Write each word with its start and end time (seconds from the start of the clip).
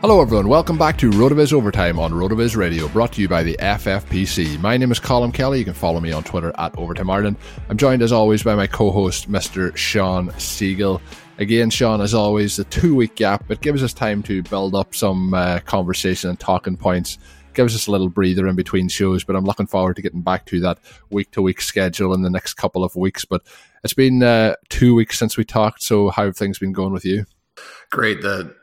Hello, 0.00 0.22
everyone. 0.22 0.48
Welcome 0.48 0.78
back 0.78 0.96
to 0.96 1.10
RotoViz 1.10 1.52
Overtime 1.52 1.98
on 1.98 2.12
RotoViz 2.12 2.56
Radio, 2.56 2.88
brought 2.88 3.12
to 3.12 3.20
you 3.20 3.28
by 3.28 3.42
the 3.42 3.54
FFPC. 3.60 4.58
My 4.58 4.78
name 4.78 4.90
is 4.90 4.98
Colm 4.98 5.32
Kelly. 5.32 5.58
You 5.58 5.64
can 5.66 5.74
follow 5.74 6.00
me 6.00 6.10
on 6.10 6.24
Twitter 6.24 6.54
at 6.56 6.74
Overtime 6.78 7.10
Ireland. 7.10 7.36
I'm 7.68 7.76
joined, 7.76 8.00
as 8.00 8.10
always, 8.10 8.42
by 8.42 8.54
my 8.54 8.66
co-host, 8.66 9.30
Mr. 9.30 9.76
Shawn 9.76 10.30
Siegele. 10.30 11.02
Again, 11.36 11.68
Shawn, 11.68 12.00
as 12.00 12.14
always, 12.14 12.56
the 12.56 12.64
two-week 12.64 13.14
gap. 13.14 13.50
It 13.50 13.60
gives 13.60 13.82
us 13.82 13.92
time 13.92 14.22
to 14.22 14.42
build 14.44 14.74
up 14.74 14.94
some 14.94 15.34
uh, 15.34 15.60
conversation 15.66 16.30
and 16.30 16.40
talking 16.40 16.78
points. 16.78 17.18
Gives 17.52 17.74
us 17.74 17.86
a 17.86 17.90
little 17.90 18.08
breather 18.08 18.48
in 18.48 18.56
between 18.56 18.88
shows, 18.88 19.22
but 19.22 19.36
I'm 19.36 19.44
looking 19.44 19.66
forward 19.66 19.96
to 19.96 20.02
getting 20.02 20.22
back 20.22 20.46
to 20.46 20.60
that 20.60 20.78
week-to-week 21.10 21.60
schedule 21.60 22.14
in 22.14 22.22
the 22.22 22.30
next 22.30 22.54
couple 22.54 22.84
of 22.84 22.96
weeks. 22.96 23.26
But 23.26 23.42
it's 23.84 23.92
been 23.92 24.22
uh, 24.22 24.54
two 24.70 24.94
weeks 24.94 25.18
since 25.18 25.36
we 25.36 25.44
talked, 25.44 25.82
so 25.82 26.08
how 26.08 26.24
have 26.24 26.38
things 26.38 26.58
been 26.58 26.72
going 26.72 26.94
with 26.94 27.04
you? 27.04 27.26
Great. 27.90 28.22
The 28.22 28.54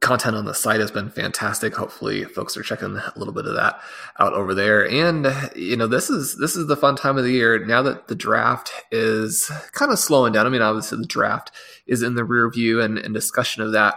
content 0.00 0.36
on 0.36 0.44
the 0.44 0.54
site 0.54 0.80
has 0.80 0.90
been 0.90 1.10
fantastic. 1.10 1.74
Hopefully, 1.74 2.24
folks 2.24 2.56
are 2.56 2.62
checking 2.62 2.96
a 2.96 3.12
little 3.16 3.34
bit 3.34 3.46
of 3.46 3.54
that 3.54 3.80
out 4.18 4.32
over 4.32 4.54
there. 4.54 4.88
And 4.88 5.26
you 5.56 5.76
know, 5.76 5.86
this 5.86 6.10
is 6.10 6.36
this 6.38 6.56
is 6.56 6.66
the 6.66 6.76
fun 6.76 6.96
time 6.96 7.18
of 7.18 7.24
the 7.24 7.32
year 7.32 7.64
now 7.64 7.82
that 7.82 8.08
the 8.08 8.14
draft 8.14 8.70
is 8.90 9.50
kind 9.72 9.90
of 9.92 9.98
slowing 9.98 10.32
down. 10.32 10.46
I 10.46 10.50
mean, 10.50 10.62
obviously, 10.62 10.98
the 10.98 11.06
draft 11.06 11.50
is 11.86 12.02
in 12.02 12.14
the 12.14 12.24
rear 12.24 12.48
view, 12.50 12.80
and, 12.80 12.98
and 12.98 13.12
discussion 13.14 13.62
of 13.62 13.72
that 13.72 13.94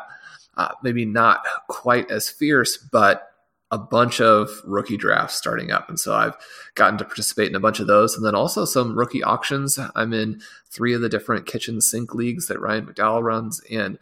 uh, 0.58 0.74
maybe 0.84 1.06
not 1.06 1.46
quite 1.68 2.10
as 2.12 2.30
fierce, 2.30 2.78
but 2.78 3.28
a 3.72 3.78
bunch 3.78 4.20
of 4.20 4.50
rookie 4.66 4.98
drafts 4.98 5.36
starting 5.36 5.72
up. 5.72 5.88
And 5.88 5.98
so 5.98 6.14
I've 6.14 6.36
gotten 6.76 6.98
to 6.98 7.06
participate 7.06 7.48
in 7.48 7.56
a 7.56 7.60
bunch 7.60 7.80
of 7.80 7.88
those. 7.88 8.18
And 8.18 8.26
then 8.26 8.36
also 8.36 8.66
some 8.66 8.98
rookie 8.98 9.24
auctions. 9.24 9.80
I'm 9.96 10.12
in 10.12 10.42
three 10.70 10.94
of 10.94 11.00
the 11.00 11.08
different 11.08 11.46
kitchen 11.46 11.80
sink 11.80 12.14
leagues 12.14 12.48
that 12.48 12.60
Ryan 12.60 12.86
McDowell 12.86 13.24
runs. 13.24 13.62
And 13.72 13.98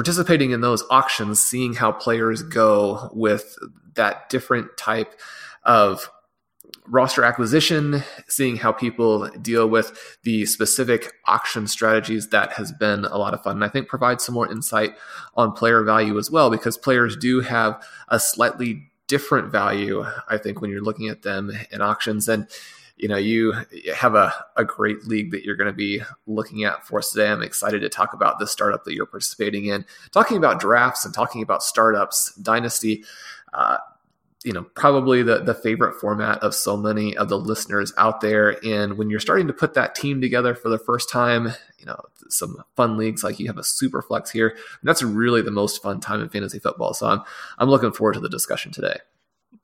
participating 0.00 0.50
in 0.52 0.62
those 0.62 0.82
auctions, 0.88 1.38
seeing 1.38 1.74
how 1.74 1.92
players 1.92 2.42
go 2.42 3.10
with 3.12 3.58
that 3.96 4.30
different 4.30 4.74
type 4.78 5.14
of 5.64 6.10
roster 6.86 7.22
acquisition, 7.22 8.02
seeing 8.26 8.56
how 8.56 8.72
people 8.72 9.28
deal 9.42 9.68
with 9.68 10.18
the 10.22 10.46
specific 10.46 11.12
auction 11.26 11.66
strategies, 11.66 12.30
that 12.30 12.50
has 12.54 12.72
been 12.72 13.04
a 13.04 13.18
lot 13.18 13.34
of 13.34 13.42
fun. 13.42 13.56
And 13.56 13.64
I 13.64 13.68
think 13.68 13.88
provides 13.88 14.24
some 14.24 14.34
more 14.34 14.50
insight 14.50 14.94
on 15.34 15.52
player 15.52 15.82
value 15.82 16.16
as 16.16 16.30
well, 16.30 16.48
because 16.48 16.78
players 16.78 17.14
do 17.14 17.40
have 17.40 17.86
a 18.08 18.18
slightly 18.18 18.90
different 19.06 19.52
value, 19.52 20.02
I 20.30 20.38
think, 20.38 20.62
when 20.62 20.70
you're 20.70 20.80
looking 20.80 21.08
at 21.08 21.20
them 21.20 21.52
in 21.70 21.82
auctions. 21.82 22.26
And 22.26 22.48
you 23.00 23.08
know, 23.08 23.16
you 23.16 23.54
have 23.94 24.14
a, 24.14 24.32
a 24.56 24.64
great 24.64 25.04
league 25.06 25.30
that 25.30 25.42
you're 25.42 25.56
going 25.56 25.70
to 25.70 25.72
be 25.72 26.02
looking 26.26 26.64
at 26.64 26.86
for 26.86 26.98
us 26.98 27.10
today. 27.10 27.30
I'm 27.30 27.42
excited 27.42 27.80
to 27.80 27.88
talk 27.88 28.12
about 28.12 28.38
the 28.38 28.46
startup 28.46 28.84
that 28.84 28.94
you're 28.94 29.06
participating 29.06 29.66
in, 29.66 29.86
talking 30.12 30.36
about 30.36 30.60
drafts 30.60 31.06
and 31.06 31.14
talking 31.14 31.42
about 31.42 31.62
startups, 31.62 32.34
Dynasty. 32.34 33.04
Uh, 33.54 33.78
you 34.44 34.52
know, 34.52 34.64
probably 34.74 35.22
the, 35.22 35.38
the 35.38 35.54
favorite 35.54 36.00
format 36.00 36.38
of 36.42 36.54
so 36.54 36.76
many 36.76 37.16
of 37.16 37.28
the 37.28 37.38
listeners 37.38 37.92
out 37.96 38.20
there. 38.20 38.62
And 38.64 38.96
when 38.96 39.10
you're 39.10 39.20
starting 39.20 39.46
to 39.46 39.52
put 39.52 39.74
that 39.74 39.94
team 39.94 40.20
together 40.20 40.54
for 40.54 40.68
the 40.68 40.78
first 40.78 41.10
time, 41.10 41.48
you 41.78 41.86
know, 41.86 42.00
some 42.28 42.62
fun 42.76 42.96
leagues 42.96 43.24
like 43.24 43.38
you 43.38 43.46
have 43.48 43.58
a 43.58 43.64
super 43.64 44.02
flex 44.02 44.30
here. 44.30 44.56
that's 44.82 45.02
really 45.02 45.42
the 45.42 45.50
most 45.50 45.82
fun 45.82 46.00
time 46.00 46.20
in 46.20 46.28
fantasy 46.28 46.58
football. 46.58 46.94
So 46.94 47.06
I'm, 47.06 47.22
I'm 47.58 47.68
looking 47.68 47.92
forward 47.92 48.14
to 48.14 48.20
the 48.20 48.28
discussion 48.28 48.72
today. 48.72 48.98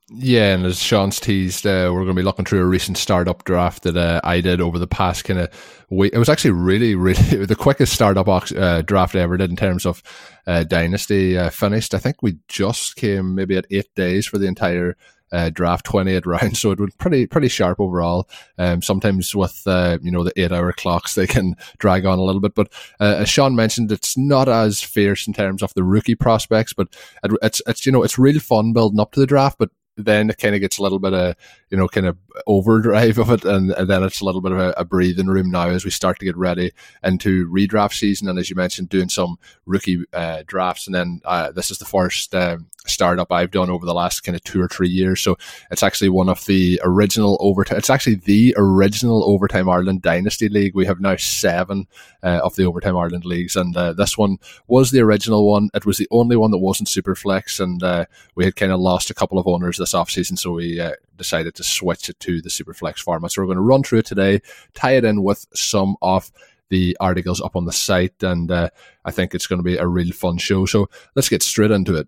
Yeah, 0.09 0.53
and 0.53 0.65
as 0.65 0.81
Shawn's 0.81 1.19
teased, 1.19 1.67
uh, 1.67 1.91
we're 1.91 2.05
going 2.05 2.15
to 2.15 2.21
be 2.21 2.23
looking 2.23 2.45
through 2.45 2.61
a 2.61 2.65
recent 2.65 2.97
startup 2.97 3.43
draft 3.43 3.83
that 3.83 3.97
uh, 3.97 4.21
I 4.23 4.39
did 4.39 4.61
over 4.61 4.79
the 4.79 4.87
past 4.87 5.25
kind 5.25 5.37
of 5.37 5.85
week. 5.89 6.13
It 6.13 6.17
was 6.17 6.29
actually 6.29 6.51
really, 6.51 6.95
really 6.95 7.45
the 7.45 7.57
quickest 7.57 7.91
startup 7.91 8.25
uh, 8.29 8.81
draft 8.83 9.15
I 9.15 9.19
ever 9.19 9.35
did 9.35 9.49
in 9.49 9.57
terms 9.57 9.85
of 9.85 10.01
uh, 10.47 10.63
dynasty 10.63 11.37
uh, 11.37 11.49
finished. 11.49 11.93
I 11.93 11.97
think 11.97 12.21
we 12.21 12.37
just 12.47 12.95
came 12.95 13.35
maybe 13.35 13.57
at 13.57 13.67
eight 13.69 13.93
days 13.95 14.25
for 14.25 14.37
the 14.37 14.47
entire 14.47 14.95
uh, 15.33 15.49
draft 15.49 15.85
28 15.85 16.25
rounds. 16.25 16.59
So 16.59 16.71
it 16.71 16.79
was 16.79 16.95
pretty, 16.95 17.27
pretty 17.27 17.49
sharp 17.49 17.81
overall. 17.81 18.29
Um, 18.57 18.81
sometimes 18.81 19.35
with, 19.35 19.61
uh, 19.65 19.97
you 20.01 20.11
know, 20.11 20.23
the 20.23 20.39
eight 20.39 20.53
hour 20.53 20.71
clocks, 20.71 21.15
they 21.15 21.27
can 21.27 21.55
drag 21.79 22.05
on 22.05 22.17
a 22.17 22.23
little 22.23 22.39
bit. 22.39 22.55
But, 22.55 22.71
uh, 23.01 23.17
as 23.19 23.27
Shawn 23.27 23.57
mentioned, 23.57 23.91
it's 23.91 24.17
not 24.17 24.47
as 24.47 24.81
fierce 24.81 25.27
in 25.27 25.33
terms 25.33 25.61
of 25.61 25.73
the 25.73 25.83
rookie 25.83 26.15
prospects, 26.15 26.71
but 26.71 26.87
it, 27.25 27.31
it's, 27.41 27.61
it's, 27.67 27.85
you 27.85 27.91
know, 27.91 28.03
it's 28.03 28.17
real 28.17 28.39
fun 28.39 28.71
building 28.71 29.01
up 29.01 29.11
to 29.11 29.19
the 29.19 29.27
draft, 29.27 29.57
but 29.59 29.69
then 29.97 30.29
it 30.29 30.37
kind 30.37 30.55
of 30.55 30.61
gets 30.61 30.77
a 30.77 30.83
little 30.83 30.99
bit 30.99 31.13
of 31.13 31.35
you 31.69 31.77
know, 31.77 31.87
kind 31.87 32.07
of 32.07 32.17
overdrive 32.45 33.17
of 33.17 33.29
it, 33.29 33.43
and, 33.43 33.71
and 33.71 33.89
then 33.89 34.03
it's 34.03 34.21
a 34.21 34.25
little 34.25 34.41
bit 34.41 34.51
of 34.51 34.59
a, 34.59 34.73
a, 34.77 34.85
breathing 34.85 35.27
room 35.27 35.49
now 35.49 35.67
as 35.67 35.83
we 35.83 35.91
start 35.91 36.17
to 36.19 36.25
get 36.25 36.37
ready 36.37 36.71
into 37.03 37.47
redraft 37.49 37.93
season, 37.93 38.29
and 38.29 38.39
as 38.39 38.49
you 38.49 38.55
mentioned, 38.55 38.89
doing 38.89 39.09
some 39.09 39.37
rookie 39.65 40.03
uh, 40.13 40.43
drafts, 40.47 40.87
and 40.87 40.95
then 40.95 41.21
uh, 41.25 41.51
this 41.51 41.69
is 41.69 41.77
the 41.77 41.85
first 41.85 42.33
um, 42.33 42.67
startup 42.85 43.31
I've 43.31 43.51
done 43.51 43.69
over 43.69 43.85
the 43.85 43.93
last 43.93 44.21
kind 44.21 44.35
of 44.35 44.43
two 44.43 44.61
or 44.61 44.67
three 44.67 44.89
years. 44.89 45.21
So 45.21 45.37
it's 45.71 45.83
actually 45.83 46.09
one 46.09 46.29
of 46.29 46.45
the 46.45 46.79
original 46.83 47.37
overtime. 47.39 47.77
It's 47.77 47.89
actually 47.89 48.15
the 48.15 48.55
original 48.57 49.23
overtime 49.25 49.69
Ireland 49.69 50.01
Dynasty 50.01 50.49
League. 50.49 50.75
We 50.75 50.85
have 50.85 50.99
now 50.99 51.15
seven 51.17 51.87
uh, 52.23 52.39
of 52.43 52.55
the 52.55 52.65
overtime 52.65 52.97
Ireland 52.97 53.25
leagues, 53.25 53.55
and 53.55 53.75
uh, 53.75 53.93
this 53.93 54.17
one 54.17 54.37
was 54.67 54.91
the 54.91 55.01
original 55.01 55.49
one. 55.49 55.69
It 55.73 55.85
was 55.85 55.97
the 55.97 56.07
only 56.11 56.37
one 56.37 56.51
that 56.51 56.57
wasn't 56.59 56.89
Superflex, 56.89 57.59
and 57.59 57.83
uh, 57.83 58.05
we 58.35 58.45
had 58.45 58.55
kind 58.55 58.71
of 58.71 58.79
lost 58.79 59.09
a 59.09 59.13
couple 59.13 59.37
of 59.37 59.47
owners 59.47 59.77
this 59.77 59.93
offseason, 59.93 60.37
so 60.37 60.53
we 60.53 60.79
uh, 60.79 60.93
decided 61.17 61.55
to 61.55 61.63
switch 61.63 62.09
it 62.09 62.19
to 62.21 62.41
the 62.41 62.49
Superflex 62.49 62.99
format. 62.99 63.31
So 63.31 63.41
we're 63.41 63.47
going 63.47 63.57
to 63.57 63.61
run 63.61 63.83
through 63.83 63.99
it 63.99 64.05
today, 64.05 64.41
tie 64.73 64.93
it 64.93 65.05
in 65.05 65.23
with 65.23 65.47
some 65.53 65.97
of 66.01 66.31
the 66.69 66.97
articles 66.99 67.41
up 67.41 67.55
on 67.55 67.65
the 67.65 67.71
site, 67.71 68.21
and 68.23 68.51
uh, 68.51 68.69
I 69.05 69.11
think 69.11 69.33
it's 69.33 69.47
going 69.47 69.59
to 69.59 69.63
be 69.63 69.77
a 69.77 69.87
real 69.87 70.11
fun 70.11 70.37
show. 70.37 70.65
So 70.65 70.89
let's 71.15 71.29
get 71.29 71.43
straight 71.43 71.71
into 71.71 71.95
it. 71.95 72.07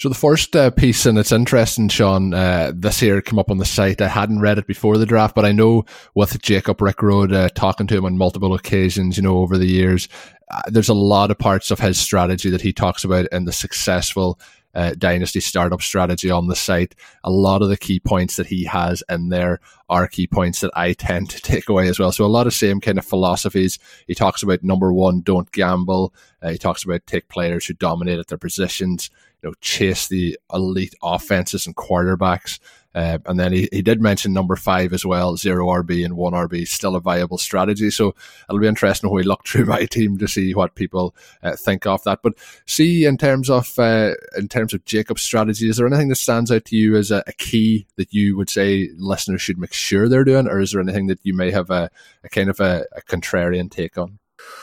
So 0.00 0.08
the 0.08 0.14
first 0.14 0.54
uh, 0.54 0.70
piece, 0.70 1.06
and 1.06 1.18
it's 1.18 1.32
interesting, 1.32 1.88
Shawn, 1.88 2.32
uh, 2.32 2.70
this 2.72 3.00
here 3.00 3.20
came 3.20 3.38
up 3.40 3.50
on 3.50 3.58
the 3.58 3.64
site. 3.64 4.00
I 4.00 4.06
hadn't 4.06 4.38
read 4.38 4.58
it 4.58 4.68
before 4.68 4.96
the 4.96 5.06
draft, 5.06 5.34
but 5.34 5.44
I 5.44 5.50
know 5.50 5.86
with 6.14 6.40
Jacob 6.40 6.78
Rickrode, 6.78 7.34
uh, 7.34 7.48
talking 7.48 7.88
to 7.88 7.96
him 7.96 8.04
on 8.04 8.16
multiple 8.16 8.54
occasions, 8.54 9.16
you 9.16 9.24
know, 9.24 9.38
over 9.38 9.58
the 9.58 9.66
years, 9.66 10.08
uh, 10.52 10.62
there's 10.68 10.88
a 10.88 10.94
lot 10.94 11.32
of 11.32 11.38
parts 11.38 11.72
of 11.72 11.80
his 11.80 11.98
strategy 11.98 12.48
that 12.48 12.60
he 12.60 12.72
talks 12.72 13.02
about 13.02 13.26
in 13.32 13.44
the 13.44 13.52
successful 13.52 14.38
uh, 14.74 14.94
dynasty 14.96 15.40
startup 15.40 15.82
strategy 15.82 16.30
on 16.30 16.48
the 16.48 16.56
site. 16.56 16.94
A 17.24 17.30
lot 17.30 17.62
of 17.62 17.68
the 17.68 17.76
key 17.76 18.00
points 18.00 18.36
that 18.36 18.46
he 18.46 18.64
has 18.64 19.02
in 19.08 19.28
there 19.28 19.60
are 19.88 20.06
key 20.06 20.26
points 20.26 20.60
that 20.60 20.70
I 20.74 20.92
tend 20.98 21.30
to 21.30 21.40
take 21.40 21.68
away 21.68 21.88
as 21.88 21.98
well. 21.98 22.12
So 22.12 22.24
a 22.24 22.26
lot 22.26 22.46
of 22.46 22.54
same 22.54 22.80
kind 22.80 22.98
of 22.98 23.04
philosophies. 23.04 23.78
He 24.06 24.14
talks 24.14 24.42
about 24.42 24.62
number 24.62 24.92
one, 24.92 25.20
don't 25.20 25.50
gamble. 25.52 26.14
Uh, 26.42 26.50
he 26.50 26.58
talks 26.58 26.84
about 26.84 27.06
take 27.06 27.28
players 27.28 27.66
who 27.66 27.74
dominate 27.74 28.18
at 28.18 28.28
their 28.28 28.38
positions 28.38 29.10
you 29.42 29.50
know, 29.50 29.54
chase 29.60 30.08
the 30.08 30.38
elite 30.52 30.94
offenses 31.02 31.66
and 31.66 31.76
quarterbacks. 31.76 32.58
Uh, 32.98 33.18
and 33.26 33.38
then 33.38 33.52
he, 33.52 33.68
he 33.70 33.80
did 33.80 34.02
mention 34.02 34.32
number 34.32 34.56
five 34.56 34.92
as 34.92 35.06
well, 35.06 35.36
zero 35.36 35.66
RB 35.66 36.04
and 36.04 36.16
one 36.16 36.32
RB, 36.32 36.66
still 36.66 36.96
a 36.96 37.00
viable 37.00 37.38
strategy. 37.38 37.90
So 37.90 38.12
it'll 38.48 38.58
be 38.58 38.66
interesting 38.66 39.08
when 39.08 39.18
we 39.18 39.22
look 39.22 39.44
through 39.46 39.66
my 39.66 39.84
team 39.84 40.18
to 40.18 40.26
see 40.26 40.52
what 40.52 40.74
people 40.74 41.14
uh, 41.44 41.54
think 41.54 41.86
of 41.86 42.02
that. 42.02 42.22
But 42.24 42.32
see, 42.66 43.04
in 43.04 43.16
terms 43.16 43.50
of 43.50 43.78
uh, 43.78 44.14
in 44.36 44.48
terms 44.48 44.74
of 44.74 44.84
Jacob's 44.84 45.22
strategy, 45.22 45.68
is 45.68 45.76
there 45.76 45.86
anything 45.86 46.08
that 46.08 46.16
stands 46.16 46.50
out 46.50 46.64
to 46.64 46.76
you 46.76 46.96
as 46.96 47.12
a, 47.12 47.22
a, 47.28 47.32
key 47.34 47.86
that 47.94 48.12
you 48.12 48.36
would 48.36 48.50
say 48.50 48.88
listeners 48.96 49.42
should 49.42 49.58
make 49.58 49.72
sure 49.72 50.08
they're 50.08 50.24
doing, 50.24 50.48
or 50.48 50.58
is 50.58 50.72
there 50.72 50.80
anything 50.80 51.06
that 51.06 51.20
you 51.22 51.34
may 51.34 51.52
have 51.52 51.70
a, 51.70 51.88
a 52.24 52.28
kind 52.28 52.50
of 52.50 52.58
a, 52.58 52.84
a 52.96 53.02
contrarian 53.02 53.70
take 53.70 53.96
on? 53.96 54.18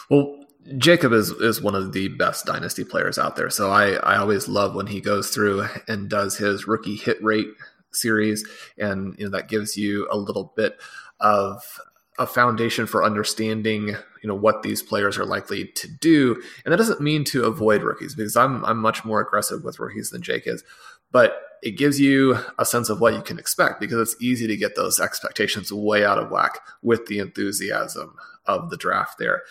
Well, 0.10 0.44
Jacob 0.78 1.14
is 1.14 1.30
is 1.30 1.62
one 1.62 1.74
of 1.76 1.94
the 1.94 2.10
best 2.10 2.46
dynasty 2.46 2.84
players 2.84 3.18
out 3.18 3.38
there. 3.38 3.50
So 3.50 3.72
I 3.72 3.94
I 3.94 4.18
always 4.18 4.50
love 4.50 4.76
when 4.76 4.88
he 4.88 5.00
goes 5.00 5.30
through 5.30 5.68
and 5.88 6.10
does 6.10 6.36
his 6.36 6.68
rookie 6.68 6.98
hit 6.98 7.24
rate 7.24 7.48
series, 7.95 8.47
and 8.77 9.15
you 9.18 9.25
know 9.25 9.31
that 9.31 9.50
gives 9.50 9.77
you 9.77 10.07
a 10.12 10.18
little 10.18 10.53
bit 10.56 10.77
of 11.19 11.80
a 12.18 12.25
foundation 12.25 12.86
for 12.86 13.03
understanding 13.03 13.88
you 13.88 14.27
know 14.27 14.36
what 14.36 14.63
these 14.63 14.81
players 14.81 15.18
are 15.18 15.25
likely 15.25 15.65
to 15.65 15.88
do. 15.88 16.42
And 16.63 16.71
that 16.71 16.77
doesn't 16.77 17.01
mean 17.01 17.24
to 17.25 17.45
avoid 17.45 17.83
rookies 17.83 18.15
because 18.15 18.36
I'm 18.36 18.63
I'm 18.65 18.77
much 18.77 19.06
more 19.06 19.21
aggressive 19.21 19.63
with 19.63 19.80
rookies 19.80 20.09
than 20.09 20.21
Jake 20.21 20.44
is, 20.45 20.63
but 21.12 21.42
it 21.62 21.77
gives 21.77 22.00
you 22.00 22.38
a 22.59 22.65
sense 22.65 22.89
of 22.89 23.01
what 23.01 23.13
you 23.13 23.21
can 23.21 23.39
expect 23.39 23.80
because 23.80 24.00
it's 24.00 24.21
easy 24.21 24.45
to 24.47 24.57
get 24.57 24.75
those 24.75 25.00
expectations 25.00 25.71
way 25.71 26.06
out 26.06 26.19
of 26.19 26.30
whack 26.30 26.59
with 26.83 27.07
the 27.07 27.19
enthusiasm 27.19 28.15
of 28.45 28.69
the 28.69 28.77
draft 28.77 29.18
there 29.18 29.42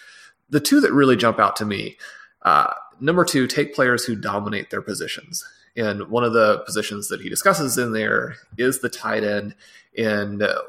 the 0.51 0.61
two 0.61 0.81
that 0.81 0.93
really 0.93 1.17
jump 1.17 1.41
out 1.41 1.57
to 1.57 1.65
me 1.65 1.97
uh, 2.45 2.73
number 3.01 3.25
two, 3.25 3.47
take 3.47 3.75
players 3.75 4.05
who 4.05 4.15
dominate 4.15 4.71
their 4.71 4.83
positions. 4.83 5.45
And 5.77 6.09
one 6.09 6.25
of 6.25 6.33
the 6.33 6.59
positions 6.61 7.09
that 7.09 7.21
he 7.21 7.29
discusses 7.29 7.79
in 7.79 7.93
there 7.93 8.37
is 8.57 8.81
the 8.81 8.89
tight 8.89 9.25
end. 9.25 9.55
And 9.97 10.43
uh, 10.43 10.61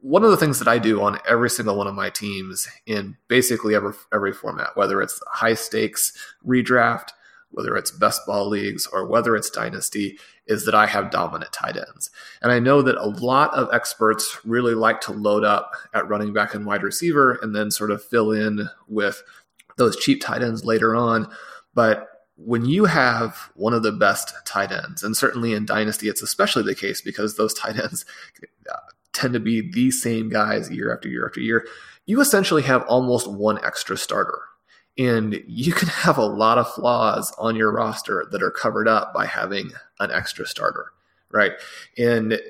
one 0.00 0.22
of 0.22 0.30
the 0.30 0.36
things 0.36 0.58
that 0.58 0.68
I 0.68 0.78
do 0.78 1.02
on 1.02 1.18
every 1.28 1.50
single 1.50 1.76
one 1.76 1.86
of 1.86 1.94
my 1.94 2.10
teams 2.10 2.68
in 2.86 3.16
basically 3.28 3.74
every, 3.74 3.94
every 4.12 4.32
format, 4.32 4.76
whether 4.76 5.00
it's 5.00 5.20
high 5.28 5.54
stakes 5.54 6.12
redraft, 6.46 7.10
whether 7.50 7.76
it's 7.76 7.90
best 7.90 8.24
ball 8.26 8.48
leagues, 8.48 8.86
or 8.86 9.06
whether 9.06 9.34
it's 9.34 9.50
dynasty, 9.50 10.18
is 10.46 10.64
that 10.64 10.74
I 10.74 10.86
have 10.86 11.10
dominant 11.10 11.52
tight 11.52 11.76
ends. 11.76 12.10
And 12.42 12.52
I 12.52 12.58
know 12.58 12.82
that 12.82 12.96
a 12.96 13.06
lot 13.06 13.52
of 13.54 13.72
experts 13.72 14.38
really 14.44 14.74
like 14.74 15.00
to 15.02 15.12
load 15.12 15.44
up 15.44 15.72
at 15.92 16.08
running 16.08 16.32
back 16.32 16.54
and 16.54 16.64
wide 16.64 16.82
receiver 16.82 17.38
and 17.42 17.54
then 17.54 17.70
sort 17.70 17.90
of 17.90 18.04
fill 18.04 18.30
in 18.30 18.68
with 18.88 19.22
those 19.76 19.96
cheap 19.96 20.20
tight 20.20 20.42
ends 20.42 20.64
later 20.64 20.94
on. 20.94 21.28
But 21.74 22.09
when 22.44 22.64
you 22.64 22.86
have 22.86 23.50
one 23.54 23.74
of 23.74 23.82
the 23.82 23.92
best 23.92 24.34
tight 24.46 24.72
ends, 24.72 25.02
and 25.02 25.16
certainly 25.16 25.52
in 25.52 25.66
Dynasty, 25.66 26.08
it's 26.08 26.22
especially 26.22 26.62
the 26.62 26.74
case 26.74 27.00
because 27.00 27.36
those 27.36 27.54
tight 27.54 27.78
ends 27.78 28.04
uh, 28.70 28.76
tend 29.12 29.34
to 29.34 29.40
be 29.40 29.70
the 29.70 29.90
same 29.90 30.28
guys 30.28 30.70
year 30.70 30.92
after 30.92 31.08
year 31.08 31.26
after 31.26 31.40
year, 31.40 31.66
you 32.06 32.20
essentially 32.20 32.62
have 32.62 32.82
almost 32.84 33.30
one 33.30 33.62
extra 33.64 33.96
starter 33.96 34.40
and 34.98 35.42
you 35.46 35.72
can 35.72 35.88
have 35.88 36.18
a 36.18 36.24
lot 36.24 36.58
of 36.58 36.72
flaws 36.72 37.32
on 37.38 37.56
your 37.56 37.72
roster 37.72 38.26
that 38.30 38.42
are 38.42 38.50
covered 38.50 38.88
up 38.88 39.14
by 39.14 39.26
having 39.26 39.70
an 39.98 40.10
extra 40.10 40.46
starter, 40.46 40.92
right? 41.30 41.52
And 41.96 42.40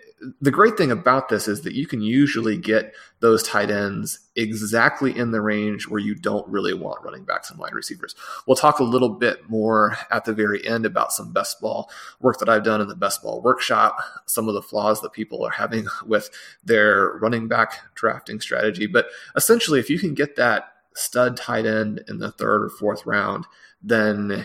the 0.40 0.50
great 0.50 0.76
thing 0.76 0.90
about 0.90 1.28
this 1.28 1.49
is 1.49 1.62
that 1.62 1.75
you 1.75 1.87
can 1.87 2.02
usually 2.02 2.56
get 2.56 2.94
those 3.20 3.43
tight 3.43 3.70
ends 3.70 4.19
exactly 4.37 5.17
in 5.17 5.31
the 5.31 5.40
range 5.40 5.88
where 5.88 6.00
you 6.00 6.14
don't 6.14 6.46
really 6.46 6.75
want 6.75 7.02
running 7.02 7.25
backs 7.25 7.50
and 7.50 7.58
wide 7.58 7.72
receivers. 7.72 8.14
We'll 8.46 8.56
talk 8.56 8.81
a 8.81 8.84
little 8.84 9.08
bit 9.08 9.49
more 9.49 9.96
at 10.11 10.25
the 10.25 10.34
very 10.34 10.67
end 10.67 10.84
about 10.84 11.12
some 11.12 11.32
best 11.32 11.61
ball 11.61 11.90
work 12.20 12.38
that 12.38 12.49
I've 12.49 12.64
done 12.64 12.81
in 12.81 12.88
the 12.88 12.96
best 12.96 13.22
ball 13.22 13.40
workshop, 13.40 14.00
some 14.26 14.46
of 14.49 14.55
the 14.55 14.62
flaws 14.62 15.00
that 15.00 15.12
people 15.12 15.44
are 15.44 15.50
having 15.50 15.87
with 16.06 16.31
their 16.64 17.12
running 17.20 17.49
back 17.49 17.94
drafting 17.94 18.40
strategy. 18.40 18.87
But 18.87 19.06
essentially, 19.37 19.81
if 19.81 19.88
you 19.88 19.99
can 19.99 20.14
get 20.14 20.37
that 20.37 20.73
stud 20.94 21.37
tight 21.37 21.64
end 21.64 22.05
in 22.08 22.19
the 22.19 22.32
third 22.32 22.64
or 22.64 22.69
fourth 22.69 23.06
round, 23.06 23.46
then 23.82 24.44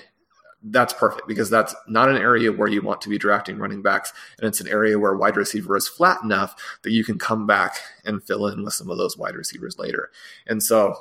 that's 0.68 0.94
perfect 0.94 1.28
because 1.28 1.50
that's 1.50 1.76
not 1.88 2.10
an 2.10 2.18
area 2.18 2.52
where 2.52 2.68
you 2.68 2.82
want 2.82 3.02
to 3.02 3.10
be 3.10 3.18
drafting 3.18 3.58
running 3.58 3.82
backs. 3.82 4.12
And 4.38 4.48
it's 4.48 4.62
an 4.62 4.68
area 4.68 4.98
where 4.98 5.16
wide 5.16 5.38
receiver 5.38 5.76
is 5.78 5.88
flat 5.88 6.24
enough 6.24 6.56
that 6.82 6.92
you 6.92 7.04
can 7.04 7.20
come 7.20 7.46
back 7.46 7.76
and 8.04 8.24
fill 8.24 8.48
in 8.48 8.64
with 8.64 8.74
some 8.74 8.90
of 8.90 8.98
those 8.98 9.18
wide 9.18 9.36
receivers 9.36 9.78
later. 9.78 10.10
And 10.48 10.64
so 10.64 10.96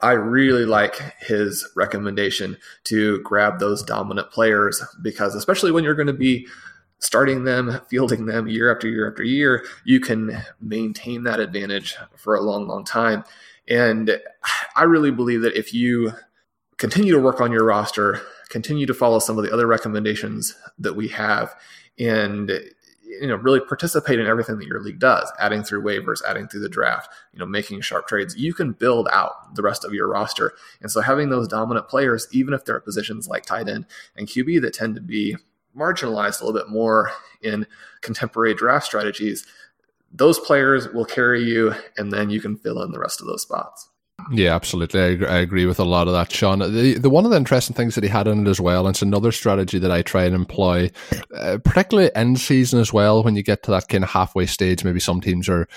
I 0.00 0.12
really 0.12 0.64
like 0.64 0.96
his 1.20 1.68
recommendation 1.76 2.56
to 2.84 3.20
grab 3.22 3.60
those 3.60 3.82
dominant 3.82 4.30
players 4.32 4.82
because, 5.02 5.34
especially 5.36 5.70
when 5.70 5.84
you're 5.84 5.94
going 5.94 6.06
to 6.08 6.12
be 6.12 6.48
starting 6.98 7.44
them, 7.44 7.80
fielding 7.88 8.26
them 8.26 8.48
year 8.48 8.74
after 8.74 8.88
year 8.88 9.08
after 9.08 9.22
year, 9.22 9.64
you 9.84 10.00
can 10.00 10.42
maintain 10.60 11.22
that 11.24 11.38
advantage 11.38 11.94
for 12.16 12.34
a 12.34 12.40
long, 12.40 12.66
long 12.66 12.84
time. 12.84 13.22
And 13.68 14.18
I 14.74 14.84
really 14.84 15.10
believe 15.10 15.42
that 15.42 15.56
if 15.56 15.72
you 15.72 16.12
continue 16.78 17.12
to 17.12 17.20
work 17.20 17.40
on 17.40 17.52
your 17.52 17.64
roster, 17.64 18.20
continue 18.48 18.86
to 18.86 18.94
follow 18.94 19.18
some 19.18 19.38
of 19.38 19.44
the 19.44 19.52
other 19.52 19.66
recommendations 19.66 20.56
that 20.78 20.94
we 20.94 21.08
have, 21.08 21.54
and 21.98 22.50
you 23.02 23.26
know 23.26 23.36
really 23.36 23.60
participate 23.60 24.18
in 24.18 24.26
everything 24.26 24.58
that 24.58 24.66
your 24.66 24.80
league 24.80 24.98
does 24.98 25.32
adding 25.38 25.62
through 25.62 25.80
waivers 25.80 26.18
adding 26.28 26.48
through 26.48 26.60
the 26.60 26.68
draft 26.68 27.08
you 27.32 27.38
know 27.38 27.46
making 27.46 27.80
sharp 27.80 28.08
trades 28.08 28.36
you 28.36 28.52
can 28.52 28.72
build 28.72 29.08
out 29.12 29.54
the 29.54 29.62
rest 29.62 29.84
of 29.84 29.94
your 29.94 30.08
roster 30.08 30.52
and 30.82 30.90
so 30.90 31.00
having 31.00 31.30
those 31.30 31.46
dominant 31.46 31.88
players 31.88 32.26
even 32.32 32.52
if 32.52 32.64
they're 32.64 32.76
at 32.76 32.84
positions 32.84 33.28
like 33.28 33.46
tight 33.46 33.68
end 33.68 33.86
and 34.16 34.26
qb 34.26 34.60
that 34.60 34.74
tend 34.74 34.96
to 34.96 35.00
be 35.00 35.36
marginalized 35.74 36.42
a 36.42 36.44
little 36.44 36.60
bit 36.60 36.68
more 36.68 37.12
in 37.40 37.64
contemporary 38.02 38.54
draft 38.54 38.84
strategies 38.84 39.46
those 40.12 40.38
players 40.38 40.88
will 40.88 41.04
carry 41.04 41.42
you, 41.42 41.74
and 41.96 42.12
then 42.12 42.30
you 42.30 42.40
can 42.40 42.56
fill 42.56 42.82
in 42.82 42.92
the 42.92 42.98
rest 42.98 43.20
of 43.20 43.26
those 43.26 43.42
spots. 43.42 43.88
Yeah, 44.30 44.54
absolutely. 44.54 45.24
I, 45.26 45.38
agree 45.38 45.66
with 45.66 45.78
a 45.78 45.84
lot 45.84 46.08
of 46.08 46.14
that, 46.14 46.32
Shawn. 46.32 46.58
The, 46.58 46.94
the 46.94 47.10
one 47.10 47.24
of 47.24 47.30
the 47.30 47.36
interesting 47.36 47.76
things 47.76 47.94
that 47.94 48.02
he 48.02 48.10
had 48.10 48.26
in 48.26 48.46
it 48.46 48.50
as 48.50 48.60
well, 48.60 48.86
and 48.86 48.94
it's 48.94 49.02
another 49.02 49.30
strategy 49.30 49.78
that 49.78 49.92
I 49.92 50.02
try 50.02 50.24
and 50.24 50.34
employ, 50.34 50.90
uh, 51.34 51.58
particularly 51.62 52.10
end 52.14 52.40
season 52.40 52.80
as 52.80 52.92
well. 52.92 53.22
When 53.22 53.36
you 53.36 53.42
get 53.42 53.62
to 53.64 53.70
that 53.72 53.88
kind 53.88 54.02
of 54.02 54.10
halfway 54.10 54.46
stage, 54.46 54.82
maybe 54.84 55.00
some 55.00 55.20
teams 55.20 55.48
are 55.48 55.68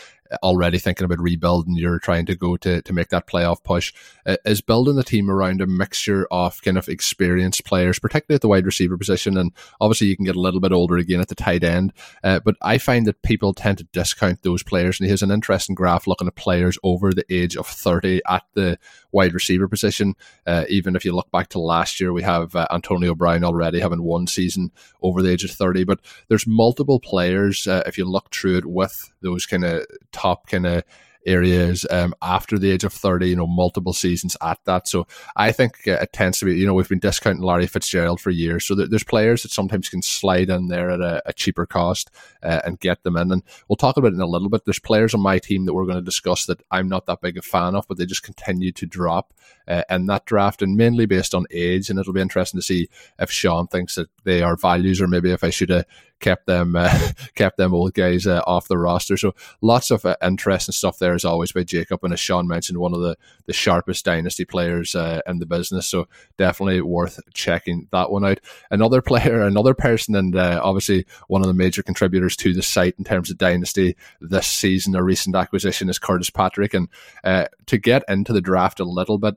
already 0.44 0.78
thinking 0.78 1.06
about 1.06 1.20
rebuilding, 1.20 1.76
you're 1.76 2.00
trying 2.00 2.26
to 2.26 2.36
go 2.36 2.58
to, 2.58 2.82
to 2.82 2.94
make 2.94 3.10
that 3.10 3.28
playoff 3.28 3.64
push, 3.64 3.94
uh, 4.26 4.38
is 4.46 4.62
building 4.62 4.96
the 4.96 5.04
team 5.04 5.30
around 5.30 5.62
a 5.62 5.68
mixture 5.68 6.28
of 6.32 6.62
kind 6.62 6.78
of 6.78 6.88
experienced 6.88 7.66
players, 7.66 8.00
particularly 8.00 8.36
at 8.36 8.42
the 8.42 8.48
wide 8.48 8.66
receiver 8.66 8.98
position. 8.98 9.38
And 9.38 9.52
obviously, 9.82 10.08
you 10.08 10.16
can 10.16 10.26
get 10.26 10.36
a 10.36 10.42
little 10.42 10.60
bit 10.60 10.72
older 10.72 10.98
again 10.98 11.22
at 11.22 11.28
the 11.28 11.36
tight 11.36 11.64
end. 11.64 11.94
Uh, 12.24 12.40
but 12.40 12.56
I 12.62 12.78
find 12.78 13.06
that 13.08 13.22
people 13.22 13.54
tend 13.54 13.80
to 13.80 13.84
discount 13.86 14.44
those 14.44 14.64
players. 14.64 15.00
And 15.00 15.06
he 15.06 15.12
has 15.12 15.22
an 15.22 15.32
interesting 15.32 15.76
graph 15.76 16.08
looking 16.08 16.28
at 16.28 16.36
players 16.36 16.78
over 16.84 17.14
the 17.14 17.26
age 17.34 17.56
of 17.56 17.68
30 17.68 18.22
at 18.28 18.44
the 18.54 18.78
wide 19.12 19.34
receiver 19.34 19.68
position. 19.68 20.16
Uh, 20.46 20.66
even 20.70 20.96
if 20.96 21.06
you 21.06 21.13
look 21.13 21.30
back 21.32 21.50
to 21.50 21.60
last 21.60 22.00
year, 22.00 22.13
we 22.13 22.24
have 22.24 22.56
uh, 22.56 22.68
Antonio 22.72 23.16
Brown 23.16 23.44
already 23.44 23.80
having 23.80 24.04
one 24.04 24.28
season 24.28 24.72
over 25.01 25.22
the 25.22 25.32
age 25.32 25.44
of 25.44 25.51
30. 25.51 25.84
But 25.84 26.00
there's 26.28 26.48
multiple 26.48 27.00
players, 27.00 27.68
uh, 27.68 27.84
if 27.86 27.98
you 27.98 28.06
look 28.06 28.32
through 28.32 28.58
it, 28.58 28.66
with 28.66 29.12
those 29.22 29.46
kind 29.46 29.66
of 29.66 29.86
top 30.12 30.48
kind 30.48 30.66
of 30.66 30.84
areas 31.26 31.86
um, 31.90 32.14
after 32.22 32.58
the 32.58 32.72
age 32.72 32.84
of 32.84 32.94
30, 32.94 33.30
you 33.30 33.36
know, 33.36 33.48
multiple 33.48 33.94
seasons 33.94 34.36
at 34.42 34.60
that. 34.66 34.88
So 34.88 35.08
I 35.36 35.52
think 35.52 35.86
it 35.86 36.14
tends 36.14 36.40
to 36.40 36.46
be, 36.46 36.56
you 36.56 36.66
know, 36.66 36.74
we've 36.74 36.90
been 36.90 37.00
discounting 37.00 37.44
Larry 37.44 37.68
Fitzgerald 37.68 38.22
for 38.22 38.30
years. 38.30 38.66
So 38.66 38.76
there's 38.76 39.04
players 39.04 39.44
that 39.44 39.52
sometimes 39.52 39.90
can 39.90 40.02
slide 40.02 40.50
in 40.50 40.68
there 40.68 40.90
at 40.90 41.02
a, 41.02 41.22
a 41.26 41.34
cheaper 41.34 41.66
cost 41.66 42.10
uh, 42.44 42.62
and 42.66 42.80
get 42.80 43.04
them 43.04 43.18
in. 43.18 43.32
And 43.32 43.44
we'll 43.68 43.76
talk 43.76 43.98
about 43.98 44.12
it 44.12 44.16
in 44.16 44.22
a 44.22 44.28
little 44.28 44.50
bit. 44.50 44.66
There's 44.66 44.80
players 44.80 45.14
on 45.14 45.22
my 45.22 45.40
team 45.40 45.66
that 45.66 45.74
we're 45.74 45.86
going 45.86 45.98
to 45.98 46.02
discuss 46.02 46.46
that 46.46 46.62
I'm 46.72 46.88
not 46.88 47.06
that 47.08 47.22
big 47.22 47.38
a 47.38 47.42
fan 47.42 47.76
of, 47.76 47.88
but 47.88 47.98
they 47.98 48.06
just 48.06 48.24
continue 48.24 48.72
to 48.74 48.86
drop 48.86 49.34
uh, 49.68 49.84
in 49.90 50.06
that 50.08 50.26
draft 50.26 50.62
and 50.62 50.76
mainly 50.76 51.06
based 51.06 51.36
on 51.36 51.46
age. 51.52 51.90
And 51.90 52.00
it'll 52.00 52.14
be 52.14 52.22
interesting 52.22 52.60
to 52.60 52.66
see 52.66 52.90
if 53.20 53.32
Shawn 53.32 53.68
thinks 53.68 53.96
that 53.96 54.10
they 54.24 54.42
are 54.42 54.56
values 54.56 55.02
or 55.02 55.08
maybe 55.08 55.32
if 55.32 55.44
I 55.44 55.50
should 55.50 55.70
have 55.70 55.86
kept 56.20 56.46
them 56.46 56.76
uh, 56.76 57.10
kept 57.36 57.58
them 57.58 57.74
old 57.74 57.94
guys 57.94 58.28
uh, 58.28 58.42
off 58.46 58.68
the 58.68 58.78
roster. 58.78 59.18
So 59.18 59.36
lots 59.62 59.92
of 59.92 60.06
uh, 60.06 60.16
interesting 60.24 60.74
stuff 60.74 61.00
there 61.00 61.14
as 61.14 61.26
always 61.26 61.52
by 61.52 61.64
Jacob. 61.64 62.04
And 62.04 62.14
as 62.14 62.20
Shawn 62.20 62.48
mentioned, 62.48 62.78
one 62.78 62.94
of 62.94 63.02
the, 63.02 63.18
the 63.46 63.54
sharpest 63.54 64.06
dynasty 64.06 64.46
players 64.46 64.96
uh, 64.96 65.22
in 65.26 65.40
the 65.40 65.46
business. 65.46 65.88
So 65.88 66.08
definitely 66.38 66.82
worth 66.82 67.20
checking 67.34 67.88
that 67.92 68.12
one 68.12 68.26
out. 68.26 68.40
Another 68.72 69.02
player, 69.10 69.42
another 69.42 69.74
person, 69.74 70.16
and 70.16 70.36
uh, 70.36 70.60
obviously 70.64 71.06
one 71.28 71.42
of 71.42 71.48
the 71.48 71.54
major 71.54 71.84
contributors 71.84 72.36
to 72.38 72.54
the 72.54 72.62
site 72.62 72.96
in 72.98 73.04
terms 73.04 73.30
of 73.30 73.38
dynasty 73.38 73.96
this 74.22 74.48
season, 74.48 74.96
a 74.96 75.04
recent 75.04 75.36
acquisition 75.36 75.90
is 75.90 76.00
Curtis 76.00 76.30
Patrick. 76.30 76.74
And 76.74 76.90
uh, 77.24 77.46
to 77.68 77.78
get 77.78 78.04
into 78.08 78.34
the 78.34 78.42
draft 78.42 78.80
a 78.80 78.86
little 78.86 79.18
bit, 79.18 79.36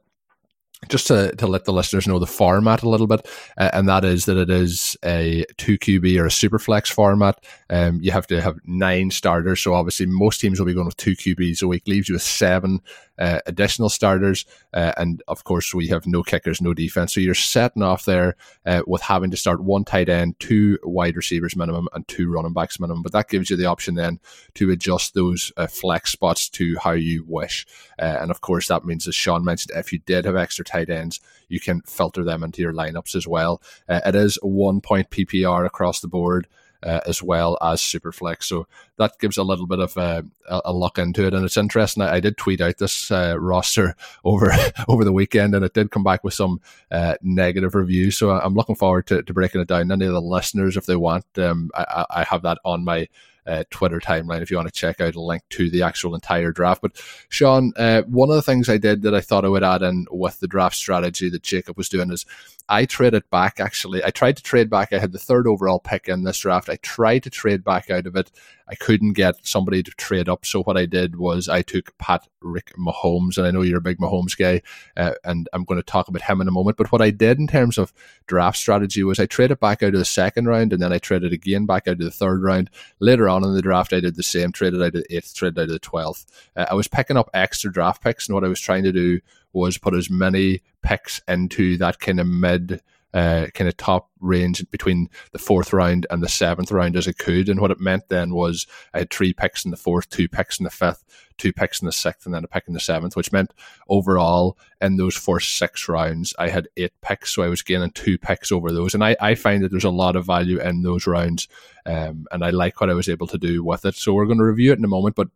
just 0.89 1.07
to, 1.07 1.35
to 1.37 1.47
let 1.47 1.65
the 1.65 1.73
listeners 1.73 2.07
know 2.07 2.19
the 2.19 2.27
format 2.27 2.83
a 2.83 2.89
little 2.89 3.07
bit, 3.07 3.27
uh, 3.57 3.71
and 3.73 3.89
that 3.89 4.05
is 4.05 4.25
that 4.27 4.37
it 4.37 4.51
is 4.51 4.97
a 5.05 5.45
2QB 5.59 6.21
or 6.21 6.27
a 6.27 6.31
super 6.31 6.59
flex 6.59 6.91
format. 6.91 7.43
Um, 7.71 8.01
you 8.03 8.11
have 8.11 8.27
to 8.29 8.41
have 8.41 8.59
nine 8.65 9.11
starters. 9.11 9.63
So 9.63 9.75
obviously, 9.75 10.07
most 10.07 10.41
teams 10.41 10.59
will 10.59 10.67
be 10.67 10.75
going 10.75 10.87
with 10.87 10.97
two 10.97 11.17
QBs 11.17 11.63
a 11.63 11.69
week, 11.69 11.87
leaves 11.87 12.09
you 12.09 12.15
with 12.15 12.23
seven 12.23 12.81
uh, 13.19 13.41
additional 13.47 13.89
starters. 13.89 14.45
Uh, 14.73 14.93
and 14.97 15.23
of 15.29 15.45
course, 15.45 15.75
we 15.75 15.89
have 15.89 16.07
no 16.07 16.23
kickers, 16.23 16.61
no 16.61 16.75
defense. 16.75 17.15
So 17.15 17.21
you're 17.21 17.35
setting 17.35 17.83
off 17.83 18.05
there 18.05 18.37
uh, 18.67 18.83
with 18.87 19.03
having 19.03 19.31
to 19.31 19.37
start 19.37 19.63
one 19.63 19.85
tight 19.85 20.09
end, 20.09 20.39
two 20.41 20.79
wide 20.83 21.17
receivers 21.17 21.57
minimum, 21.57 21.89
and 21.93 22.07
two 22.09 22.31
running 22.31 22.53
backs 22.53 22.81
minimum. 22.81 23.03
But 23.03 23.13
that 23.13 23.29
gives 23.29 23.51
you 23.51 23.57
the 23.57 23.67
option 23.67 23.95
then 23.95 24.21
to 24.55 24.71
adjust 24.71 25.15
those 25.15 25.53
uh, 25.57 25.67
flex 25.67 26.13
spots 26.13 26.49
to 26.51 26.77
how 26.79 26.93
you 26.93 27.25
wish. 27.27 27.67
Uh, 27.99 28.19
and 28.21 28.31
of 28.31 28.41
course, 28.41 28.69
that 28.69 28.85
means, 28.85 29.07
as 29.07 29.15
Shawn 29.15 29.45
mentioned, 29.45 29.77
if 29.77 29.93
you 29.93 29.99
did 30.01 30.25
have 30.25 30.37
extra 30.37 30.65
tight 30.65 30.91
ends, 30.91 31.21
you 31.49 31.61
can 31.61 31.83
filter 31.83 32.25
them 32.25 32.43
into 32.43 32.63
your 32.63 32.73
lineups 32.73 33.15
as 33.15 33.27
well. 33.27 33.63
Uh, 33.89 34.01
it 34.07 34.15
is 34.15 34.39
one 34.43 34.81
point 34.81 35.11
PPR 35.11 35.67
across 35.67 36.01
the 36.01 36.09
board 36.09 36.49
uh, 36.83 37.01
as 37.07 37.23
well 37.23 37.59
as 37.63 37.81
Superflex. 37.81 38.45
So 38.45 38.67
that 38.97 39.19
gives 39.19 39.37
a 39.37 39.43
little 39.43 39.67
bit 39.67 39.79
of 39.79 39.97
uh, 39.97 40.23
a, 40.49 40.61
a 40.67 40.73
look 40.73 40.99
into 40.99 41.27
it, 41.27 41.35
and 41.35 41.45
it's 41.45 41.57
interesting. 41.57 42.03
I, 42.03 42.15
I 42.15 42.21
did 42.21 42.37
tweet 42.37 42.61
out 42.61 42.79
this 42.79 43.11
uh, 43.11 43.37
roster 43.39 43.95
over 44.25 44.53
over 44.89 45.05
the 45.05 45.13
weekend, 45.13 45.55
and 45.55 45.65
it 45.65 45.75
did 45.75 45.91
come 45.91 46.05
back 46.05 46.25
with 46.25 46.35
some 46.35 46.61
uh, 46.91 47.15
negative 47.23 47.75
reviews. 47.75 48.17
So 48.17 48.31
I'm 48.31 48.55
looking 48.55 48.77
forward 48.77 49.07
to, 49.09 49.23
to 49.23 49.35
breaking 49.35 49.61
it 49.61 49.69
down. 49.69 49.91
Any 49.91 50.07
of 50.07 50.13
the 50.13 50.21
listeners, 50.21 50.77
if 50.77 50.87
they 50.87 50.97
want, 50.97 51.27
um, 51.39 51.71
I, 51.75 52.07
I 52.11 52.25
have 52.25 52.43
that 52.43 52.59
on 52.65 52.85
my 52.85 53.09
uh, 53.47 53.65
Twitter 53.71 54.01
timeline 54.01 54.43
if 54.43 54.51
you 54.51 54.57
want 54.57 54.69
to 54.69 54.73
check 54.73 55.01
out 55.01 55.15
a 55.15 55.21
link 55.21 55.43
to 55.51 55.71
the 55.71 55.83
actual 55.83 56.15
entire 56.15 56.53
draft. 56.53 56.83
But 56.83 56.93
Shawn, 57.29 57.73
uh, 57.77 58.03
one 58.03 58.31
of 58.31 58.37
the 58.37 58.43
things 58.43 58.69
I 58.69 58.79
did 58.79 59.03
that 59.03 59.15
I 59.15 59.21
thought 59.21 59.45
I 59.45 59.49
would 59.49 59.65
add 59.65 59.83
in 59.83 60.07
with 60.11 60.41
the 60.41 60.47
draft 60.47 60.77
strategy 60.77 61.29
that 61.31 61.43
Jacob 61.43 61.77
was 61.77 61.89
doing 61.89 62.11
is 62.13 62.27
I 62.69 62.85
traded 62.85 63.29
back 63.31 63.61
actually. 63.61 64.05
I 64.05 64.11
tried 64.11 64.37
to 64.37 64.43
trade 64.43 64.71
back. 64.71 64.93
I 64.93 64.99
had 64.99 65.13
the 65.13 65.19
third 65.19 65.47
overall 65.47 65.81
pick 65.81 66.09
in 66.09 66.25
this 66.25 66.39
draft. 66.39 66.69
I 66.69 66.77
tried 66.77 67.25
to 67.25 67.31
trade 67.31 67.65
back 67.65 67.91
out 67.91 68.07
of 68.07 68.17
it. 68.17 68.31
I 68.73 68.75
couldn't 68.75 69.13
get 69.13 69.35
somebody 69.43 69.83
to 69.83 69.91
trade 69.93 70.31
up. 70.31 70.47
So 70.47 70.63
what 70.63 70.79
I 70.79 70.87
did 70.87 71.17
was 71.17 71.47
I 71.47 71.61
took 71.61 71.97
Pat 71.99 72.27
Rick 72.41 72.73
Mahomes, 72.79 73.37
and 73.37 73.47
I 73.47 73.51
know 73.51 73.61
you're 73.61 73.77
a 73.77 73.83
big 73.83 73.99
Mahomes 73.99 74.35
guy, 74.35 74.63
uh, 74.97 75.13
and 75.25 75.47
I'm 75.53 75.65
going 75.65 75.79
to 75.79 75.85
talk 75.85 76.09
about 76.09 76.23
him 76.23 76.41
in 76.41 76.49
a 76.49 76.53
moment. 76.53 76.79
But 76.79 76.91
what 76.91 77.03
I 77.03 77.11
did 77.11 77.39
in 77.39 77.47
terms 77.47 77.77
of 77.77 77.93
draft 78.27 78.57
strategy 78.57 79.05
was 79.05 79.21
I 79.21 79.27
traded 79.27 79.61
back 79.61 79.83
out 79.83 79.93
of 79.93 79.99
the 79.99 80.07
second 80.07 80.47
round, 80.47 80.73
and 80.73 80.81
then 80.81 80.91
I 80.91 80.97
traded 80.97 81.35
again 81.35 81.67
back 81.67 81.87
out 81.87 81.93
of 81.93 81.99
the 81.99 82.11
third 82.11 82.43
round. 82.43 82.71
Later 82.99 83.29
on 83.29 83.45
in 83.45 83.53
the 83.53 83.61
draft, 83.61 83.93
I 83.93 84.01
did 84.01 84.17
the 84.17 84.23
same, 84.23 84.53
traded 84.53 84.81
out 84.81 84.95
of 84.95 85.05
the 85.05 85.15
eighth, 85.15 85.35
traded 85.35 85.59
out 85.59 85.65
of 85.65 85.69
the 85.69 85.79
twelfth. 85.79 86.25
Uh, 86.57 86.65
I 86.71 86.75
was 86.75 86.89
picking 86.89 87.19
up 87.19 87.29
extra 87.35 87.71
draft 87.71 88.03
picks, 88.03 88.27
and 88.27 88.35
what 88.35 88.45
I 88.45 88.49
was 88.49 88.61
trying 88.61 88.85
to 88.85 88.93
do 88.93 89.21
was 89.53 89.77
put 89.77 89.93
as 89.93 90.09
many 90.09 90.63
picks 90.83 91.21
into 91.29 91.77
that 91.77 92.01
kind 92.01 92.21
of 92.21 92.27
mid 92.27 92.81
uh, 93.15 93.47
kind 93.55 93.69
of 93.69 93.77
top 93.77 94.11
range 94.21 94.65
between 94.71 95.09
the 95.33 95.39
fourth 95.39 95.73
round 95.73 96.07
and 96.11 96.23
the 96.23 96.29
seventh 96.29 96.73
round 96.73 96.97
as 96.97 97.07
I 97.07 97.13
could. 97.13 97.49
And 97.49 97.61
what 97.61 97.71
it 97.71 97.81
meant 97.81 98.09
then 98.09 98.35
was 98.35 98.67
I 98.95 98.99
had 98.99 99.11
three 99.11 99.33
picks 99.33 99.65
in 99.65 99.71
the 99.71 99.77
fourth, 99.77 100.09
two 100.09 100.29
picks 100.29 100.59
in 100.59 100.65
the 100.65 100.71
fifth, 100.71 101.05
two 101.37 101.53
picks 101.53 101.81
in 101.81 101.87
the 101.87 101.93
sixth, 101.93 102.25
and 102.27 102.35
then 102.35 102.45
a 102.45 102.49
pick 102.49 102.65
in 102.69 102.75
the 102.75 102.81
seventh, 102.81 103.17
which 103.17 103.33
meant 103.33 103.53
overall 103.89 104.57
in 104.81 104.97
those 104.97 105.17
first 105.17 105.57
six 105.57 105.89
rounds, 105.89 106.35
I 106.39 106.49
had 106.49 106.69
eight 106.77 106.93
picks. 107.03 107.35
So 107.35 107.43
I 107.43 107.49
was 107.49 107.63
gaining 107.63 107.91
two 107.91 108.19
picks 108.19 108.53
over 108.53 108.73
those. 108.73 108.95
And 108.95 109.05
I, 109.05 109.17
I 109.21 109.35
find 109.35 109.63
that 109.63 109.71
there's 109.71 109.85
a 109.85 109.91
lot 109.91 110.17
of 110.17 110.27
value 110.27 110.61
in 110.61 110.83
those 110.83 111.07
rounds. 111.07 111.49
Um, 111.85 112.27
and 112.31 112.45
I 112.45 112.51
like 112.51 112.81
what 112.81 112.91
I 112.91 112.95
was 112.95 113.09
able 113.09 113.27
to 113.29 113.39
do 113.39 113.65
with 113.65 113.85
it. 113.85 113.95
So 113.95 114.15
we're 114.15 114.27
going 114.27 114.39
to 114.39 114.45
review 114.45 114.73
it 114.73 114.79
in 114.79 114.85
a 114.85 114.89
moment. 114.89 115.17
But 115.17 115.29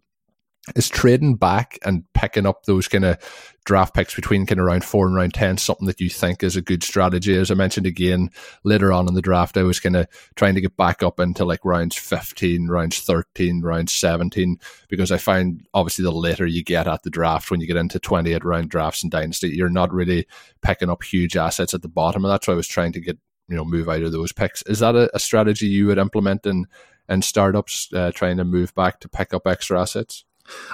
is 0.75 0.89
trading 0.89 1.37
back 1.37 1.79
and 1.85 2.05
picking 2.13 2.47
up 2.47 2.65
those 2.65 2.89
kind 2.89 3.05
of 3.05 3.19
draft 3.65 3.95
picks 3.95 4.15
between 4.15 4.47
kind 4.47 4.61
of 4.61 4.67
round 4.67 4.85
four 4.85 5.07
and 5.07 5.15
round 5.15 5.35
10 5.35 5.59
something 5.59 5.87
that 5.87 6.01
you 6.01 6.11
think 6.11 6.43
is 6.43 6.57
a 6.57 6.63
good 6.63 6.83
strategy? 6.83 7.37
As 7.37 7.51
I 7.51 7.55
mentioned 7.55 7.87
again, 7.87 8.31
later 8.65 8.93
on 8.93 9.09
in 9.09 9.15
the 9.15 9.23
draft, 9.23 9.57
I 9.57 9.63
was 9.63 9.81
kind 9.81 9.97
of 9.97 10.09
trying 10.35 10.55
to 10.55 10.61
get 10.61 10.77
back 10.77 11.03
up 11.03 11.21
into 11.21 11.45
like 11.45 11.65
rounds 11.65 11.97
15, 11.97 12.69
rounds 12.69 13.01
13, 13.01 13.63
rounds 13.63 13.93
17, 13.93 14.59
because 14.89 15.13
I 15.13 15.19
find 15.19 15.67
obviously 15.75 16.03
the 16.03 16.11
later 16.11 16.47
you 16.47 16.65
get 16.65 16.89
at 16.89 17.03
the 17.03 17.11
draft, 17.11 17.51
when 17.51 17.61
you 17.61 17.67
get 17.67 17.77
into 17.77 17.99
28 17.99 18.45
round 18.45 18.69
drafts 18.69 19.03
and 19.03 19.13
dynasty, 19.13 19.51
you're 19.51 19.69
not 19.69 19.93
really 19.93 20.27
picking 20.63 20.91
up 20.91 21.03
huge 21.03 21.37
assets 21.37 21.75
at 21.75 21.83
the 21.83 21.89
bottom 21.89 22.25
And 22.25 22.33
that's 22.33 22.47
So 22.47 22.53
I 22.53 22.57
was 22.57 22.69
trying 22.69 22.93
to 22.93 23.01
get, 23.01 23.19
you 23.49 23.57
know, 23.57 23.65
move 23.65 23.89
out 23.89 24.03
of 24.03 24.13
those 24.13 24.33
picks. 24.33 24.63
Is 24.63 24.81
that 24.81 24.97
a, 24.97 25.15
a 25.15 25.21
strategy 25.21 25.67
you 25.67 25.87
would 25.87 25.99
implement 25.99 26.47
in, 26.47 26.67
in 27.09 27.23
startups, 27.23 27.93
uh, 27.93 28.11
trying 28.13 28.37
to 28.39 28.45
move 28.45 28.75
back 28.75 29.01
to 29.01 29.09
pick 29.09 29.33
up 29.33 29.47
extra 29.47 29.81
assets? 29.81 30.26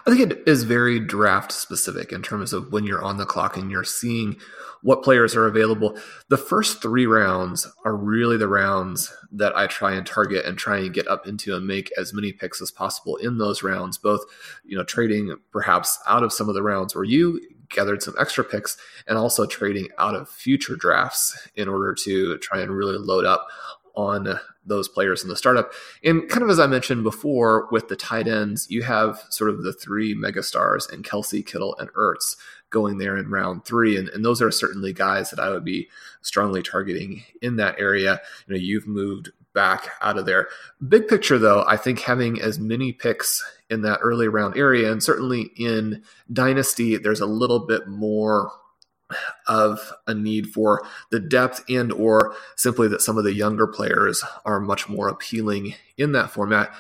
I 0.07 0.11
think 0.11 0.31
it 0.31 0.43
is 0.47 0.64
very 0.64 1.00
draft 1.00 1.52
specific 1.52 2.12
in 2.12 2.23
terms 2.23 2.52
of 2.52 2.73
when 2.73 2.85
you're 2.85 3.02
on 3.02 3.17
the 3.17 3.26
clock 3.26 3.57
and 3.57 3.71
you're 3.71 3.85
seeing 3.85 4.37
what 4.83 5.02
players 5.02 5.37
are 5.37 5.47
available. 5.47 5.97
The 6.29 6.37
first 6.37 6.83
three 6.83 7.07
rounds 7.07 7.69
are 7.85 7.97
really 7.97 8.37
the 8.37 8.49
rounds 8.49 9.12
that 9.31 9.57
I 9.57 9.67
try 9.67 9.93
and 9.93 10.07
target 10.07 10.45
and 10.45 10.59
try 10.59 10.79
and 10.79 10.93
get 10.93 11.09
up 11.09 11.26
into 11.26 11.55
and 11.55 11.67
make 11.67 11.91
as 11.97 12.12
many 12.12 12.33
picks 12.33 12.61
as 12.61 12.71
possible 12.71 13.17
in 13.17 13.38
those 13.38 13.62
rounds, 13.62 13.97
both, 13.97 14.25
you 14.64 14.76
know, 14.76 14.85
trading 14.85 15.37
perhaps 15.52 15.99
out 16.07 16.23
of 16.23 16.33
some 16.33 16.49
of 16.49 16.55
the 16.55 16.62
rounds 16.62 16.95
where 16.95 17.05
you 17.05 17.41
gathered 17.69 18.02
some 18.02 18.14
extra 18.19 18.45
picks 18.45 18.76
and 19.07 19.17
also 19.17 19.47
trading 19.47 19.88
out 19.99 20.14
of 20.14 20.29
future 20.29 20.76
drafts 20.76 21.49
in 21.55 21.69
order 21.69 21.95
to 21.95 22.37
try 22.38 22.61
and 22.61 22.71
really 22.71 22.99
load 22.99 23.25
up 23.25 23.47
on 23.95 24.38
those 24.64 24.88
players 24.88 25.23
in 25.23 25.28
the 25.28 25.37
startup. 25.37 25.73
And 26.04 26.28
kind 26.28 26.42
of 26.42 26.50
as 26.50 26.61
I 26.61 26.66
mentioned 26.66 27.02
before, 27.02 27.69
with 27.71 27.88
the 27.88 27.97
tight 27.97 28.28
ends, 28.28 28.66
you 28.71 28.83
have 28.83 29.23
sort 29.31 29.50
of 29.50 29.62
the 29.62 29.73
three 29.73 30.14
megastars 30.14 30.90
and 30.90 31.04
Kelce, 31.04 31.45
Kittle, 31.45 31.76
and 31.78 31.92
Ertz 31.95 32.37
going 32.71 32.99
there 32.99 33.16
in 33.16 33.31
round 33.31 33.64
three. 33.64 33.97
And, 33.97 34.09
and 34.09 34.25
those 34.25 34.40
are 34.40 34.50
certainly 34.50 34.92
guys 34.92 35.31
that 35.31 35.40
I 35.40 35.50
would 35.50 35.64
be 35.64 35.88
strongly 36.23 36.62
targeting 36.62 37.25
in 37.40 37.57
that 37.57 37.78
area. 37.78 38.21
You 38.47 38.54
know, 38.54 38.61
you've 38.61 38.87
moved 38.87 39.31
back 39.52 39.90
out 40.00 40.19
of 40.19 40.26
there. 40.26 40.49
Big 40.87 41.09
picture, 41.09 41.38
though, 41.38 41.64
I 41.66 41.76
think 41.76 42.00
having 42.00 42.40
as 42.40 42.59
many 42.59 42.92
picks 42.92 43.45
in 43.69 43.83
that 43.83 44.00
early 44.02 44.28
round 44.28 44.57
area, 44.57 44.90
and 44.90 45.02
certainly 45.02 45.50
in 45.57 46.02
Dynasty, 46.33 46.97
there's 46.97 47.21
a 47.21 47.26
little 47.26 47.61
bit 47.61 47.87
more 47.87 48.50
of 49.47 49.92
a 50.07 50.14
need 50.14 50.49
for 50.49 50.87
the 51.11 51.21
depth 51.21 51.64
and 51.69 51.92
or 51.92 52.35
simply 52.57 52.88
that 52.88 53.02
some 53.02 53.19
of 53.19 53.25
the 53.25 53.35
younger 53.35 53.66
players 53.66 54.23
are 54.45 54.61
much 54.61 54.88
more 54.88 55.09
appealing 55.09 55.75
in 55.97 56.12
that 56.12 56.31
format. 56.31 56.73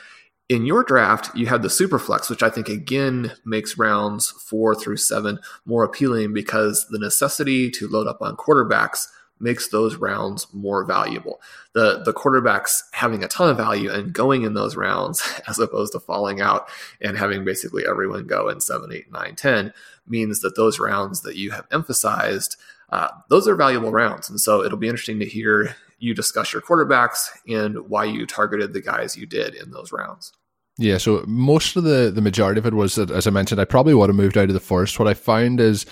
In 0.48 0.66
your 0.66 0.84
draft 0.84 1.34
you 1.34 1.46
have 1.46 1.62
the 1.62 1.70
super 1.70 1.98
flex 1.98 2.28
which 2.28 2.42
i 2.42 2.50
think 2.50 2.68
again 2.68 3.32
makes 3.42 3.78
rounds 3.78 4.30
four 4.30 4.74
through 4.74 4.98
seven 4.98 5.38
more 5.64 5.82
appealing 5.82 6.34
because 6.34 6.86
the 6.90 6.98
necessity 6.98 7.70
to 7.70 7.88
load 7.88 8.06
up 8.06 8.20
on 8.20 8.36
quarterbacks 8.36 9.06
makes 9.42 9.68
those 9.68 9.96
rounds 9.96 10.46
more 10.52 10.84
valuable. 10.84 11.40
The 11.74 12.02
the 12.04 12.12
quarterbacks 12.12 12.82
having 12.92 13.24
a 13.24 13.28
ton 13.28 13.50
of 13.50 13.56
value 13.56 13.90
and 13.90 14.12
going 14.12 14.42
in 14.42 14.54
those 14.54 14.76
rounds 14.76 15.22
as 15.48 15.58
opposed 15.58 15.92
to 15.92 16.00
falling 16.00 16.40
out 16.40 16.68
and 17.00 17.18
having 17.18 17.44
basically 17.44 17.84
everyone 17.86 18.26
go 18.26 18.48
in 18.48 18.60
seven, 18.60 18.92
eight, 18.92 19.10
nine, 19.10 19.34
ten 19.34 19.74
means 20.06 20.40
that 20.40 20.56
those 20.56 20.78
rounds 20.78 21.22
that 21.22 21.36
you 21.36 21.50
have 21.50 21.66
emphasized, 21.70 22.56
uh, 22.90 23.08
those 23.28 23.46
are 23.46 23.54
valuable 23.56 23.90
rounds. 23.90 24.30
And 24.30 24.40
so 24.40 24.62
it'll 24.62 24.78
be 24.78 24.88
interesting 24.88 25.18
to 25.20 25.26
hear 25.26 25.76
you 25.98 26.14
discuss 26.14 26.52
your 26.52 26.62
quarterbacks 26.62 27.28
and 27.46 27.88
why 27.88 28.04
you 28.04 28.26
targeted 28.26 28.72
the 28.72 28.80
guys 28.80 29.16
you 29.16 29.26
did 29.26 29.54
in 29.54 29.70
those 29.70 29.92
rounds. 29.92 30.32
Yeah, 30.78 30.98
so 30.98 31.22
most 31.26 31.76
of 31.76 31.84
the 31.84 32.10
the 32.14 32.22
majority 32.22 32.58
of 32.58 32.66
it 32.66 32.74
was 32.74 32.94
that, 32.94 33.10
as 33.10 33.26
I 33.26 33.30
mentioned, 33.30 33.60
I 33.60 33.66
probably 33.66 33.94
would 33.94 34.08
have 34.08 34.16
moved 34.16 34.38
out 34.38 34.48
of 34.48 34.54
the 34.54 34.60
first. 34.60 34.98
What 34.98 35.06
I 35.06 35.14
found 35.14 35.60
is 35.60 35.84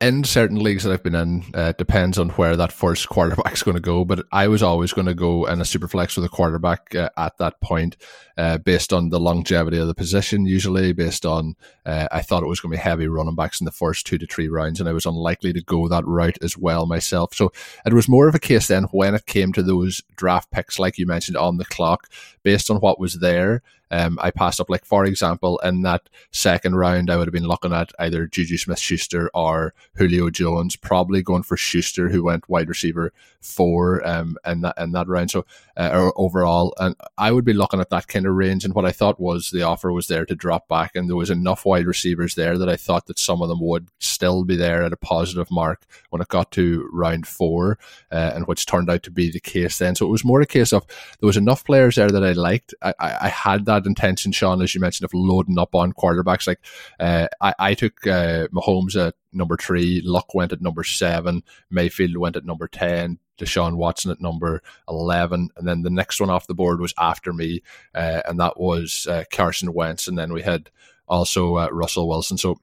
in 0.00 0.24
certain 0.24 0.58
leagues 0.58 0.82
that 0.82 0.92
I've 0.92 1.02
been 1.02 1.14
in, 1.14 1.44
uh, 1.54 1.72
depends 1.72 2.18
on 2.18 2.30
where 2.30 2.56
that 2.56 2.72
first 2.72 3.08
quarterback's 3.08 3.62
going 3.62 3.76
to 3.76 3.80
go. 3.80 4.04
But 4.04 4.26
I 4.32 4.48
was 4.48 4.62
always 4.62 4.92
going 4.92 5.06
to 5.06 5.14
go 5.14 5.46
in 5.46 5.60
a 5.60 5.64
super 5.64 5.88
flex 5.88 6.16
with 6.16 6.24
a 6.24 6.28
quarterback 6.28 6.94
uh, 6.94 7.10
at 7.16 7.38
that 7.38 7.60
point, 7.60 7.96
uh, 8.36 8.58
based 8.58 8.92
on 8.92 9.10
the 9.10 9.20
longevity 9.20 9.78
of 9.78 9.86
the 9.86 9.94
position. 9.94 10.46
Usually, 10.46 10.92
based 10.92 11.24
on 11.24 11.54
uh, 11.86 12.08
I 12.10 12.22
thought 12.22 12.42
it 12.42 12.48
was 12.48 12.60
going 12.60 12.72
to 12.72 12.78
be 12.78 12.82
heavy 12.82 13.06
running 13.06 13.36
backs 13.36 13.60
in 13.60 13.64
the 13.64 13.70
first 13.70 14.06
two 14.06 14.18
to 14.18 14.26
three 14.26 14.48
rounds, 14.48 14.80
and 14.80 14.88
I 14.88 14.92
was 14.92 15.06
unlikely 15.06 15.52
to 15.52 15.62
go 15.62 15.88
that 15.88 16.06
route 16.06 16.38
as 16.42 16.58
well 16.58 16.86
myself. 16.86 17.34
So 17.34 17.52
it 17.86 17.94
was 17.94 18.08
more 18.08 18.28
of 18.28 18.34
a 18.34 18.40
case 18.40 18.66
then 18.66 18.84
when 18.84 19.14
it 19.14 19.26
came 19.26 19.52
to 19.52 19.62
those 19.62 20.02
draft 20.16 20.50
picks, 20.50 20.78
like 20.78 20.98
you 20.98 21.06
mentioned, 21.06 21.36
on 21.36 21.56
the 21.56 21.64
clock, 21.64 22.08
based 22.42 22.70
on 22.70 22.78
what 22.78 22.98
was 22.98 23.20
there 23.20 23.62
um, 23.90 24.18
I 24.20 24.30
passed 24.30 24.60
up, 24.60 24.70
like, 24.70 24.84
for 24.84 25.04
example, 25.04 25.58
in 25.58 25.82
that 25.82 26.08
second 26.30 26.76
round, 26.76 27.10
I 27.10 27.16
would 27.16 27.26
have 27.26 27.32
been 27.32 27.46
looking 27.46 27.72
at 27.72 27.92
either 27.98 28.26
Juju 28.26 28.58
Smith 28.58 28.78
Schuster 28.78 29.30
or 29.34 29.74
Julio 29.96 30.30
Jones, 30.30 30.76
probably 30.76 31.22
going 31.22 31.42
for 31.42 31.56
Schuster, 31.56 32.08
who 32.08 32.24
went 32.24 32.48
wide 32.48 32.68
receiver 32.68 33.12
four 33.44 34.06
um, 34.06 34.36
in, 34.46 34.62
that, 34.62 34.74
in 34.78 34.92
that 34.92 35.08
round. 35.08 35.30
So, 35.30 35.44
uh, 35.76 36.10
overall, 36.16 36.74
and 36.78 36.96
I 37.18 37.32
would 37.32 37.44
be 37.44 37.52
looking 37.52 37.80
at 37.80 37.90
that 37.90 38.08
kind 38.08 38.26
of 38.26 38.34
range. 38.34 38.64
And 38.64 38.74
what 38.74 38.84
I 38.84 38.92
thought 38.92 39.20
was 39.20 39.50
the 39.50 39.62
offer 39.62 39.92
was 39.92 40.08
there 40.08 40.24
to 40.26 40.34
drop 40.34 40.68
back, 40.68 40.94
and 40.94 41.08
there 41.08 41.16
was 41.16 41.30
enough 41.30 41.64
wide 41.64 41.86
receivers 41.86 42.34
there 42.34 42.58
that 42.58 42.68
I 42.68 42.76
thought 42.76 43.06
that 43.06 43.18
some 43.18 43.42
of 43.42 43.48
them 43.48 43.60
would 43.60 43.88
still 43.98 44.44
be 44.44 44.56
there 44.56 44.82
at 44.82 44.92
a 44.92 44.96
positive 44.96 45.50
mark 45.50 45.84
when 46.10 46.22
it 46.22 46.28
got 46.28 46.50
to 46.52 46.88
round 46.92 47.26
four, 47.26 47.78
uh, 48.10 48.32
and 48.34 48.46
which 48.46 48.66
turned 48.66 48.90
out 48.90 49.02
to 49.04 49.10
be 49.10 49.30
the 49.30 49.40
case 49.40 49.78
then. 49.78 49.94
So, 49.94 50.06
it 50.06 50.10
was 50.10 50.24
more 50.24 50.40
a 50.40 50.46
case 50.46 50.72
of 50.72 50.86
there 51.20 51.26
was 51.26 51.36
enough 51.36 51.64
players 51.64 51.96
there 51.96 52.10
that 52.10 52.24
I 52.24 52.32
liked. 52.32 52.74
I, 52.82 52.94
I, 52.98 53.16
I 53.22 53.28
had 53.28 53.66
that 53.66 53.86
intention, 53.86 54.32
Shawn, 54.32 54.62
as 54.62 54.74
you 54.74 54.80
mentioned, 54.80 55.04
of 55.04 55.14
loading 55.14 55.58
up 55.58 55.74
on 55.74 55.92
quarterbacks. 55.92 56.46
Like 56.46 56.60
uh, 57.00 57.28
I, 57.40 57.54
I 57.58 57.74
took 57.74 58.06
uh, 58.06 58.48
Mahomes 58.48 58.96
at 58.96 59.14
number 59.34 59.56
three, 59.56 60.00
Luck 60.04 60.34
went 60.34 60.52
at 60.52 60.62
number 60.62 60.84
seven, 60.84 61.42
Mayfield 61.70 62.16
went 62.16 62.36
at 62.36 62.44
number 62.44 62.68
ten, 62.68 63.18
Deshaun 63.38 63.76
Watson 63.76 64.10
at 64.10 64.20
number 64.20 64.62
11. 64.88 65.50
And 65.56 65.68
then 65.68 65.82
the 65.82 65.90
next 65.90 66.20
one 66.20 66.30
off 66.30 66.46
the 66.46 66.54
board 66.54 66.80
was 66.80 66.94
after 66.98 67.32
me, 67.32 67.62
uh, 67.94 68.22
and 68.26 68.38
that 68.40 68.58
was 68.58 69.06
uh, 69.10 69.24
Carson 69.30 69.72
Wentz. 69.72 70.08
And 70.08 70.18
then 70.18 70.32
we 70.32 70.42
had 70.42 70.70
also 71.08 71.56
uh, 71.56 71.68
Russell 71.70 72.08
Wilson. 72.08 72.38
So 72.38 72.60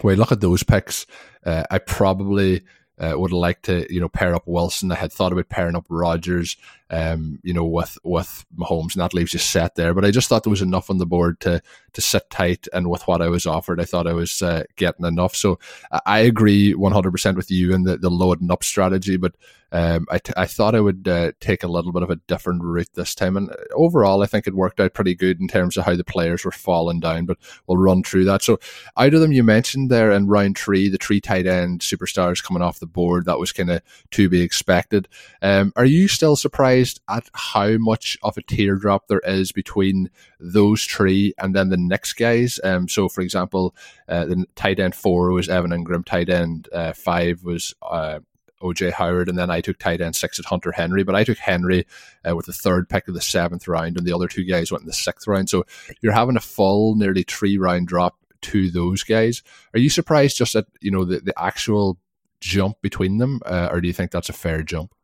when 0.00 0.14
I 0.14 0.18
look 0.18 0.32
at 0.32 0.40
those 0.40 0.62
picks, 0.62 1.06
uh, 1.44 1.64
I 1.70 1.78
probably 1.78 2.62
uh, 2.98 3.14
would 3.16 3.32
like 3.32 3.62
to, 3.62 3.92
you 3.92 4.00
know, 4.00 4.08
pair 4.08 4.34
up 4.34 4.46
Wilson. 4.46 4.92
I 4.92 4.96
had 4.96 5.12
thought 5.12 5.32
about 5.32 5.48
pairing 5.48 5.76
up 5.76 5.86
Rodgers, 5.88 6.56
um, 6.92 7.40
you 7.42 7.54
know, 7.54 7.64
with 7.64 7.98
with 8.04 8.44
Mahomes, 8.54 8.94
and 8.94 9.02
that 9.02 9.14
leaves 9.14 9.32
you 9.32 9.38
set 9.38 9.74
there. 9.74 9.94
But 9.94 10.04
I 10.04 10.10
just 10.10 10.28
thought 10.28 10.44
there 10.44 10.50
was 10.50 10.60
enough 10.62 10.90
on 10.90 10.98
the 10.98 11.06
board 11.06 11.40
to 11.40 11.62
to 11.94 12.00
sit 12.00 12.28
tight, 12.30 12.68
and 12.74 12.90
with 12.90 13.08
what 13.08 13.22
I 13.22 13.28
was 13.28 13.46
offered, 13.46 13.80
I 13.80 13.84
thought 13.86 14.06
I 14.06 14.12
was 14.12 14.42
uh, 14.42 14.64
getting 14.76 15.06
enough. 15.06 15.34
So 15.34 15.58
I 16.06 16.20
agree 16.20 16.74
100% 16.74 17.36
with 17.36 17.50
you 17.50 17.74
in 17.74 17.84
the, 17.84 17.96
the 17.96 18.10
loading 18.10 18.50
up 18.50 18.62
strategy, 18.62 19.16
but 19.16 19.34
um, 19.72 20.06
I, 20.10 20.18
t- 20.18 20.34
I 20.36 20.46
thought 20.46 20.74
I 20.74 20.80
would 20.80 21.08
uh, 21.08 21.32
take 21.40 21.62
a 21.62 21.68
little 21.68 21.92
bit 21.92 22.02
of 22.02 22.10
a 22.10 22.16
different 22.16 22.62
route 22.62 22.90
this 22.94 23.14
time. 23.14 23.38
And 23.38 23.50
overall, 23.74 24.22
I 24.22 24.26
think 24.26 24.46
it 24.46 24.54
worked 24.54 24.80
out 24.80 24.92
pretty 24.92 25.14
good 25.14 25.40
in 25.40 25.48
terms 25.48 25.78
of 25.78 25.86
how 25.86 25.96
the 25.96 26.04
players 26.04 26.44
were 26.44 26.52
falling 26.52 27.00
down, 27.00 27.24
but 27.24 27.38
we'll 27.66 27.78
run 27.78 28.02
through 28.02 28.26
that. 28.26 28.42
So, 28.42 28.60
out 28.98 29.14
of 29.14 29.20
them, 29.20 29.32
you 29.32 29.42
mentioned 29.42 29.90
there 29.90 30.12
in 30.12 30.26
round 30.26 30.58
three, 30.58 30.90
the 30.90 30.98
three 30.98 31.22
tight 31.22 31.46
end 31.46 31.80
superstars 31.80 32.44
coming 32.44 32.62
off 32.62 32.80
the 32.80 32.86
board. 32.86 33.24
That 33.24 33.38
was 33.38 33.50
kind 33.50 33.70
of 33.70 33.80
to 34.10 34.28
be 34.28 34.42
expected. 34.42 35.08
Um, 35.40 35.72
are 35.74 35.86
you 35.86 36.06
still 36.06 36.36
surprised 36.36 36.81
at 37.08 37.28
how 37.32 37.76
much 37.78 38.18
of 38.22 38.36
a 38.36 38.42
teardrop 38.42 39.08
there 39.08 39.22
is 39.24 39.52
between 39.52 40.10
those 40.40 40.84
three 40.84 41.34
and 41.38 41.54
then 41.54 41.68
the 41.68 41.76
next 41.76 42.14
guys? 42.14 42.60
Um, 42.62 42.88
so, 42.88 43.08
for 43.08 43.20
example, 43.20 43.74
uh, 44.08 44.24
the 44.24 44.46
tight 44.54 44.78
end 44.78 44.94
four 44.94 45.32
was 45.32 45.48
Evan 45.48 45.70
Engram, 45.70 46.04
tight 46.04 46.28
end 46.28 46.68
uh, 46.72 46.92
five 46.92 47.42
was 47.44 47.74
uh, 47.82 48.20
OJ 48.62 48.92
Howard, 48.92 49.28
and 49.28 49.36
then 49.36 49.50
I 49.50 49.60
took 49.60 49.78
tight 49.78 50.00
end 50.00 50.16
six 50.16 50.38
at 50.38 50.46
Hunter 50.46 50.72
Henry. 50.72 51.02
But 51.02 51.14
I 51.14 51.24
took 51.24 51.38
Henry 51.38 51.86
uh, 52.28 52.34
with 52.34 52.46
the 52.46 52.52
third 52.52 52.88
pick 52.88 53.08
of 53.08 53.14
the 53.14 53.20
seventh 53.20 53.68
round, 53.68 53.96
and 53.96 54.06
the 54.06 54.14
other 54.14 54.28
two 54.28 54.44
guys 54.44 54.70
went 54.70 54.82
in 54.82 54.86
the 54.86 54.92
sixth 54.92 55.26
round. 55.26 55.50
So 55.50 55.64
you're 56.00 56.12
having 56.12 56.36
a 56.36 56.40
full, 56.40 56.94
nearly 56.96 57.24
three 57.24 57.58
round 57.58 57.88
drop 57.88 58.16
to 58.42 58.70
those 58.70 59.02
guys. 59.02 59.42
Are 59.74 59.80
you 59.80 59.90
surprised 59.90 60.36
just 60.36 60.54
at 60.54 60.66
you 60.80 60.90
know 60.90 61.04
the, 61.04 61.20
the 61.20 61.34
actual 61.36 61.98
jump 62.40 62.80
between 62.80 63.18
them, 63.18 63.40
uh, 63.44 63.68
or 63.70 63.80
do 63.80 63.88
you 63.88 63.94
think 63.94 64.10
that's 64.10 64.28
a 64.28 64.34
fair 64.34 64.62
jump? 64.62 64.94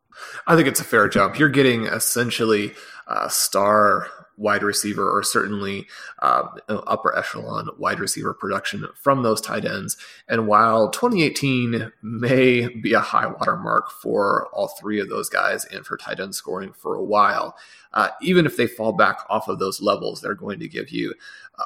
I 0.47 0.57
think 0.57 0.69
it's 0.69 0.81
a 0.81 0.85
fair 0.85 1.09
jump. 1.09 1.39
You're 1.39 1.49
getting 1.49 1.87
essentially 1.87 2.75
a 3.07 3.31
star 3.31 4.09
wide 4.39 4.63
receiver 4.63 5.11
or 5.11 5.23
certainly 5.23 5.87
uh, 6.21 6.45
upper 6.69 7.17
echelon 7.17 7.69
wide 7.77 7.99
receiver 8.01 8.33
production 8.33 8.87
from 8.95 9.23
those 9.23 9.41
tight 9.41 9.65
ends. 9.65 9.97
And 10.29 10.47
while 10.47 10.91
2018 10.91 11.93
may 12.03 12.69
be 12.69 12.93
a 12.95 13.01
high 13.01 13.27
water 13.27 13.57
mark 13.57 13.91
for 13.91 14.47
all 14.53 14.69
three 14.69 15.01
of 15.01 15.09
those 15.09 15.29
guys 15.29 15.65
and 15.67 15.85
for 15.85 15.97
tight 15.97 16.21
end 16.21 16.35
scoring 16.35 16.73
for 16.73 16.95
a 16.95 17.03
while, 17.03 17.57
uh, 17.95 18.11
even 18.23 18.47
if 18.47 18.57
they 18.57 18.67
fall 18.67 18.93
back 18.93 19.19
off 19.29 19.49
of 19.49 19.59
those 19.59 19.81
levels, 19.83 20.21
they're 20.21 20.35
going 20.35 20.61
to 20.61 20.69
give 20.69 20.91
you 20.91 21.15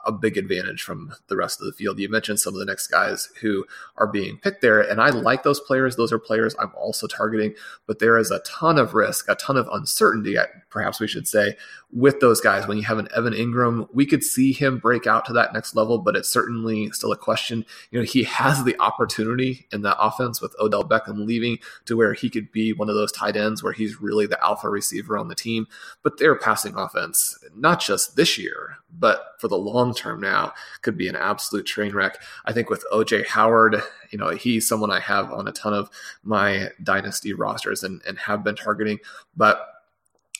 a 0.06 0.12
big 0.12 0.36
advantage 0.36 0.82
from 0.82 1.12
the 1.28 1.36
rest 1.36 1.60
of 1.60 1.66
the 1.66 1.72
field. 1.72 1.98
You 1.98 2.08
mentioned 2.08 2.40
some 2.40 2.54
of 2.54 2.60
the 2.60 2.66
next 2.66 2.88
guys 2.88 3.28
who 3.40 3.64
are 3.96 4.06
being 4.06 4.38
picked 4.38 4.62
there, 4.62 4.80
and 4.80 5.00
I 5.00 5.10
like 5.10 5.42
those 5.42 5.60
players. 5.60 5.96
Those 5.96 6.12
are 6.12 6.18
players 6.18 6.54
I'm 6.58 6.72
also 6.76 7.06
targeting, 7.06 7.54
but 7.86 7.98
there 7.98 8.18
is 8.18 8.30
a 8.30 8.40
ton 8.40 8.78
of 8.78 8.94
risk, 8.94 9.28
a 9.28 9.34
ton 9.34 9.56
of 9.56 9.68
uncertainty, 9.72 10.36
perhaps 10.70 11.00
we 11.00 11.08
should 11.08 11.28
say, 11.28 11.56
with 11.92 12.20
those 12.20 12.40
guys. 12.40 12.66
When 12.66 12.78
you 12.78 12.84
have 12.84 12.98
an 12.98 13.08
Evan 13.14 13.34
Engram, 13.34 13.88
we 13.92 14.06
could 14.06 14.24
see 14.24 14.52
him 14.52 14.78
break 14.78 15.06
out 15.06 15.24
to 15.26 15.32
that 15.34 15.52
next 15.52 15.76
level, 15.76 15.98
but 15.98 16.16
it's 16.16 16.28
certainly 16.28 16.90
still 16.90 17.12
a 17.12 17.16
question. 17.16 17.64
You 17.90 18.00
know, 18.00 18.04
he 18.04 18.24
has 18.24 18.64
the 18.64 18.78
opportunity 18.80 19.66
in 19.72 19.82
that 19.82 19.98
offense 20.00 20.40
with 20.40 20.56
Odell 20.58 20.84
Beckham 20.84 21.26
leaving 21.26 21.58
to 21.84 21.96
where 21.96 22.14
he 22.14 22.30
could 22.30 22.50
be 22.50 22.72
one 22.72 22.88
of 22.88 22.94
those 22.94 23.12
tight 23.12 23.36
ends 23.36 23.62
where 23.62 23.72
he's 23.72 24.00
really 24.00 24.26
the 24.26 24.42
alpha 24.42 24.68
receiver 24.68 25.18
on 25.18 25.28
the 25.28 25.34
team. 25.34 25.66
But 26.02 26.18
their 26.18 26.34
passing 26.34 26.74
offense, 26.76 27.38
not 27.54 27.80
just 27.80 28.16
this 28.16 28.38
year, 28.38 28.78
but 28.98 29.34
for 29.38 29.48
the 29.48 29.56
long 29.58 29.94
term 29.94 30.20
now, 30.20 30.52
could 30.82 30.96
be 30.96 31.08
an 31.08 31.16
absolute 31.16 31.66
train 31.66 31.92
wreck. 31.92 32.18
I 32.44 32.52
think 32.52 32.70
with 32.70 32.84
OJ 32.92 33.26
Howard, 33.26 33.82
you 34.10 34.18
know, 34.18 34.30
he's 34.30 34.68
someone 34.68 34.90
I 34.90 35.00
have 35.00 35.32
on 35.32 35.48
a 35.48 35.52
ton 35.52 35.74
of 35.74 35.90
my 36.22 36.68
dynasty 36.82 37.32
rosters 37.32 37.82
and, 37.82 38.02
and 38.06 38.18
have 38.18 38.44
been 38.44 38.56
targeting. 38.56 38.98
But 39.36 39.66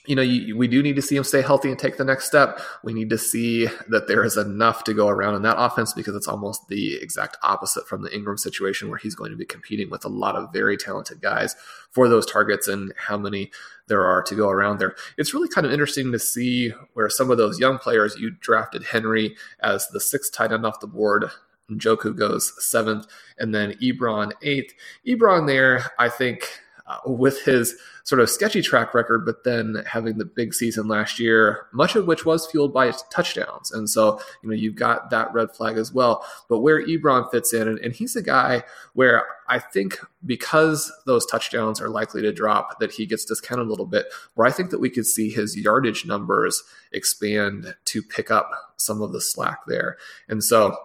you 0.07 0.17
know, 0.17 0.23
you, 0.23 0.57
we 0.57 0.67
do 0.67 0.83
need 0.83 0.97
to 0.97 1.03
see 1.03 1.15
him 1.15 1.23
stay 1.23 1.43
healthy 1.43 1.69
and 1.69 1.79
take 1.79 1.97
the 1.97 2.05
next 2.05 2.27
step. 2.27 2.61
We 2.83 2.93
need 2.93 3.09
to 3.11 3.19
see 3.19 3.69
that 3.89 4.09
there 4.09 4.25
is 4.25 4.37
enough 4.37 4.83
to 4.85 4.95
go 4.95 5.09
around 5.09 5.37
in 5.37 5.43
that 5.43 5.59
offense 5.59 5.93
because 5.93 6.17
it's 6.17 6.27
almost 6.27 6.67
the 6.69 6.97
exact 6.97 7.37
opposite 7.43 7.87
from 7.87 8.03
the 8.03 8.11
Engram 8.11 8.39
situation 8.39 8.89
where 8.89 8.99
he's 8.99 9.15
going 9.15 9.31
to 9.31 9.37
be 9.37 9.45
competing 9.45 9.91
with 9.91 10.05
a 10.05 10.09
lot 10.09 10.35
of 10.35 10.53
very 10.53 10.77
talented 10.77 11.21
guys 11.21 11.55
for 11.93 12.09
those 12.09 12.27
targets 12.27 12.67
and 12.67 12.93
how 12.97 13.17
many 13.17 13.53
there 13.87 14.05
are 14.05 14.23
to 14.23 14.35
go 14.35 14.49
around 14.49 14.79
there. 14.79 14.97
It's 15.19 15.35
really 15.35 15.49
kind 15.49 15.67
of 15.67 15.73
interesting 15.73 16.11
to 16.11 16.19
see 16.19 16.71
where 16.95 17.09
some 17.09 17.31
of 17.31 17.39
those 17.39 17.61
young 17.61 17.79
players 17.79 18.17
you 18.19 18.33
drafted 18.41 18.83
Henry 18.83 19.37
as 19.61 19.87
the 19.89 20.01
sixth 20.01 20.33
tight 20.33 20.53
end 20.53 20.67
off 20.67 20.81
the 20.81 20.87
board. 20.89 21.27
Njoku 21.71 22.15
goes 22.17 22.53
seventh, 22.63 23.07
and 23.39 23.55
then 23.55 23.73
Ebron 23.81 24.33
eighth. 24.43 24.75
Ebron 25.07 25.47
there, 25.47 25.91
I 25.99 26.09
think 26.09 26.49
uh, 26.87 26.99
with 27.07 27.43
his 27.45 27.77
sort 28.05 28.21
of 28.21 28.29
sketchy 28.29 28.61
track 28.61 28.95
record, 28.95 29.25
but 29.25 29.45
then 29.45 29.83
having 29.87 30.19
the 30.19 30.25
big 30.25 30.53
season 30.53 30.89
last 30.89 31.19
year, 31.19 31.67
much 31.73 31.95
of 31.95 32.07
which 32.07 32.27
was 32.27 32.47
fueled 32.47 32.75
by 32.75 32.91
touchdowns. 33.11 33.71
And 33.71 33.89
so, 33.89 34.21
you 34.43 34.49
know, 34.49 34.55
you've 34.55 34.75
got 34.75 35.11
that 35.11 35.33
red 35.33 35.53
flag 35.53 35.77
as 35.77 35.93
well. 35.93 36.27
But 36.49 36.59
where 36.59 36.85
Ebron 36.85 37.31
fits 37.31 37.53
in, 37.53 37.69
and, 37.69 37.79
and 37.79 37.95
he's 37.95 38.17
a 38.17 38.23
guy 38.23 38.65
where 38.95 39.25
I 39.49 39.59
think 39.59 40.01
because 40.27 40.91
those 41.07 41.27
touchdowns 41.27 41.81
are 41.81 41.89
likely 41.89 42.23
to 42.23 42.33
drop, 42.33 42.81
that 42.81 42.93
he 42.93 43.07
gets 43.07 43.25
discounted 43.25 43.67
a 43.67 43.71
little 43.71 43.87
bit, 43.87 44.07
where 44.35 44.47
I 44.47 44.51
think 44.51 44.71
that 44.71 44.81
we 44.81 44.91
could 44.91 45.07
see 45.07 45.31
his 45.31 45.57
yardage 45.57 46.05
numbers 46.05 46.63
expand 46.93 47.75
to 47.85 48.03
pick 48.03 48.31
up 48.31 48.51
some 48.77 49.03
of 49.03 49.13
the 49.13 49.21
slack 49.21 49.61
there. 49.67 49.97
And 50.29 50.43
so, 50.43 50.77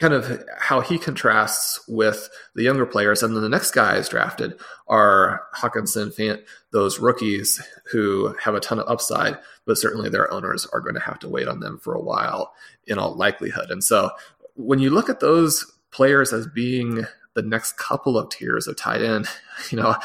kind 0.00 0.14
of 0.14 0.42
how 0.58 0.80
he 0.80 0.98
contrasts 0.98 1.78
with 1.86 2.30
the 2.54 2.62
younger 2.62 2.86
players. 2.86 3.22
And 3.22 3.36
then 3.36 3.42
the 3.42 3.50
next 3.50 3.72
guys 3.72 4.08
drafted 4.08 4.58
are 4.88 5.42
Hockenson, 5.54 6.14
Fant, 6.14 6.42
those 6.72 6.98
rookies 6.98 7.62
who 7.92 8.34
have 8.42 8.54
a 8.54 8.60
ton 8.60 8.78
of 8.78 8.88
upside, 8.88 9.38
but 9.66 9.76
certainly 9.76 10.08
their 10.08 10.32
owners 10.32 10.66
are 10.72 10.80
going 10.80 10.94
to 10.94 11.00
have 11.00 11.18
to 11.20 11.28
wait 11.28 11.48
on 11.48 11.60
them 11.60 11.78
for 11.78 11.94
a 11.94 12.02
while 12.02 12.54
in 12.86 12.98
all 12.98 13.14
likelihood. 13.14 13.70
And 13.70 13.84
so 13.84 14.10
when 14.54 14.78
you 14.78 14.88
look 14.88 15.10
at 15.10 15.20
those 15.20 15.70
players 15.90 16.32
as 16.32 16.46
being 16.46 17.04
the 17.42 17.48
next 17.48 17.76
couple 17.76 18.18
of 18.18 18.28
tiers 18.30 18.66
of 18.66 18.76
tight 18.76 19.02
end, 19.02 19.26
you 19.70 19.78
know, 19.78 19.96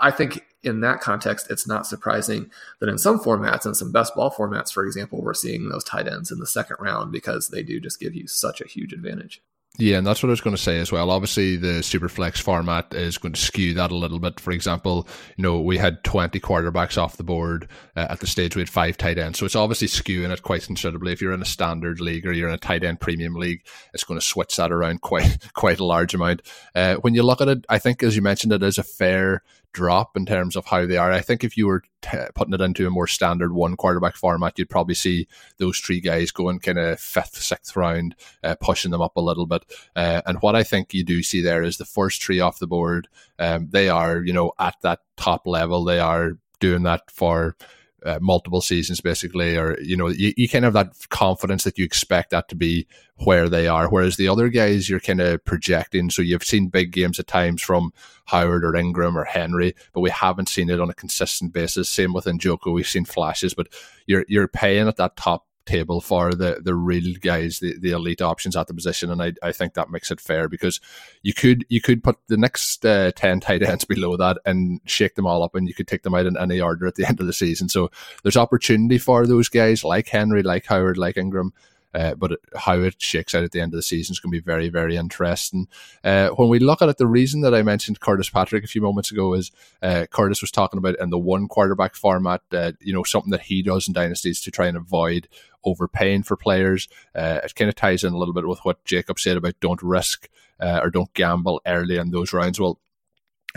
I 0.00 0.10
think 0.10 0.44
in 0.62 0.80
that 0.80 1.00
context, 1.00 1.50
it's 1.50 1.68
not 1.68 1.86
surprising 1.86 2.50
that 2.80 2.88
in 2.88 2.98
some 2.98 3.18
formats, 3.18 3.64
in 3.64 3.74
some 3.74 3.92
best 3.92 4.14
ball 4.14 4.30
formats, 4.30 4.72
for 4.72 4.84
example, 4.84 5.22
we're 5.22 5.34
seeing 5.34 5.68
those 5.68 5.84
tight 5.84 6.08
ends 6.08 6.30
in 6.30 6.38
the 6.38 6.46
second 6.46 6.76
round 6.80 7.12
because 7.12 7.48
they 7.48 7.62
do 7.62 7.80
just 7.80 8.00
give 8.00 8.14
you 8.14 8.26
such 8.26 8.60
a 8.60 8.66
huge 8.66 8.92
advantage. 8.92 9.40
Yeah, 9.80 9.98
and 9.98 10.06
that's 10.06 10.24
what 10.24 10.28
I 10.28 10.30
was 10.30 10.40
going 10.40 10.56
to 10.56 10.62
say 10.62 10.80
as 10.80 10.90
well. 10.90 11.08
Obviously, 11.08 11.54
the 11.54 11.82
Superflex 11.82 12.38
format 12.38 12.92
is 12.92 13.16
going 13.16 13.34
to 13.34 13.40
skew 13.40 13.74
that 13.74 13.92
a 13.92 13.96
little 13.96 14.18
bit. 14.18 14.40
For 14.40 14.50
example, 14.50 15.06
you 15.36 15.42
know, 15.42 15.60
we 15.60 15.78
had 15.78 16.02
20 16.02 16.40
quarterbacks 16.40 17.00
off 17.00 17.16
the 17.16 17.22
board 17.22 17.68
uh, 17.94 18.08
at 18.10 18.18
the 18.18 18.26
stage 18.26 18.56
we 18.56 18.62
had 18.62 18.68
five 18.68 18.96
tight 18.96 19.18
ends. 19.18 19.38
So 19.38 19.46
it's 19.46 19.54
obviously 19.54 19.86
skewing 19.86 20.32
it 20.32 20.42
quite 20.42 20.64
considerably. 20.64 21.12
If 21.12 21.22
you're 21.22 21.32
in 21.32 21.42
a 21.42 21.46
standard 21.46 22.00
league 22.00 22.26
or 22.26 22.32
you're 22.32 22.48
in 22.48 22.56
a 22.56 22.58
tight 22.58 22.82
end 22.82 22.98
premium 22.98 23.34
league, 23.34 23.64
it's 23.94 24.02
going 24.02 24.18
to 24.18 24.26
switch 24.26 24.56
that 24.56 24.72
around 24.72 25.00
quite, 25.00 25.48
quite 25.54 25.78
a 25.78 25.84
large 25.84 26.12
amount. 26.12 26.42
Uh, 26.74 26.96
when 26.96 27.14
you 27.14 27.22
look 27.22 27.40
at 27.40 27.46
it, 27.46 27.64
I 27.68 27.78
think, 27.78 28.02
as 28.02 28.16
you 28.16 28.22
mentioned, 28.22 28.52
it 28.52 28.64
is 28.64 28.78
a 28.78 28.82
fair 28.82 29.44
drop 29.72 30.16
in 30.16 30.26
terms 30.26 30.56
of 30.56 30.66
how 30.66 30.86
they 30.86 30.96
are. 30.96 31.12
I 31.12 31.20
think 31.20 31.44
if 31.44 31.56
you 31.56 31.66
were 31.66 31.82
t- 32.02 32.18
putting 32.34 32.54
it 32.54 32.60
into 32.60 32.86
a 32.86 32.90
more 32.90 33.06
standard 33.06 33.52
one 33.52 33.76
quarterback 33.76 34.16
format, 34.16 34.58
you'd 34.58 34.70
probably 34.70 34.94
see 34.94 35.28
those 35.58 35.78
three 35.78 36.00
guys 36.00 36.30
going 36.30 36.60
kind 36.60 36.78
of 36.78 36.98
fifth, 37.00 37.36
sixth 37.36 37.76
round, 37.76 38.14
uh, 38.42 38.54
pushing 38.60 38.90
them 38.90 39.02
up 39.02 39.16
a 39.16 39.20
little 39.20 39.46
bit. 39.46 39.64
Uh, 39.94 40.22
and 40.26 40.38
what 40.40 40.56
I 40.56 40.62
think 40.62 40.94
you 40.94 41.04
do 41.04 41.22
see 41.22 41.42
there 41.42 41.62
is 41.62 41.76
the 41.78 41.84
first 41.84 42.22
three 42.22 42.40
off 42.40 42.58
the 42.58 42.66
board. 42.66 43.08
Um, 43.38 43.68
they 43.70 43.88
are, 43.88 44.20
you 44.20 44.32
know, 44.32 44.52
at 44.58 44.76
that 44.82 45.00
top 45.16 45.46
level. 45.46 45.84
They 45.84 46.00
are 46.00 46.38
doing 46.60 46.82
that 46.84 47.10
for 47.10 47.56
uh, 48.04 48.18
multiple 48.20 48.60
seasons 48.60 49.00
basically 49.00 49.56
or 49.56 49.78
you 49.80 49.96
know 49.96 50.08
you, 50.08 50.32
you 50.36 50.48
kind 50.48 50.64
of 50.64 50.74
have 50.74 50.86
that 50.86 51.08
confidence 51.08 51.64
that 51.64 51.78
you 51.78 51.84
expect 51.84 52.30
that 52.30 52.48
to 52.48 52.54
be 52.54 52.86
where 53.16 53.48
they 53.48 53.66
are. 53.66 53.88
Whereas 53.88 54.16
the 54.16 54.28
other 54.28 54.48
guys 54.48 54.88
you're 54.88 55.00
kind 55.00 55.20
of 55.20 55.44
projecting. 55.44 56.10
So 56.10 56.22
you've 56.22 56.44
seen 56.44 56.68
big 56.68 56.92
games 56.92 57.18
at 57.18 57.26
times 57.26 57.62
from 57.62 57.92
howard 58.26 58.64
or 58.64 58.72
engram 58.72 59.16
or 59.16 59.24
henry 59.24 59.74
but 59.92 60.00
we 60.00 60.10
haven't 60.10 60.48
seen 60.48 60.70
it 60.70 60.80
on 60.80 60.90
a 60.90 60.94
consistent 60.94 61.52
basis. 61.52 61.88
Same 61.88 62.12
with 62.12 62.26
njoku 62.26 62.72
we've 62.72 62.86
seen 62.86 63.04
flashes 63.04 63.54
but 63.54 63.68
you're 64.06 64.24
you're 64.28 64.48
paying 64.48 64.86
at 64.86 64.96
that 64.96 65.16
top 65.16 65.47
table 65.68 66.00
for 66.00 66.32
the 66.32 66.60
the 66.62 66.74
real 66.74 67.14
guys, 67.20 67.60
the, 67.60 67.78
the 67.78 67.90
elite 67.90 68.22
options 68.22 68.56
at 68.56 68.66
the 68.66 68.74
position, 68.74 69.10
and 69.10 69.22
I, 69.22 69.32
I 69.42 69.52
think 69.52 69.74
that 69.74 69.90
makes 69.90 70.10
it 70.10 70.20
fair 70.20 70.48
because 70.48 70.80
you 71.22 71.34
could 71.34 71.64
you 71.68 71.80
could 71.80 72.02
put 72.02 72.16
the 72.28 72.36
next 72.36 72.84
uh, 72.84 73.12
ten 73.14 73.40
tight 73.40 73.62
ends 73.62 73.84
below 73.94 74.16
that 74.16 74.38
and 74.44 74.80
shake 74.84 75.14
them 75.14 75.26
all 75.26 75.42
up, 75.42 75.54
and 75.54 75.68
you 75.68 75.74
could 75.74 75.88
take 75.88 76.02
them 76.02 76.14
out 76.14 76.26
in 76.26 76.36
any 76.36 76.60
order 76.60 76.86
at 76.86 76.94
the 76.94 77.06
end 77.06 77.20
of 77.20 77.26
the 77.26 77.32
season. 77.32 77.68
So 77.68 77.90
there's 78.22 78.36
opportunity 78.36 78.98
for 78.98 79.26
those 79.26 79.48
guys 79.48 79.84
like 79.84 80.08
Henry, 80.08 80.42
like 80.42 80.66
Howard, 80.66 80.98
like 80.98 81.16
Engram. 81.16 81.50
Uh, 81.94 82.14
but 82.14 82.38
how 82.54 82.78
it 82.78 83.00
shakes 83.00 83.34
out 83.34 83.44
at 83.44 83.52
the 83.52 83.60
end 83.60 83.72
of 83.72 83.78
the 83.78 83.82
season 83.82 84.12
is 84.12 84.20
going 84.20 84.30
to 84.30 84.38
be 84.38 84.44
very, 84.44 84.68
very 84.68 84.96
interesting. 84.96 85.66
Uh, 86.04 86.28
when 86.30 86.48
we 86.48 86.58
look 86.58 86.82
at 86.82 86.88
it, 86.88 86.98
the 86.98 87.06
reason 87.06 87.40
that 87.40 87.54
I 87.54 87.62
mentioned 87.62 88.00
Curtis 88.00 88.28
Patrick 88.30 88.64
a 88.64 88.68
few 88.68 88.82
moments 88.82 89.10
ago 89.10 89.34
is 89.34 89.50
uh, 89.82 90.06
Curtis 90.10 90.40
was 90.42 90.50
talking 90.50 90.78
about 90.78 90.96
in 91.00 91.10
the 91.10 91.18
one 91.18 91.48
quarterback 91.48 91.94
format, 91.94 92.42
uh, 92.52 92.72
you 92.80 92.92
know, 92.92 93.04
something 93.04 93.30
that 93.30 93.42
he 93.42 93.62
does 93.62 93.88
in 93.88 93.94
dynasties 93.94 94.40
to 94.42 94.50
try 94.50 94.66
and 94.66 94.76
avoid 94.76 95.28
overpaying 95.64 96.22
for 96.22 96.36
players. 96.36 96.88
Uh, 97.14 97.40
it 97.42 97.54
kind 97.54 97.68
of 97.68 97.74
ties 97.74 98.04
in 98.04 98.12
a 98.12 98.18
little 98.18 98.34
bit 98.34 98.46
with 98.46 98.60
what 98.64 98.84
Jacob 98.84 99.18
said 99.18 99.36
about 99.36 99.60
don't 99.60 99.82
risk 99.82 100.28
uh, 100.60 100.80
or 100.82 100.90
don't 100.90 101.12
gamble 101.14 101.60
early 101.66 101.96
in 101.96 102.10
those 102.10 102.32
rounds. 102.32 102.60
Well, 102.60 102.78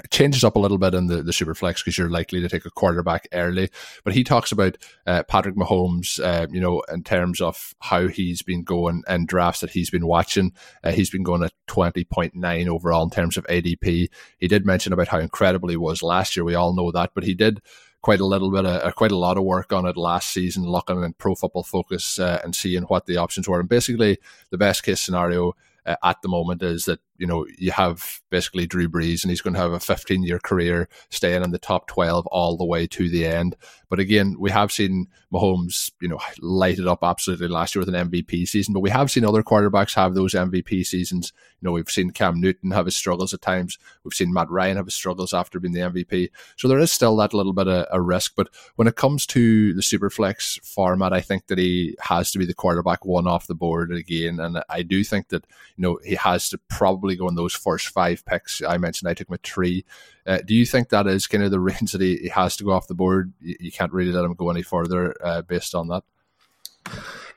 changes 0.09 0.43
up 0.43 0.55
a 0.55 0.59
little 0.59 0.77
bit 0.77 0.93
in 0.93 1.07
the, 1.07 1.21
the 1.21 1.33
super 1.33 1.53
flex 1.53 1.81
because 1.81 1.97
you're 1.97 2.09
likely 2.09 2.41
to 2.41 2.49
take 2.49 2.65
a 2.65 2.71
quarterback 2.71 3.27
early. 3.33 3.69
But 4.03 4.13
he 4.13 4.23
talks 4.23 4.51
about 4.51 4.77
uh, 5.05 5.23
Patrick 5.23 5.55
Mahomes, 5.55 6.19
uh, 6.23 6.47
you 6.49 6.61
know, 6.61 6.81
in 6.91 7.03
terms 7.03 7.41
of 7.41 7.75
how 7.79 8.07
he's 8.07 8.41
been 8.41 8.63
going 8.63 9.03
in 9.07 9.25
drafts 9.25 9.61
that 9.61 9.71
he's 9.71 9.89
been 9.89 10.07
watching. 10.07 10.53
Uh, 10.83 10.91
he's 10.91 11.09
been 11.09 11.23
going 11.23 11.43
at 11.43 11.53
20.9 11.67 12.67
overall 12.67 13.03
in 13.03 13.09
terms 13.09 13.37
of 13.37 13.45
ADP. 13.47 14.09
He 14.37 14.47
did 14.47 14.65
mention 14.65 14.93
about 14.93 15.09
how 15.09 15.19
incredible 15.19 15.69
he 15.69 15.77
was 15.77 16.01
last 16.01 16.35
year. 16.35 16.45
We 16.45 16.55
all 16.55 16.73
know 16.73 16.91
that, 16.91 17.11
but 17.13 17.23
he 17.23 17.33
did 17.33 17.61
quite 18.01 18.19
a 18.19 18.25
little 18.25 18.51
bit 18.51 18.65
of 18.65 18.81
uh, 18.81 18.91
quite 18.91 19.11
a 19.11 19.17
lot 19.17 19.37
of 19.37 19.43
work 19.43 19.71
on 19.71 19.85
it 19.85 19.97
last 19.97 20.31
season, 20.31 20.63
looking 20.63 21.03
in 21.03 21.13
Pro 21.13 21.35
Football 21.35 21.63
Focus 21.63 22.17
uh, 22.17 22.39
and 22.43 22.55
seeing 22.55 22.83
what 22.83 23.05
the 23.05 23.17
options 23.17 23.47
were. 23.47 23.59
And 23.59 23.69
basically, 23.69 24.17
the 24.49 24.57
best 24.57 24.83
case 24.83 25.01
scenario 25.01 25.53
uh, 25.85 25.95
at 26.03 26.21
the 26.21 26.29
moment 26.29 26.63
is 26.63 26.85
that 26.85 26.99
you 27.21 27.27
know 27.27 27.45
you 27.59 27.71
have 27.71 28.19
basically 28.31 28.65
Drew 28.65 28.89
Brees 28.89 29.23
and 29.23 29.29
he's 29.29 29.41
going 29.41 29.53
to 29.53 29.59
have 29.59 29.73
a 29.73 29.79
15 29.79 30.23
year 30.23 30.39
career 30.39 30.89
staying 31.11 31.43
in 31.43 31.51
the 31.51 31.59
top 31.59 31.85
12 31.85 32.25
all 32.27 32.57
the 32.57 32.65
way 32.65 32.87
to 32.87 33.09
the 33.09 33.27
end. 33.27 33.55
But 33.89 33.99
again, 33.99 34.37
we 34.39 34.49
have 34.49 34.71
seen 34.71 35.07
Mahomes, 35.33 35.91
you 36.01 36.07
know, 36.07 36.17
light 36.39 36.79
it 36.79 36.87
up 36.87 37.03
absolutely 37.03 37.49
last 37.49 37.75
year 37.75 37.81
with 37.81 37.93
an 37.93 38.09
MVP 38.09 38.47
season. 38.47 38.73
But 38.73 38.79
we 38.79 38.89
have 38.89 39.11
seen 39.11 39.25
other 39.25 39.43
quarterbacks 39.43 39.93
have 39.95 40.15
those 40.15 40.33
MVP 40.33 40.85
seasons. 40.85 41.33
You 41.59 41.67
know, 41.67 41.73
we've 41.73 41.89
seen 41.89 42.09
Cam 42.09 42.39
Newton 42.39 42.71
have 42.71 42.85
his 42.85 42.95
struggles 42.95 43.33
at 43.33 43.41
times. 43.41 43.77
We've 44.03 44.13
seen 44.13 44.31
Matt 44.33 44.49
Ryan 44.49 44.77
have 44.77 44.85
his 44.85 44.95
struggles 44.95 45.33
after 45.33 45.59
being 45.59 45.73
the 45.73 45.81
MVP. 45.81 46.29
So 46.55 46.69
there 46.69 46.79
is 46.79 46.91
still 46.91 47.17
that 47.17 47.33
little 47.33 47.51
bit 47.51 47.67
of 47.67 47.85
a 47.91 48.01
risk. 48.01 48.33
But 48.35 48.47
when 48.77 48.87
it 48.87 48.95
comes 48.95 49.25
to 49.27 49.73
the 49.73 49.81
Superflex 49.81 50.63
format, 50.65 51.11
I 51.11 51.19
think 51.19 51.47
that 51.47 51.57
he 51.57 51.97
has 51.99 52.31
to 52.31 52.39
be 52.39 52.45
the 52.45 52.53
quarterback 52.53 53.05
one 53.05 53.27
off 53.27 53.47
the 53.47 53.55
board 53.55 53.91
again. 53.91 54.39
And 54.39 54.63
I 54.69 54.83
do 54.83 55.03
think 55.03 55.27
that, 55.29 55.45
you 55.75 55.81
know, 55.81 55.99
he 56.03 56.15
has 56.15 56.47
to 56.49 56.57
probably 56.69 57.10
go 57.15 57.27
in 57.27 57.35
those 57.35 57.53
first 57.53 57.89
five 57.89 58.25
picks. 58.25 58.61
I 58.61 58.77
mentioned 58.77 59.09
I 59.09 59.13
took 59.13 59.29
him 59.29 59.35
at 59.35 59.43
three. 59.43 59.85
Uh, 60.25 60.39
do 60.45 60.53
you 60.53 60.65
think 60.65 60.89
that 60.89 61.07
is 61.07 61.27
kind 61.27 61.43
of 61.43 61.51
the 61.51 61.59
range 61.71 61.91
that 61.91 62.01
he, 62.01 62.17
he, 62.17 62.29
has 62.29 62.55
to 62.57 62.63
go 62.63 62.71
off 62.71 62.87
the 62.87 62.93
board? 62.93 63.33
You, 63.41 63.55
you 63.59 63.71
can't 63.71 63.93
really 63.93 64.11
let 64.11 64.25
him 64.25 64.33
go 64.33 64.49
any 64.49 64.61
further 64.61 65.15
uh, 65.23 65.41
based 65.41 65.75
on 65.75 65.87
that. 65.89 66.03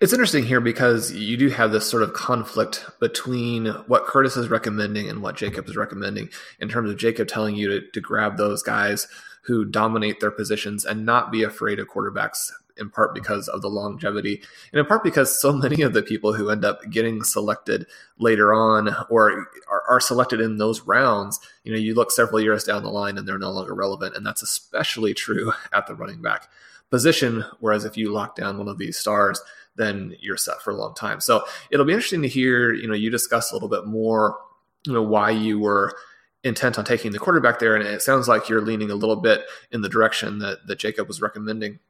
It's 0.00 0.12
interesting 0.12 0.44
here 0.44 0.60
because 0.60 1.12
you 1.12 1.36
do 1.36 1.48
have 1.50 1.70
this 1.70 1.88
sort 1.88 2.02
of 2.02 2.12
conflict 2.12 2.84
between 3.00 3.66
what 3.86 4.06
Curtis 4.06 4.36
is 4.36 4.48
recommending 4.48 5.08
and 5.08 5.22
what 5.22 5.36
Jacob 5.36 5.68
is 5.68 5.76
recommending 5.76 6.30
in 6.58 6.68
terms 6.68 6.90
of 6.90 6.96
Jacob 6.96 7.28
telling 7.28 7.54
you 7.54 7.68
to, 7.68 7.90
to 7.92 8.00
grab 8.00 8.36
those 8.36 8.62
guys 8.62 9.06
who 9.44 9.64
dominate 9.64 10.20
their 10.20 10.30
positions 10.30 10.84
and 10.84 11.06
not 11.06 11.30
be 11.30 11.42
afraid 11.42 11.78
of 11.78 11.88
quarterbacks 11.88 12.50
in 12.76 12.90
part 12.90 13.14
because 13.14 13.48
of 13.48 13.62
the 13.62 13.68
longevity, 13.68 14.42
and 14.72 14.80
in 14.80 14.86
part 14.86 15.04
because 15.04 15.40
so 15.40 15.52
many 15.52 15.82
of 15.82 15.92
the 15.92 16.02
people 16.02 16.32
who 16.32 16.50
end 16.50 16.64
up 16.64 16.80
getting 16.90 17.22
selected 17.22 17.86
later 18.18 18.52
on 18.52 18.94
or 19.08 19.48
are, 19.68 19.82
are, 19.88 20.00
selected 20.00 20.40
in 20.40 20.56
those 20.56 20.82
rounds, 20.82 21.40
you 21.64 21.72
know, 21.72 21.78
you 21.78 21.94
look 21.94 22.10
several 22.10 22.40
years 22.40 22.64
down 22.64 22.82
the 22.82 22.90
line 22.90 23.18
and 23.18 23.26
they're 23.26 23.38
no 23.38 23.50
longer 23.50 23.74
relevant. 23.74 24.16
And 24.16 24.26
that's 24.26 24.42
especially 24.42 25.14
true 25.14 25.52
at 25.72 25.86
the 25.86 25.94
running 25.94 26.22
back 26.22 26.48
position. 26.90 27.44
Whereas 27.60 27.84
if 27.84 27.96
you 27.96 28.12
lock 28.12 28.36
down 28.36 28.58
one 28.58 28.68
of 28.68 28.78
these 28.78 28.96
stars, 28.96 29.40
then 29.76 30.14
you're 30.20 30.36
set 30.36 30.62
for 30.62 30.70
a 30.70 30.76
long 30.76 30.94
time. 30.94 31.20
So 31.20 31.44
it'll 31.70 31.86
be 31.86 31.92
interesting 31.92 32.22
to 32.22 32.28
hear, 32.28 32.72
you 32.72 32.86
know, 32.86 32.94
you 32.94 33.10
discuss 33.10 33.50
a 33.50 33.54
little 33.54 33.68
bit 33.68 33.86
more, 33.86 34.38
you 34.86 34.92
know, 34.92 35.02
why 35.02 35.30
you 35.30 35.58
were 35.58 35.96
intent 36.44 36.78
on 36.78 36.84
taking 36.84 37.10
the 37.10 37.18
quarterback 37.18 37.58
there. 37.58 37.74
And 37.74 37.86
it 37.86 38.02
sounds 38.02 38.28
like 38.28 38.48
you're 38.48 38.60
leaning 38.60 38.90
a 38.90 38.94
little 38.94 39.16
bit 39.16 39.44
in 39.72 39.80
the 39.80 39.88
direction 39.88 40.38
that, 40.40 40.66
that 40.66 40.78
Jacob 40.78 41.08
was 41.08 41.20
recommending. 41.20 41.80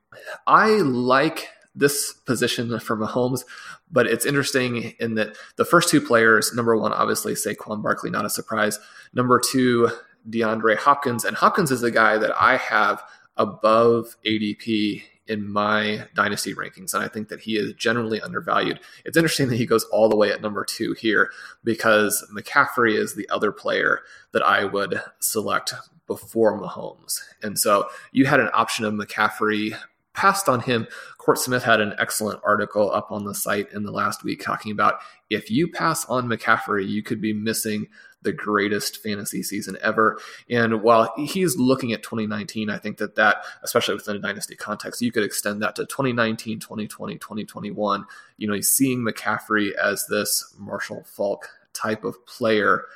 I 0.47 0.69
like 0.69 1.49
this 1.75 2.13
position 2.13 2.79
for 2.79 2.97
Mahomes, 2.97 3.45
but 3.91 4.07
it's 4.07 4.27
interesting 4.27 4.95
in 5.01 5.15
that 5.15 5.37
the 5.57 5.65
first 5.65 5.89
two 5.89 6.01
players, 6.01 6.53
number 6.55 6.77
one, 6.77 6.93
obviously 6.93 7.35
Saquon 7.35 7.83
Barkley, 7.83 8.11
not 8.11 8.25
a 8.25 8.31
surprise. 8.31 8.79
Number 9.13 9.41
two, 9.41 9.91
DeAndre 10.29 10.77
Hopkins. 10.77 11.25
And 11.25 11.37
Hopkins 11.37 11.71
is 11.71 11.81
the 11.81 11.91
guy 11.91 12.19
that 12.19 12.33
I 12.41 12.57
have 12.57 13.03
above 13.37 14.17
ADP 14.25 15.03
in 15.27 15.51
my 15.51 16.07
dynasty 16.15 16.55
rankings. 16.55 16.93
And 16.93 17.03
I 17.03 17.09
think 17.09 17.29
that 17.29 17.41
he 17.41 17.57
is 17.57 17.73
generally 17.75 18.21
undervalued. 18.21 18.81
It's 19.05 19.17
interesting 19.17 19.49
that 19.49 19.57
he 19.57 19.67
goes 19.67 19.85
all 19.85 20.09
the 20.09 20.17
way 20.17 20.31
at 20.31 20.43
number 20.43 20.65
two 20.65 20.93
here 20.93 21.31
because 21.65 22.25
McCaffrey 22.35 22.95
is 22.95 23.15
the 23.15 23.29
other 23.31 23.51
player 23.51 24.01
that 24.33 24.43
I 24.43 24.65
would 24.65 25.01
select 25.21 25.73
before 26.07 26.61
Mahomes. 26.61 27.21
And 27.43 27.59
so 27.59 27.89
you 28.13 28.27
had 28.27 28.41
an 28.41 28.51
option 28.53 28.85
of 28.85 28.93
McCaffrey 28.93 29.75
passed 30.15 30.49
on 30.49 30.61
him. 30.61 30.87
Court 31.19 31.39
Smith 31.39 31.65
had 31.65 31.81
an 31.81 31.95
excellent 31.99 32.41
article 32.45 32.91
up 32.91 33.13
on 33.13 33.25
the 33.25 33.35
site 33.35 33.71
in 33.73 33.83
the 33.83 33.93
last 33.93 34.25
week 34.25 34.43
talking 34.43 34.73
about 34.73 35.01
if 35.29 35.51
you 35.51 35.71
pass 35.71 36.05
on 36.07 36.29
McCaffrey, 36.29 36.89
you 36.89 37.03
could 37.03 37.21
be 37.21 37.33
missing 37.33 37.89
the 38.23 38.33
greatest 38.33 39.03
fantasy 39.03 39.43
season 39.43 39.77
ever. 39.83 40.19
And 40.49 40.83
while 40.83 41.13
he's 41.17 41.57
looking 41.57 41.93
at 41.93 42.03
2019, 42.03 42.71
I 42.71 42.79
think 42.79 42.97
that 42.99 43.17
that, 43.17 43.45
especially 43.63 43.95
within 43.95 44.17
a 44.17 44.21
dynasty 44.21 44.57
context, 44.57 45.03
you 45.03 45.13
could 45.13 45.25
extend 45.25 45.63
that 45.63 45.77
to 45.77 45.85
2019, 45.85 46.59
2020, 46.59 47.19
2021. 47.19 48.05
You 48.39 48.49
know, 48.49 48.55
he's 48.55 48.69
seeing 48.69 49.01
McCaffrey 49.01 49.73
as 49.75 50.07
this 50.07 50.55
Marshall 50.59 51.05
Faulk 51.07 51.51
type 51.75 52.05
of 52.05 52.25
player. 52.27 52.87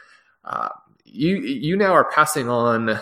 Uh, 0.44 0.70
you 1.04 1.36
you 1.36 1.76
now 1.76 1.92
are 1.92 2.10
passing 2.10 2.48
on 2.48 2.98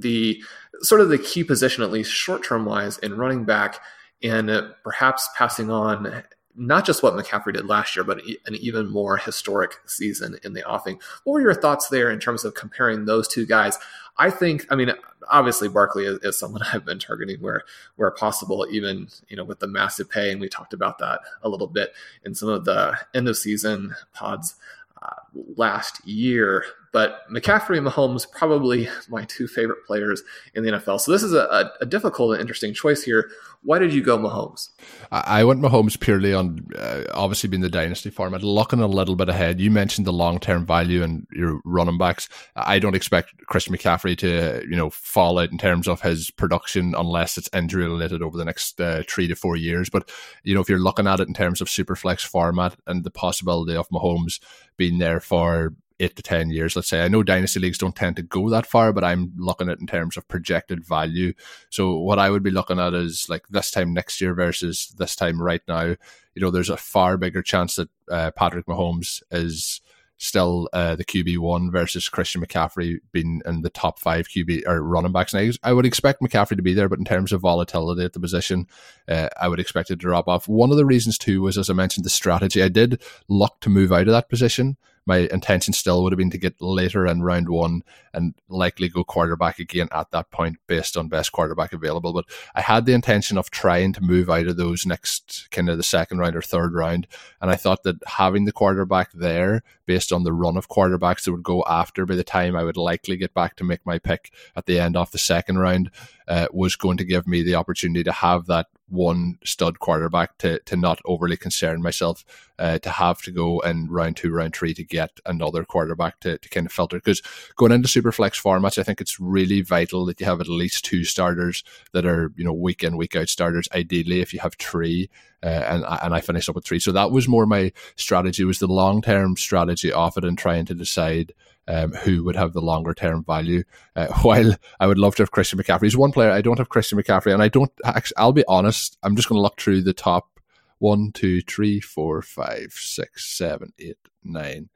the 0.00 0.42
sort 0.82 1.00
of 1.00 1.08
the 1.08 1.18
key 1.18 1.44
position, 1.44 1.82
at 1.82 1.90
least 1.90 2.12
short 2.12 2.44
term 2.44 2.64
wise, 2.64 2.98
in 2.98 3.16
running 3.16 3.44
back, 3.44 3.80
and 4.22 4.50
perhaps 4.82 5.28
passing 5.36 5.70
on 5.70 6.22
not 6.56 6.84
just 6.84 7.02
what 7.02 7.14
McCaffrey 7.14 7.54
did 7.54 7.66
last 7.66 7.96
year, 7.96 8.04
but 8.04 8.22
an 8.46 8.54
even 8.56 8.90
more 8.90 9.16
historic 9.16 9.76
season 9.86 10.36
in 10.44 10.52
the 10.52 10.68
offing. 10.68 11.00
What 11.24 11.34
were 11.34 11.40
your 11.40 11.54
thoughts 11.54 11.88
there 11.88 12.10
in 12.10 12.18
terms 12.18 12.44
of 12.44 12.54
comparing 12.54 13.04
those 13.04 13.28
two 13.28 13.46
guys? 13.46 13.78
I 14.18 14.30
think, 14.30 14.66
I 14.68 14.74
mean, 14.74 14.92
obviously 15.28 15.68
Barkley 15.68 16.04
is, 16.04 16.18
is, 16.22 16.38
someone 16.38 16.62
I've 16.72 16.84
been 16.84 16.98
targeting 16.98 17.40
where 17.40 17.62
where 17.96 18.10
possible, 18.10 18.66
even 18.70 19.08
you 19.28 19.36
know 19.36 19.44
with 19.44 19.60
the 19.60 19.68
massive 19.68 20.10
pay, 20.10 20.30
and 20.30 20.40
we 20.40 20.48
talked 20.48 20.72
about 20.72 20.98
that 20.98 21.20
a 21.42 21.48
little 21.48 21.66
bit 21.66 21.92
in 22.24 22.34
some 22.34 22.48
of 22.48 22.64
the 22.64 22.98
end 23.14 23.28
of 23.28 23.36
season 23.36 23.94
pods 24.12 24.56
uh, 25.02 25.14
last 25.56 26.06
year. 26.06 26.64
But 26.92 27.20
McCaffrey 27.32 27.78
and 27.78 27.86
Mahomes, 27.86 28.30
probably 28.30 28.88
my 29.08 29.24
two 29.24 29.46
favorite 29.46 29.86
players 29.86 30.22
in 30.54 30.64
the 30.64 30.72
NFL. 30.72 31.00
So 31.00 31.12
this 31.12 31.22
is 31.22 31.32
a, 31.32 31.72
a 31.80 31.86
difficult 31.86 32.32
and 32.32 32.40
interesting 32.40 32.74
choice 32.74 33.02
here. 33.02 33.30
Why 33.62 33.78
did 33.78 33.92
you 33.92 34.02
go 34.02 34.16
Mahomes? 34.16 34.70
I 35.12 35.44
went 35.44 35.60
Mahomes 35.60 36.00
purely 36.00 36.32
on 36.32 36.66
uh, 36.78 37.04
obviously 37.12 37.48
being 37.50 37.60
the 37.60 37.68
dynasty 37.68 38.08
format, 38.08 38.42
looking 38.42 38.80
a 38.80 38.86
little 38.86 39.16
bit 39.16 39.28
ahead. 39.28 39.60
You 39.60 39.70
mentioned 39.70 40.06
the 40.06 40.14
long 40.14 40.38
term 40.38 40.64
value 40.64 41.02
and 41.02 41.26
your 41.30 41.60
running 41.66 41.98
backs. 41.98 42.28
I 42.56 42.78
don't 42.78 42.94
expect 42.94 43.36
Christian 43.46 43.74
McCaffrey 43.76 44.16
to 44.18 44.66
you 44.66 44.76
know 44.76 44.88
fall 44.88 45.38
out 45.38 45.50
in 45.50 45.58
terms 45.58 45.88
of 45.88 46.00
his 46.00 46.30
production 46.30 46.94
unless 46.96 47.36
it's 47.36 47.50
injury 47.52 47.84
related 47.84 48.22
over 48.22 48.38
the 48.38 48.46
next 48.46 48.80
uh, 48.80 49.02
three 49.06 49.28
to 49.28 49.36
four 49.36 49.56
years. 49.56 49.90
But 49.90 50.10
you 50.42 50.54
know 50.54 50.62
if 50.62 50.70
you're 50.70 50.78
looking 50.78 51.06
at 51.06 51.20
it 51.20 51.28
in 51.28 51.34
terms 51.34 51.60
of 51.60 51.68
super 51.68 51.96
flex 51.96 52.24
format 52.24 52.76
and 52.86 53.04
the 53.04 53.10
possibility 53.10 53.76
of 53.76 53.90
Mahomes 53.90 54.40
being 54.78 54.96
there 54.96 55.20
for 55.20 55.74
eight 56.00 56.16
to 56.16 56.22
ten 56.22 56.50
years, 56.50 56.74
let's 56.74 56.88
say. 56.88 57.04
I 57.04 57.08
know 57.08 57.22
dynasty 57.22 57.60
leagues 57.60 57.78
don't 57.78 57.94
tend 57.94 58.16
to 58.16 58.22
go 58.22 58.48
that 58.50 58.66
far, 58.66 58.92
but 58.92 59.04
I'm 59.04 59.32
looking 59.36 59.68
at 59.68 59.78
in 59.78 59.86
terms 59.86 60.16
of 60.16 60.26
projected 60.26 60.84
value. 60.84 61.34
So 61.68 61.96
what 61.98 62.18
I 62.18 62.30
would 62.30 62.42
be 62.42 62.50
looking 62.50 62.80
at 62.80 62.94
is 62.94 63.26
like 63.28 63.46
this 63.48 63.70
time 63.70 63.92
next 63.92 64.20
year 64.20 64.34
versus 64.34 64.92
this 64.98 65.14
time 65.14 65.40
right 65.40 65.62
now. 65.68 65.94
You 66.34 66.42
know, 66.42 66.50
there's 66.50 66.70
a 66.70 66.76
far 66.76 67.16
bigger 67.16 67.42
chance 67.42 67.76
that 67.76 67.88
uh, 68.10 68.30
Patrick 68.32 68.66
Mahomes 68.66 69.22
is 69.30 69.80
still 70.20 70.68
uh, 70.74 70.94
the 70.94 71.04
QB 71.04 71.38
one 71.38 71.70
versus 71.70 72.10
Christian 72.10 72.44
McCaffrey 72.44 72.98
being 73.10 73.40
in 73.46 73.62
the 73.62 73.70
top 73.70 73.98
five 73.98 74.28
QB 74.28 74.66
or 74.66 74.82
running 74.82 75.12
backs. 75.12 75.34
I, 75.34 75.50
I 75.62 75.72
would 75.72 75.86
expect 75.86 76.20
McCaffrey 76.20 76.56
to 76.56 76.62
be 76.62 76.74
there, 76.74 76.90
but 76.90 76.98
in 76.98 77.06
terms 77.06 77.32
of 77.32 77.40
volatility 77.40 78.04
at 78.04 78.12
the 78.12 78.20
position, 78.20 78.66
uh, 79.08 79.30
I 79.40 79.48
would 79.48 79.58
expect 79.58 79.90
it 79.90 79.94
to 79.94 79.96
drop 79.96 80.28
off. 80.28 80.46
One 80.46 80.70
of 80.70 80.76
the 80.76 80.84
reasons 80.84 81.16
too 81.16 81.40
was, 81.40 81.56
as 81.56 81.70
I 81.70 81.72
mentioned, 81.72 82.04
the 82.04 82.10
strategy. 82.10 82.62
I 82.62 82.68
did 82.68 83.02
look 83.28 83.60
to 83.60 83.70
move 83.70 83.92
out 83.92 84.08
of 84.08 84.12
that 84.12 84.28
position 84.28 84.76
my 85.06 85.28
intention 85.32 85.72
still 85.72 86.02
would 86.02 86.12
have 86.12 86.18
been 86.18 86.30
to 86.30 86.38
get 86.38 86.60
later 86.60 87.06
in 87.06 87.22
round 87.22 87.48
one 87.48 87.82
and 88.12 88.34
likely 88.48 88.88
go 88.88 89.04
quarterback 89.04 89.58
again 89.58 89.88
at 89.92 90.10
that 90.10 90.30
point 90.30 90.58
based 90.66 90.96
on 90.96 91.08
best 91.08 91.32
quarterback 91.32 91.72
available. 91.72 92.12
But 92.12 92.26
I 92.54 92.60
had 92.60 92.86
the 92.86 92.92
intention 92.92 93.38
of 93.38 93.50
trying 93.50 93.92
to 93.94 94.02
move 94.02 94.28
out 94.28 94.46
of 94.46 94.56
those 94.56 94.84
next 94.84 95.48
kind 95.50 95.68
of 95.68 95.76
the 95.76 95.82
second 95.82 96.18
round 96.18 96.36
or 96.36 96.42
third 96.42 96.74
round. 96.74 97.06
And 97.40 97.50
I 97.50 97.56
thought 97.56 97.82
that 97.84 97.96
having 98.06 98.44
the 98.44 98.52
quarterback 98.52 99.12
there 99.12 99.62
based 99.86 100.12
on 100.12 100.24
the 100.24 100.32
run 100.32 100.56
of 100.56 100.68
quarterbacks 100.68 101.24
that 101.24 101.32
would 101.32 101.42
go 101.42 101.64
after 101.68 102.06
by 102.06 102.14
the 102.14 102.24
time 102.24 102.54
I 102.54 102.64
would 102.64 102.76
likely 102.76 103.16
get 103.16 103.34
back 103.34 103.56
to 103.56 103.64
make 103.64 103.84
my 103.86 103.98
pick 103.98 104.32
at 104.54 104.66
the 104.66 104.78
end 104.78 104.96
of 104.96 105.10
the 105.10 105.18
second 105.18 105.58
round 105.58 105.90
uh, 106.30 106.46
was 106.52 106.76
going 106.76 106.96
to 106.96 107.04
give 107.04 107.26
me 107.26 107.42
the 107.42 107.56
opportunity 107.56 108.04
to 108.04 108.12
have 108.12 108.46
that 108.46 108.68
one 108.88 109.36
stud 109.44 109.80
quarterback 109.80 110.38
to 110.38 110.60
to 110.60 110.76
not 110.76 111.00
overly 111.04 111.36
concern 111.36 111.82
myself 111.82 112.24
uh, 112.58 112.78
to 112.78 112.90
have 112.90 113.20
to 113.22 113.32
go 113.32 113.58
in 113.60 113.88
round 113.90 114.16
two, 114.16 114.30
round 114.30 114.54
three 114.54 114.72
to 114.72 114.84
get 114.84 115.10
another 115.26 115.64
quarterback 115.64 116.20
to, 116.20 116.38
to 116.38 116.48
kind 116.48 116.66
of 116.66 116.72
filter. 116.72 116.98
Because 116.98 117.20
going 117.56 117.72
into 117.72 117.88
super 117.88 118.12
flex 118.12 118.40
formats, 118.40 118.78
I 118.78 118.84
think 118.84 119.00
it's 119.00 119.18
really 119.18 119.60
vital 119.60 120.06
that 120.06 120.20
you 120.20 120.26
have 120.26 120.40
at 120.40 120.48
least 120.48 120.84
two 120.84 121.02
starters 121.04 121.64
that 121.92 122.06
are 122.06 122.32
you 122.36 122.44
know 122.44 122.52
week 122.52 122.84
in 122.84 122.96
week 122.96 123.16
out 123.16 123.28
starters. 123.28 123.68
Ideally, 123.74 124.20
if 124.20 124.32
you 124.32 124.40
have 124.40 124.54
three. 124.54 125.10
Uh, 125.42 125.46
and 125.46 125.84
and 126.02 126.14
I 126.14 126.20
finished 126.20 126.48
up 126.48 126.54
with 126.54 126.64
three, 126.64 126.80
so 126.80 126.92
that 126.92 127.10
was 127.10 127.28
more 127.28 127.46
my 127.46 127.72
strategy. 127.96 128.44
Was 128.44 128.58
the 128.58 128.66
long 128.66 129.00
term 129.00 129.36
strategy 129.36 129.92
of 129.92 130.16
it 130.16 130.24
and 130.24 130.36
trying 130.36 130.66
to 130.66 130.74
decide 130.74 131.32
um, 131.68 131.92
who 131.92 132.24
would 132.24 132.36
have 132.36 132.52
the 132.52 132.60
longer 132.60 132.92
term 132.94 133.24
value. 133.24 133.64
Uh, 133.94 134.08
while 134.22 134.54
I 134.78 134.86
would 134.86 134.98
love 134.98 135.16
to 135.16 135.22
have 135.22 135.30
Christian 135.30 135.58
McCaffrey, 135.58 135.84
he's 135.84 135.96
one 135.96 136.12
player 136.12 136.30
I 136.30 136.42
don't 136.42 136.58
have 136.58 136.68
Christian 136.68 136.98
McCaffrey, 136.98 137.32
and 137.32 137.42
I 137.42 137.48
don't. 137.48 137.72
Actually, 137.84 138.16
I'll 138.16 138.32
be 138.32 138.44
honest. 138.48 138.98
I'm 139.02 139.16
just 139.16 139.28
going 139.28 139.38
to 139.38 139.42
look 139.42 139.60
through 139.60 139.82
the 139.82 139.92
top 139.92 140.40
one, 140.78 141.12
two, 141.12 141.40
three, 141.42 141.80
four, 141.80 142.22
five, 142.22 142.72
six, 142.72 143.26
seven, 143.26 143.72
eight, 143.78 143.98
nine. 144.24 144.68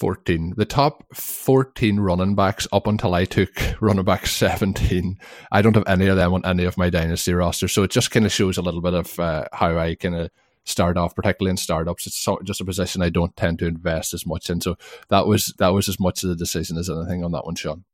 14. 0.00 0.54
The 0.56 0.64
top 0.64 1.04
14 1.14 2.00
running 2.00 2.34
backs 2.34 2.66
up 2.72 2.86
until 2.86 3.14
I 3.14 3.26
took 3.26 3.50
running 3.80 4.04
back 4.04 4.26
17. 4.26 5.18
I 5.52 5.62
don't 5.62 5.76
have 5.76 5.86
any 5.86 6.06
of 6.06 6.16
them 6.16 6.32
on 6.32 6.44
any 6.46 6.64
of 6.64 6.78
my 6.78 6.88
dynasty 6.88 7.34
rosters. 7.34 7.72
So 7.72 7.82
it 7.82 7.90
just 7.90 8.10
kind 8.10 8.24
of 8.24 8.32
shows 8.32 8.56
a 8.56 8.62
little 8.62 8.80
bit 8.80 8.94
of 8.94 9.20
uh, 9.20 9.44
how 9.52 9.78
I 9.78 9.94
kind 9.94 10.14
of 10.14 10.30
start 10.64 10.96
off, 10.96 11.14
particularly 11.14 11.50
in 11.50 11.58
startups. 11.58 12.06
It's 12.06 12.16
so, 12.16 12.38
just 12.42 12.62
a 12.62 12.64
position 12.64 13.02
I 13.02 13.10
don't 13.10 13.36
tend 13.36 13.58
to 13.58 13.66
invest 13.66 14.14
as 14.14 14.24
much 14.26 14.48
in. 14.48 14.62
So 14.62 14.76
that 15.10 15.26
was 15.26 15.54
that 15.58 15.74
was 15.74 15.88
as 15.88 16.00
much 16.00 16.22
of 16.22 16.30
the 16.30 16.36
decision 16.36 16.78
as 16.78 16.88
anything 16.88 17.22
on 17.22 17.32
that 17.32 17.44
one, 17.44 17.54
Shawn. 17.54 17.84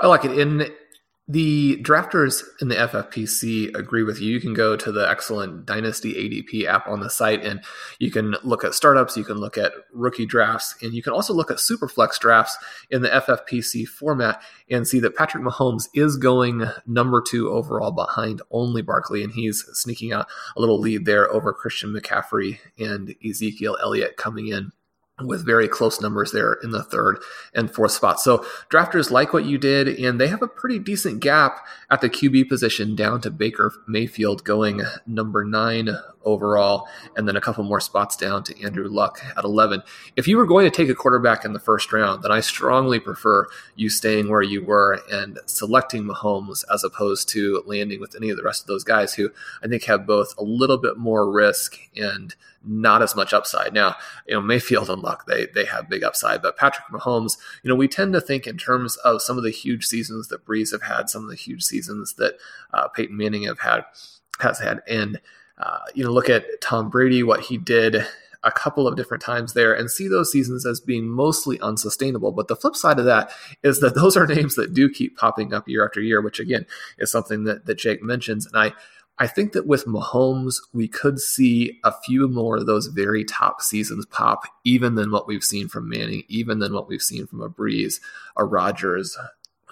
I 0.00 0.06
like 0.06 0.24
it. 0.24 0.38
In 0.38 0.70
the 1.30 1.76
drafters 1.82 2.42
in 2.62 2.68
the 2.68 2.74
FFPC 2.74 3.76
agree 3.76 4.02
with 4.02 4.18
you. 4.18 4.32
You 4.32 4.40
can 4.40 4.54
go 4.54 4.76
to 4.76 4.90
the 4.90 5.08
excellent 5.08 5.66
Dynasty 5.66 6.14
ADP 6.14 6.64
app 6.64 6.88
on 6.88 7.00
the 7.00 7.10
site 7.10 7.44
and 7.44 7.62
you 7.98 8.10
can 8.10 8.34
look 8.42 8.64
at 8.64 8.72
startups, 8.72 9.14
you 9.14 9.24
can 9.24 9.36
look 9.36 9.58
at 9.58 9.72
rookie 9.92 10.24
drafts, 10.24 10.74
and 10.82 10.94
you 10.94 11.02
can 11.02 11.12
also 11.12 11.34
look 11.34 11.50
at 11.50 11.58
Superflex 11.58 12.18
drafts 12.18 12.56
in 12.90 13.02
the 13.02 13.10
FFPC 13.10 13.86
format 13.86 14.40
and 14.70 14.88
see 14.88 15.00
that 15.00 15.16
Patrick 15.16 15.44
Mahomes 15.44 15.88
is 15.92 16.16
going 16.16 16.64
number 16.86 17.20
two 17.20 17.50
overall 17.50 17.90
behind 17.90 18.40
only 18.50 18.80
Barkley, 18.80 19.22
and 19.22 19.32
he's 19.32 19.66
sneaking 19.72 20.14
out 20.14 20.28
a 20.56 20.60
little 20.60 20.80
lead 20.80 21.04
there 21.04 21.30
over 21.30 21.52
Christian 21.52 21.92
McCaffrey 21.92 22.58
and 22.78 23.14
Ezekiel 23.22 23.76
Elliott 23.82 24.16
coming 24.16 24.48
in 24.48 24.72
with 25.20 25.44
very 25.44 25.68
close 25.68 26.00
numbers 26.00 26.32
there 26.32 26.54
in 26.62 26.70
the 26.70 26.82
third 26.82 27.18
and 27.54 27.72
fourth 27.72 27.92
spot. 27.92 28.20
So 28.20 28.44
drafters 28.70 29.10
like 29.10 29.32
what 29.32 29.44
you 29.44 29.58
did, 29.58 29.88
and 29.88 30.20
they 30.20 30.28
have 30.28 30.42
a 30.42 30.48
pretty 30.48 30.78
decent 30.78 31.20
gap 31.20 31.66
at 31.90 32.00
the 32.00 32.08
QB 32.08 32.48
position 32.48 32.94
down 32.94 33.20
to 33.22 33.30
Baker 33.30 33.72
Mayfield 33.86 34.44
going 34.44 34.82
number 35.06 35.44
nine 35.44 35.90
overall, 36.28 36.88
and 37.16 37.26
then 37.26 37.36
a 37.36 37.40
couple 37.40 37.64
more 37.64 37.80
spots 37.80 38.16
down 38.16 38.42
to 38.44 38.62
Andrew 38.62 38.88
Luck 38.88 39.20
at 39.36 39.44
11. 39.44 39.82
If 40.16 40.28
you 40.28 40.36
were 40.36 40.46
going 40.46 40.64
to 40.64 40.76
take 40.76 40.88
a 40.88 40.94
quarterback 40.94 41.44
in 41.44 41.52
the 41.52 41.60
first 41.60 41.92
round, 41.92 42.22
then 42.22 42.32
I 42.32 42.40
strongly 42.40 43.00
prefer 43.00 43.46
you 43.76 43.88
staying 43.88 44.28
where 44.28 44.42
you 44.42 44.64
were 44.64 45.00
and 45.10 45.38
selecting 45.46 46.04
Mahomes 46.04 46.64
as 46.72 46.84
opposed 46.84 47.28
to 47.30 47.62
landing 47.66 48.00
with 48.00 48.14
any 48.14 48.30
of 48.30 48.36
the 48.36 48.42
rest 48.42 48.62
of 48.62 48.66
those 48.66 48.84
guys 48.84 49.14
who 49.14 49.30
I 49.62 49.68
think 49.68 49.84
have 49.84 50.06
both 50.06 50.34
a 50.38 50.44
little 50.44 50.78
bit 50.78 50.96
more 50.96 51.30
risk 51.30 51.78
and 51.96 52.34
not 52.64 53.02
as 53.02 53.14
much 53.14 53.32
upside. 53.32 53.72
Now, 53.72 53.96
you 54.26 54.34
know, 54.34 54.40
Mayfield 54.40 54.90
and 54.90 55.02
Luck, 55.02 55.26
they 55.26 55.46
they 55.54 55.64
have 55.64 55.88
big 55.88 56.02
upside, 56.02 56.42
but 56.42 56.56
Patrick 56.56 56.86
Mahomes, 56.88 57.38
you 57.62 57.68
know, 57.68 57.74
we 57.74 57.88
tend 57.88 58.12
to 58.14 58.20
think 58.20 58.46
in 58.46 58.58
terms 58.58 58.96
of 58.98 59.22
some 59.22 59.38
of 59.38 59.44
the 59.44 59.50
huge 59.50 59.86
seasons 59.86 60.28
that 60.28 60.44
Brees 60.44 60.72
have 60.72 60.82
had, 60.82 61.08
some 61.08 61.24
of 61.24 61.30
the 61.30 61.36
huge 61.36 61.62
seasons 61.62 62.14
that 62.14 62.34
uh, 62.72 62.88
Peyton 62.88 63.16
Manning 63.16 63.44
have 63.44 63.60
had 63.60 63.84
has 64.40 64.58
had, 64.60 64.80
and 64.88 65.20
uh, 65.58 65.78
you 65.94 66.04
know, 66.04 66.10
look 66.10 66.30
at 66.30 66.44
Tom 66.60 66.88
Brady, 66.88 67.22
what 67.22 67.40
he 67.40 67.58
did 67.58 68.04
a 68.44 68.52
couple 68.52 68.86
of 68.86 68.96
different 68.96 69.22
times 69.22 69.52
there 69.52 69.74
and 69.74 69.90
see 69.90 70.06
those 70.06 70.30
seasons 70.30 70.64
as 70.64 70.80
being 70.80 71.08
mostly 71.08 71.58
unsustainable. 71.60 72.32
But 72.32 72.48
the 72.48 72.56
flip 72.56 72.76
side 72.76 72.98
of 72.98 73.04
that 73.04 73.30
is 73.62 73.80
that 73.80 73.94
those 73.94 74.16
are 74.16 74.26
names 74.26 74.54
that 74.54 74.72
do 74.72 74.88
keep 74.88 75.16
popping 75.16 75.52
up 75.52 75.68
year 75.68 75.84
after 75.84 76.00
year, 76.00 76.20
which 76.20 76.40
again 76.40 76.66
is 76.98 77.10
something 77.10 77.44
that, 77.44 77.66
that 77.66 77.78
Jake 77.78 78.02
mentions. 78.02 78.46
And 78.46 78.56
I 78.56 78.72
I 79.20 79.26
think 79.26 79.52
that 79.52 79.66
with 79.66 79.84
Mahomes, 79.84 80.60
we 80.72 80.86
could 80.86 81.18
see 81.18 81.80
a 81.82 81.92
few 81.92 82.28
more 82.28 82.58
of 82.58 82.66
those 82.66 82.86
very 82.86 83.24
top 83.24 83.60
seasons 83.60 84.06
pop, 84.06 84.44
even 84.64 84.94
than 84.94 85.10
what 85.10 85.26
we've 85.26 85.42
seen 85.42 85.66
from 85.66 85.88
Manning, 85.88 86.22
even 86.28 86.60
than 86.60 86.72
what 86.72 86.86
we've 86.86 87.02
seen 87.02 87.26
from 87.26 87.42
a 87.42 87.48
Brees, 87.48 87.98
a 88.36 88.44
Rodgers, 88.44 89.18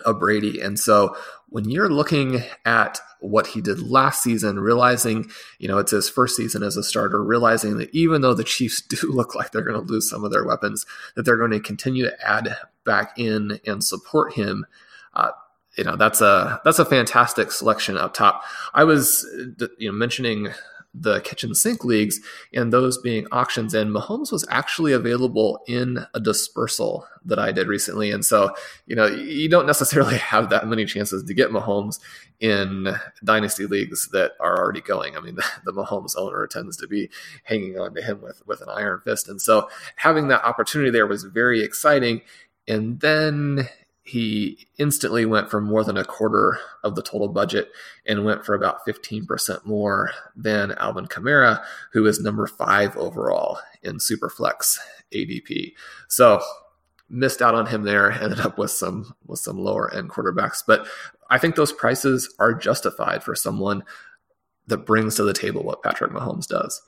a 0.05 0.13
Brady. 0.13 0.61
And 0.61 0.79
so 0.79 1.17
when 1.49 1.71
you're 1.71 1.89
looking 1.91 2.43
at 2.65 2.99
what 3.21 3.49
he 3.49 3.61
did 3.61 3.81
last 3.81 4.23
season, 4.23 4.59
realizing, 4.59 5.31
you 5.59 5.69
know, 5.69 5.79
it's 5.79 5.93
his 5.93 6.09
first 6.09 6.37
season 6.37 6.63
as 6.63 6.77
a 6.77 6.83
starter, 6.83 7.23
realizing 7.23 7.79
that 7.79 7.95
even 7.95 8.21
though 8.21 8.35
the 8.35 8.45
Chiefs 8.45 8.81
do 8.89 8.97
look 9.11 9.35
like 9.35 9.53
they're 9.53 9.63
going 9.63 9.81
to 9.81 9.93
lose 9.93 10.09
some 10.09 10.25
of 10.25 10.33
their 10.33 10.45
weapons, 10.45 10.87
that 11.15 11.23
they're 11.23 11.37
going 11.37 11.51
to 11.53 11.61
continue 11.61 12.05
to 12.05 12.29
add 12.29 12.57
back 12.85 13.19
in 13.19 13.61
and 13.67 13.83
support 13.83 14.35
him. 14.35 14.67
Uh, 15.15 15.31
you 15.77 15.85
know 15.85 15.95
that's 15.95 16.23
a 16.23 16.61
that's 16.65 16.79
a 16.79 16.87
fantastic 16.87 17.53
selection 17.53 17.99
up 17.99 18.15
top. 18.15 18.43
I 18.73 18.85
was 18.85 19.27
you 19.79 19.89
know 19.89 19.93
mentioning 19.93 20.49
the 20.99 21.21
kitchen 21.21 21.55
sink 21.55 21.85
leagues 21.85 22.21
and 22.55 22.73
those 22.73 22.99
being 22.99 23.27
auctions. 23.33 23.75
And 23.75 23.95
Mahomes 23.95 24.33
was 24.33 24.47
actually 24.51 24.93
available 24.93 25.63
in 25.67 26.07
a 26.15 26.21
dispersal 26.21 27.07
that 27.25 27.39
I 27.39 27.53
did 27.53 27.67
recently. 27.67 28.11
And 28.11 28.25
so 28.25 28.55
you 28.87 28.97
know 28.97 29.07
you 29.07 29.49
don't 29.49 29.67
necessarily 29.67 30.17
have 30.33 30.51
that 30.51 30.67
many 30.67 30.85
chances 30.85 31.23
to 31.25 31.35
get 31.35 31.51
Mahomes 31.51 31.99
in 32.41 32.95
dynasty 33.25 33.67
leagues 33.67 34.09
that 34.13 34.33
are 34.41 34.59
already 34.59 34.81
going. 34.81 35.17
I 35.17 35.21
mean 35.21 35.37
the, 35.37 35.45
the 35.65 35.73
Mahomes 35.73 36.15
owner 36.17 36.47
tends 36.47 36.77
to 36.79 36.87
be 36.87 37.11
hanging 37.45 37.79
on 37.79 37.95
to 37.95 38.03
him 38.03 38.23
with 38.23 38.47
with 38.47 38.61
an 38.61 38.69
iron 38.69 39.01
fist. 39.05 39.29
And 39.29 39.41
so 39.41 39.69
having 39.97 40.29
that 40.29 40.45
opportunity 40.45 40.91
there 40.91 41.07
was 41.07 41.25
very 41.25 41.63
exciting. 41.63 42.23
And 42.69 42.99
then 43.01 43.69
he 44.07 44.69
instantly 44.79 45.27
went 45.27 45.51
for 45.51 45.61
more 45.61 45.83
than 45.83 45.97
a 45.97 46.05
quarter 46.05 46.59
of 46.85 46.95
the 46.95 47.03
total 47.03 47.29
budget 47.29 47.73
and 48.07 48.25
went 48.25 48.47
for 48.47 48.55
about 48.55 48.87
15% 48.87 49.67
more 49.67 50.13
than 50.37 50.73
Alvin 50.79 51.07
Kamara, 51.07 51.61
who 51.93 52.07
is 52.07 52.21
number 52.21 52.47
five 52.47 52.97
overall 52.97 53.59
in 53.83 53.97
Superflex 53.97 54.79
ADP. 55.13 55.73
So 56.07 56.41
missed 57.09 57.43
out 57.43 57.57
on 57.57 57.67
him 57.67 57.83
there, 57.83 58.13
ended 58.13 58.41
up 58.41 58.59
with 58.59 58.71
some 58.71 59.13
with 59.27 59.41
some 59.41 59.59
lower 59.59 59.93
end 59.93 60.11
quarterbacks. 60.11 60.63
But 60.65 60.87
I 61.29 61.39
think 61.39 61.57
those 61.57 61.73
prices 61.73 62.33
are 62.39 62.55
justified 62.55 63.25
for 63.25 63.35
someone 63.35 63.83
that 64.69 64.87
brings 64.87 65.17
to 65.17 65.25
the 65.25 65.33
table 65.33 65.65
what 65.65 65.83
Patrick 65.83 66.13
Mahomes 66.13 66.47
does. 66.47 66.81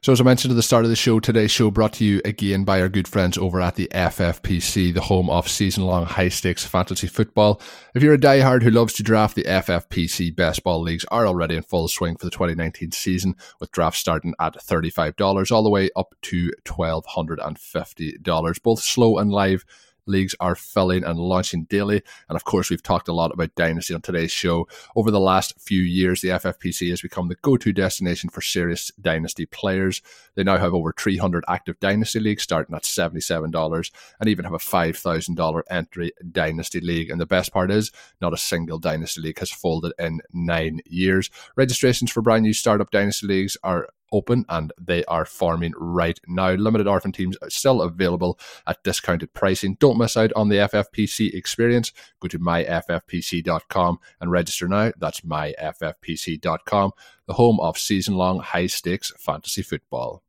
So, 0.00 0.12
as 0.12 0.20
I 0.20 0.24
mentioned 0.24 0.52
at 0.52 0.54
the 0.54 0.62
start 0.62 0.84
of 0.84 0.90
the 0.90 0.96
show, 0.96 1.18
today's 1.18 1.50
show 1.50 1.72
brought 1.72 1.94
to 1.94 2.04
you 2.04 2.20
again 2.24 2.62
by 2.62 2.80
our 2.80 2.88
good 2.88 3.08
friends 3.08 3.36
over 3.36 3.60
at 3.60 3.74
the 3.74 3.88
FFPC, 3.92 4.94
the 4.94 5.00
home 5.00 5.28
of 5.28 5.48
season 5.48 5.84
long 5.84 6.06
high 6.06 6.28
stakes 6.28 6.64
fantasy 6.64 7.08
football. 7.08 7.60
If 7.96 8.04
you're 8.04 8.14
a 8.14 8.18
diehard 8.18 8.62
who 8.62 8.70
loves 8.70 8.92
to 8.94 9.02
draft, 9.02 9.34
the 9.34 9.42
FFPC 9.42 10.36
best 10.36 10.62
ball 10.62 10.80
leagues 10.80 11.04
are 11.06 11.26
already 11.26 11.56
in 11.56 11.64
full 11.64 11.88
swing 11.88 12.14
for 12.16 12.26
the 12.26 12.30
2019 12.30 12.92
season, 12.92 13.34
with 13.58 13.72
drafts 13.72 13.98
starting 13.98 14.34
at 14.38 14.54
$35 14.54 15.50
all 15.50 15.64
the 15.64 15.70
way 15.70 15.90
up 15.96 16.14
to 16.22 16.52
$1,250. 16.64 18.62
Both 18.62 18.80
slow 18.80 19.18
and 19.18 19.32
live 19.32 19.64
leagues 20.08 20.34
are 20.40 20.54
filling 20.54 21.04
and 21.04 21.18
launching 21.18 21.64
daily. 21.64 22.02
And 22.28 22.36
of 22.36 22.44
course, 22.44 22.70
we've 22.70 22.82
talked 22.82 23.08
a 23.08 23.12
lot 23.12 23.32
about 23.32 23.54
Dynasty 23.54 23.94
on 23.94 24.00
today's 24.00 24.30
show. 24.30 24.66
Over 24.96 25.10
the 25.10 25.20
last 25.20 25.60
few 25.60 25.80
years, 25.80 26.20
the 26.20 26.28
FFPC 26.28 26.90
has 26.90 27.02
become 27.02 27.28
the 27.28 27.36
go 27.36 27.56
to 27.56 27.72
destination 27.72 28.30
for 28.30 28.40
serious 28.40 28.90
Dynasty 29.00 29.46
players. 29.46 30.02
They 30.34 30.44
now 30.44 30.58
have 30.58 30.74
over 30.74 30.92
300 30.92 31.44
active 31.48 31.78
Dynasty 31.80 32.20
leagues 32.20 32.42
starting 32.42 32.74
at 32.74 32.82
$77 32.82 33.90
and 34.20 34.28
even 34.28 34.44
have 34.44 34.54
a 34.54 34.58
$5,000 34.58 35.62
entry 35.70 36.12
Dynasty 36.30 36.80
league. 36.80 37.10
And 37.10 37.20
the 37.20 37.26
best 37.26 37.52
part 37.52 37.70
is, 37.70 37.92
not 38.20 38.34
a 38.34 38.38
single 38.38 38.78
Dynasty 38.78 39.20
league 39.20 39.38
has 39.38 39.50
folded 39.50 39.92
in 39.98 40.20
nine 40.32 40.80
years. 40.86 41.30
Registrations 41.56 42.10
for 42.10 42.22
brand 42.22 42.42
new 42.42 42.52
startup 42.52 42.90
Dynasty 42.90 43.26
leagues 43.26 43.56
are 43.62 43.88
open 44.12 44.44
and 44.48 44.72
they 44.80 45.04
are 45.04 45.24
farming 45.24 45.72
right 45.76 46.18
now. 46.26 46.52
Limited 46.52 46.86
orphan 46.86 47.12
teams 47.12 47.36
are 47.42 47.50
still 47.50 47.82
available 47.82 48.38
at 48.66 48.82
discounted 48.82 49.32
pricing. 49.32 49.76
Don't 49.80 49.98
miss 49.98 50.16
out 50.16 50.32
on 50.34 50.48
the 50.48 50.56
FFPC 50.56 51.34
experience. 51.34 51.92
Go 52.20 52.28
to 52.28 52.38
myffpc.com 52.38 53.98
and 54.20 54.30
register 54.30 54.68
now. 54.68 54.92
That's 54.98 55.20
myffpc.com, 55.20 56.92
the 57.26 57.34
home 57.34 57.60
of 57.60 57.78
season 57.78 58.14
long 58.14 58.40
high 58.40 58.66
stakes 58.66 59.12
fantasy 59.18 59.62
football. 59.62 60.22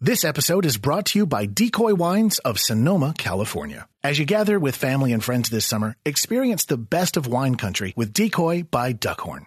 This 0.00 0.24
episode 0.24 0.66
is 0.66 0.76
brought 0.76 1.06
to 1.06 1.20
you 1.20 1.26
by 1.26 1.46
Decoy 1.46 1.94
Wines 1.94 2.38
of 2.40 2.58
Sonoma, 2.58 3.14
California. 3.16 3.88
As 4.02 4.18
you 4.18 4.26
gather 4.26 4.58
with 4.58 4.76
family 4.76 5.12
and 5.12 5.24
friends 5.24 5.48
this 5.48 5.64
summer, 5.64 5.96
experience 6.04 6.66
the 6.66 6.76
best 6.76 7.16
of 7.16 7.26
wine 7.26 7.54
country 7.54 7.94
with 7.96 8.12
Decoy 8.12 8.64
by 8.64 8.92
Duckhorn. 8.92 9.46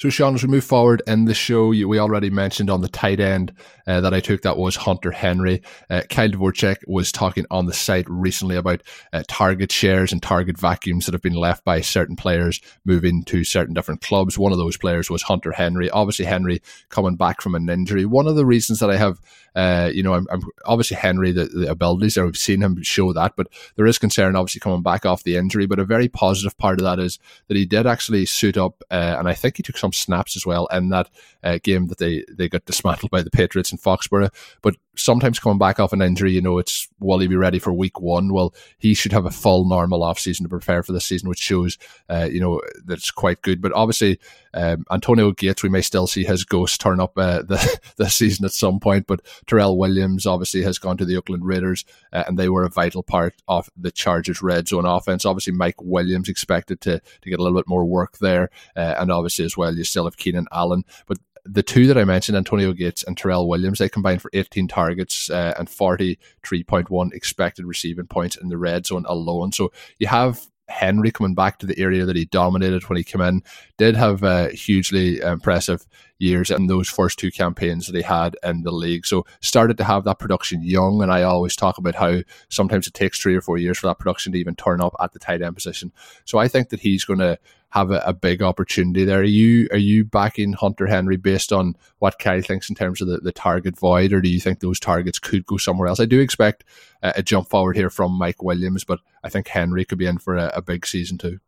So, 0.00 0.08
Shawn, 0.08 0.34
as 0.34 0.42
we 0.42 0.48
move 0.48 0.64
forward 0.64 1.02
in 1.06 1.26
the 1.26 1.34
show, 1.34 1.68
we 1.68 1.98
already 1.98 2.30
mentioned 2.30 2.70
on 2.70 2.80
the 2.80 2.88
tight 2.88 3.20
end 3.20 3.52
uh, 3.86 4.00
that 4.00 4.14
I 4.14 4.20
took 4.20 4.40
that 4.42 4.56
was 4.56 4.76
Hunter 4.76 5.10
Henry. 5.10 5.60
Uh, 5.90 6.00
Kyle 6.08 6.30
Dvorchak 6.30 6.78
was 6.86 7.12
talking 7.12 7.44
on 7.50 7.66
the 7.66 7.74
site 7.74 8.08
recently 8.08 8.56
about 8.56 8.82
uh, 9.12 9.24
target 9.28 9.70
shares 9.70 10.10
and 10.10 10.22
target 10.22 10.56
vacuums 10.56 11.04
that 11.04 11.12
have 11.12 11.20
been 11.20 11.34
left 11.34 11.64
by 11.64 11.82
certain 11.82 12.16
players 12.16 12.62
moving 12.86 13.24
to 13.24 13.44
certain 13.44 13.74
different 13.74 14.00
clubs. 14.00 14.38
One 14.38 14.52
of 14.52 14.58
those 14.58 14.78
players 14.78 15.10
was 15.10 15.22
Hunter 15.22 15.52
Henry. 15.52 15.90
Obviously, 15.90 16.24
Henry 16.24 16.62
coming 16.88 17.16
back 17.16 17.42
from 17.42 17.54
an 17.54 17.68
injury. 17.68 18.06
One 18.06 18.26
of 18.26 18.36
the 18.36 18.46
reasons 18.46 18.78
that 18.78 18.88
I 18.88 18.96
have, 18.96 19.20
uh, 19.54 19.90
you 19.92 20.02
know, 20.02 20.14
I'm, 20.14 20.26
I'm, 20.30 20.40
obviously 20.64 20.96
Henry, 20.96 21.30
the, 21.32 21.44
the 21.44 21.70
abilities 21.70 22.14
there, 22.14 22.24
we've 22.24 22.38
seen 22.38 22.62
him 22.62 22.82
show 22.82 23.12
that, 23.12 23.34
but 23.36 23.48
there 23.76 23.86
is 23.86 23.98
concern 23.98 24.34
obviously 24.34 24.60
coming 24.60 24.82
back 24.82 25.04
off 25.04 25.24
the 25.24 25.36
injury. 25.36 25.66
But 25.66 25.78
a 25.78 25.84
very 25.84 26.08
positive 26.08 26.56
part 26.56 26.80
of 26.80 26.84
that 26.84 26.98
is 26.98 27.18
that 27.48 27.58
he 27.58 27.66
did 27.66 27.86
actually 27.86 28.24
suit 28.24 28.56
up, 28.56 28.82
uh, 28.90 29.16
and 29.18 29.28
I 29.28 29.34
think 29.34 29.58
he 29.58 29.62
took 29.62 29.76
some 29.76 29.89
some 29.90 30.16
snaps 30.16 30.36
as 30.36 30.46
well 30.46 30.66
in 30.66 30.88
that 30.90 31.08
uh, 31.42 31.58
game 31.62 31.86
that 31.88 31.98
they, 31.98 32.24
they 32.30 32.48
got 32.48 32.64
dismantled 32.64 33.10
by 33.10 33.22
the 33.22 33.30
Patriots 33.30 33.72
in 33.72 33.78
Foxborough. 33.78 34.30
But 34.62 34.76
sometimes 35.00 35.38
coming 35.38 35.58
back 35.58 35.80
off 35.80 35.92
an 35.92 36.02
injury, 36.02 36.32
you 36.32 36.40
know, 36.40 36.58
it's 36.58 36.88
will 36.98 37.18
he 37.18 37.26
be 37.26 37.36
ready 37.36 37.58
for 37.58 37.72
week 37.72 38.00
one? 38.00 38.32
Well, 38.32 38.54
he 38.78 38.94
should 38.94 39.12
have 39.12 39.26
a 39.26 39.30
full 39.30 39.68
normal 39.68 40.02
off 40.02 40.18
season 40.18 40.44
to 40.44 40.48
prepare 40.48 40.82
for 40.82 40.92
the 40.92 41.00
season, 41.00 41.28
which 41.28 41.38
shows, 41.38 41.78
uh, 42.08 42.28
you 42.30 42.40
know, 42.40 42.60
that's 42.84 43.10
quite 43.10 43.42
good. 43.42 43.60
But 43.60 43.72
obviously, 43.72 44.18
um, 44.52 44.84
Antonio 44.90 45.32
Gates, 45.32 45.62
we 45.62 45.68
may 45.68 45.80
still 45.80 46.06
see 46.06 46.24
his 46.24 46.44
ghost 46.44 46.80
turn 46.80 47.00
up 47.00 47.16
uh, 47.16 47.42
the, 47.48 47.80
the 47.96 48.08
season 48.08 48.44
at 48.44 48.52
some 48.52 48.80
point. 48.80 49.06
But 49.06 49.20
Tyrell 49.46 49.78
Williams 49.78 50.26
obviously 50.26 50.62
has 50.62 50.78
gone 50.78 50.96
to 50.98 51.04
the 51.04 51.16
Oakland 51.16 51.44
Raiders, 51.44 51.84
uh, 52.12 52.24
and 52.26 52.38
they 52.38 52.48
were 52.48 52.64
a 52.64 52.70
vital 52.70 53.02
part 53.02 53.34
of 53.48 53.70
the 53.76 53.90
Chargers' 53.90 54.42
red 54.42 54.68
zone 54.68 54.86
offense. 54.86 55.24
Obviously, 55.24 55.52
Mike 55.52 55.80
Williams 55.82 56.28
expected 56.28 56.80
to 56.82 57.00
to 57.00 57.30
get 57.30 57.38
a 57.38 57.42
little 57.42 57.58
bit 57.58 57.68
more 57.68 57.84
work 57.84 58.18
there, 58.18 58.50
uh, 58.76 58.94
and 58.98 59.10
obviously 59.10 59.44
as 59.44 59.56
well, 59.56 59.74
you 59.74 59.84
still 59.84 60.04
have 60.04 60.16
Keenan 60.16 60.46
Allen. 60.52 60.84
But 61.06 61.18
the 61.44 61.62
two 61.62 61.86
that 61.86 61.98
I 61.98 62.04
mentioned, 62.04 62.36
Antonio 62.36 62.72
Gates 62.72 63.02
and 63.02 63.16
Tyrell 63.16 63.48
Williams, 63.48 63.78
they 63.78 63.88
combined 63.88 64.22
for 64.22 64.30
18 64.32 64.68
targets 64.68 65.30
uh, 65.30 65.54
and 65.58 65.68
43.1 65.68 67.12
expected 67.12 67.64
receiving 67.64 68.06
points 68.06 68.36
in 68.36 68.48
the 68.48 68.58
red 68.58 68.86
zone 68.86 69.04
alone. 69.08 69.52
So 69.52 69.72
you 69.98 70.06
have 70.06 70.46
Henry 70.68 71.10
coming 71.10 71.34
back 71.34 71.58
to 71.58 71.66
the 71.66 71.78
area 71.78 72.04
that 72.06 72.16
he 72.16 72.24
dominated 72.24 72.88
when 72.88 72.96
he 72.96 73.04
came 73.04 73.20
in, 73.20 73.42
did 73.76 73.96
have 73.96 74.22
a 74.22 74.50
hugely 74.50 75.18
impressive 75.20 75.86
years 76.20 76.50
in 76.50 76.66
those 76.66 76.88
first 76.88 77.18
two 77.18 77.30
campaigns 77.30 77.86
that 77.86 77.96
he 77.96 78.02
had 78.02 78.36
in 78.42 78.62
the 78.62 78.70
league. 78.70 79.06
So 79.06 79.26
started 79.40 79.76
to 79.78 79.84
have 79.84 80.04
that 80.04 80.18
production 80.18 80.62
young, 80.62 81.02
and 81.02 81.12
I 81.12 81.22
always 81.22 81.56
talk 81.56 81.78
about 81.78 81.94
how 81.94 82.20
sometimes 82.48 82.86
it 82.86 82.94
takes 82.94 83.18
three 83.18 83.34
or 83.34 83.40
four 83.40 83.58
years 83.58 83.78
for 83.78 83.86
that 83.86 83.98
production 83.98 84.32
to 84.32 84.38
even 84.38 84.54
turn 84.54 84.80
up 84.80 84.94
at 85.00 85.12
the 85.12 85.18
tight 85.18 85.42
end 85.42 85.54
position. 85.54 85.92
So 86.24 86.38
I 86.38 86.48
think 86.48 86.68
that 86.70 86.80
he's 86.80 87.04
going 87.04 87.20
to 87.20 87.38
have 87.70 87.90
a, 87.90 88.02
a, 88.04 88.12
big 88.12 88.42
opportunity 88.42 89.04
there. 89.04 89.20
Are 89.20 89.24
you 89.24 89.68
are 89.70 89.78
you 89.78 90.04
backing 90.04 90.54
Hunter 90.54 90.86
Henry 90.86 91.16
based 91.16 91.52
on 91.52 91.76
what 92.00 92.18
Kyle 92.18 92.42
thinks 92.42 92.68
in 92.68 92.74
terms 92.74 93.00
of 93.00 93.08
the, 93.08 93.18
the 93.18 93.32
target 93.32 93.78
void, 93.78 94.12
or 94.12 94.20
do 94.20 94.28
you 94.28 94.40
think 94.40 94.60
those 94.60 94.80
targets 94.80 95.18
could 95.18 95.46
go 95.46 95.56
somewhere 95.56 95.88
else? 95.88 96.00
I 96.00 96.04
do 96.04 96.20
expect 96.20 96.64
a, 97.02 97.14
a 97.16 97.22
jump 97.22 97.48
forward 97.48 97.76
here 97.76 97.90
from 97.90 98.12
Mike 98.12 98.42
Williams, 98.42 98.84
but 98.84 98.98
I 99.22 99.28
think 99.28 99.48
Henry 99.48 99.84
could 99.84 99.98
be 99.98 100.06
in 100.06 100.18
for 100.18 100.36
a, 100.36 100.52
a 100.56 100.62
big 100.62 100.84
season 100.84 101.16
too. 101.16 101.38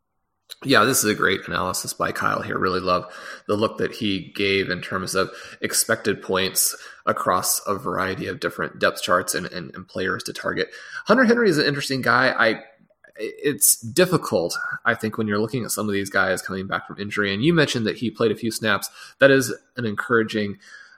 Yeah, 0.65 0.83
this 0.83 1.03
is 1.03 1.09
a 1.09 1.15
great 1.15 1.47
analysis 1.47 1.93
by 1.93 2.11
Kyle 2.11 2.41
here. 2.41 2.57
Really 2.57 2.79
love 2.79 3.11
the 3.47 3.55
look 3.55 3.77
that 3.77 3.93
he 3.93 4.31
gave 4.35 4.69
in 4.69 4.81
terms 4.81 5.15
of 5.15 5.31
expected 5.61 6.21
points 6.21 6.75
across 7.05 7.59
a 7.67 7.75
variety 7.75 8.27
of 8.27 8.39
different 8.39 8.79
depth 8.79 9.01
charts 9.01 9.35
and, 9.35 9.45
and, 9.47 9.73
and 9.75 9.87
players 9.87 10.23
to 10.23 10.33
target. 10.33 10.69
Hunter 11.05 11.25
Henry 11.25 11.49
is 11.49 11.57
an 11.57 11.65
interesting 11.65 12.01
guy. 12.01 12.33
I 12.37 12.63
it's 13.15 13.79
difficult, 13.79 14.57
I 14.85 14.95
think, 14.95 15.17
when 15.17 15.27
you're 15.27 15.39
looking 15.39 15.63
at 15.63 15.71
some 15.71 15.87
of 15.87 15.93
these 15.93 16.09
guys 16.09 16.41
coming 16.41 16.67
back 16.67 16.87
from 16.87 16.99
injury. 16.99 17.33
And 17.33 17.43
you 17.43 17.53
mentioned 17.53 17.85
that 17.85 17.97
he 17.97 18.09
played 18.09 18.31
a 18.31 18.35
few 18.35 18.51
snaps. 18.51 18.89
That 19.19 19.31
is 19.31 19.53
an 19.77 19.85
encouraging 19.85 20.57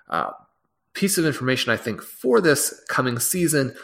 uh, 0.10 0.32
piece 0.94 1.18
of 1.18 1.26
information, 1.26 1.74
I 1.74 1.78
think, 1.78 2.02
for 2.02 2.40
this 2.40 2.82
coming 2.88 3.20
season. 3.20 3.76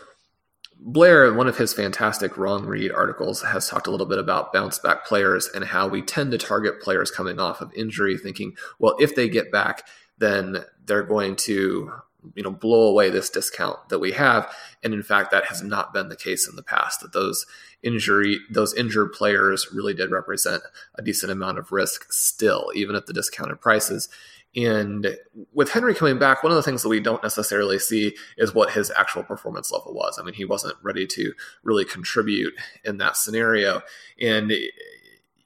Blair, 0.84 1.28
in 1.28 1.36
one 1.36 1.48
of 1.48 1.58
his 1.58 1.74
fantastic 1.74 2.38
wrong 2.38 2.66
read 2.66 2.92
articles, 2.92 3.44
has 3.44 3.70
talked 3.70 3.86
a 3.86 3.92
little 3.92 4.08
bit 4.08 4.18
about 4.18 4.52
bounce 4.52 4.80
back 4.80 5.06
players 5.06 5.48
and 5.54 5.64
how 5.64 5.88
we 5.88 6.02
tend 6.02 6.32
to 6.32 6.40
target 6.40 6.82
players 6.82 7.12
coming 7.12 7.40
off 7.40 7.62
of 7.62 7.72
injury, 7.76 8.18
thinking, 8.18 8.56
well, 8.80 8.96
if 9.00 9.16
they 9.16 9.30
get 9.30 9.52
back, 9.52 9.88
then 10.18 10.66
they're 10.86 11.04
going 11.04 11.36
to 11.36 11.92
you 12.36 12.44
know 12.44 12.52
blow 12.52 12.88
away 12.88 13.10
this 13.10 13.30
discount 13.30 13.78
that 13.90 14.00
we 14.00 14.12
have 14.12 14.54
and 14.84 14.94
in 14.94 15.04
fact 15.04 15.32
that 15.32 15.46
has 15.46 15.62
not 15.62 15.94
been 15.94 16.10
the 16.10 16.16
case 16.16 16.48
in 16.48 16.56
the 16.56 16.64
past 16.64 17.02
that 17.02 17.14
those 17.14 17.46
injury 17.84 18.40
those 18.50 18.74
injured 18.74 19.12
players 19.14 19.68
really 19.74 19.94
did 19.94 20.12
represent 20.12 20.64
a 20.96 21.02
decent 21.02 21.32
amount 21.32 21.58
of 21.58 21.72
risk 21.72 22.12
still 22.12 22.72
even 22.76 22.96
at 22.96 23.08
the 23.08 23.14
discounted 23.14 23.60
prices 23.62 24.10
and 24.56 25.18
with 25.54 25.72
Henry 25.72 25.96
coming 25.96 26.20
back, 26.20 26.44
one 26.44 26.52
of 26.52 26.58
the 26.58 26.64
things 26.64 26.84
that 26.84 26.90
we 26.90 27.00
don't 27.00 27.24
necessarily 27.24 27.80
see 27.80 28.18
is 28.38 28.54
what 28.54 28.72
his 28.72 28.92
actual 28.92 29.24
performance 29.24 29.72
level 29.72 29.94
was. 29.94 30.20
I 30.20 30.24
mean, 30.24 30.34
he 30.34 30.44
wasn't 30.44 30.76
ready 30.84 31.08
to 31.08 31.34
really 31.64 31.86
contribute 31.86 32.54
in 32.84 32.98
that 32.98 33.16
scenario. 33.16 33.82
And 34.20 34.52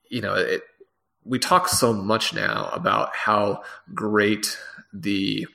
you 0.09 0.21
know, 0.21 0.33
it, 0.33 0.63
we 1.23 1.37
talk 1.39 1.67
so 1.67 1.93
much 1.93 2.33
now 2.33 2.69
about 2.73 3.15
how 3.15 3.63
great 3.93 4.57
the 4.93 5.47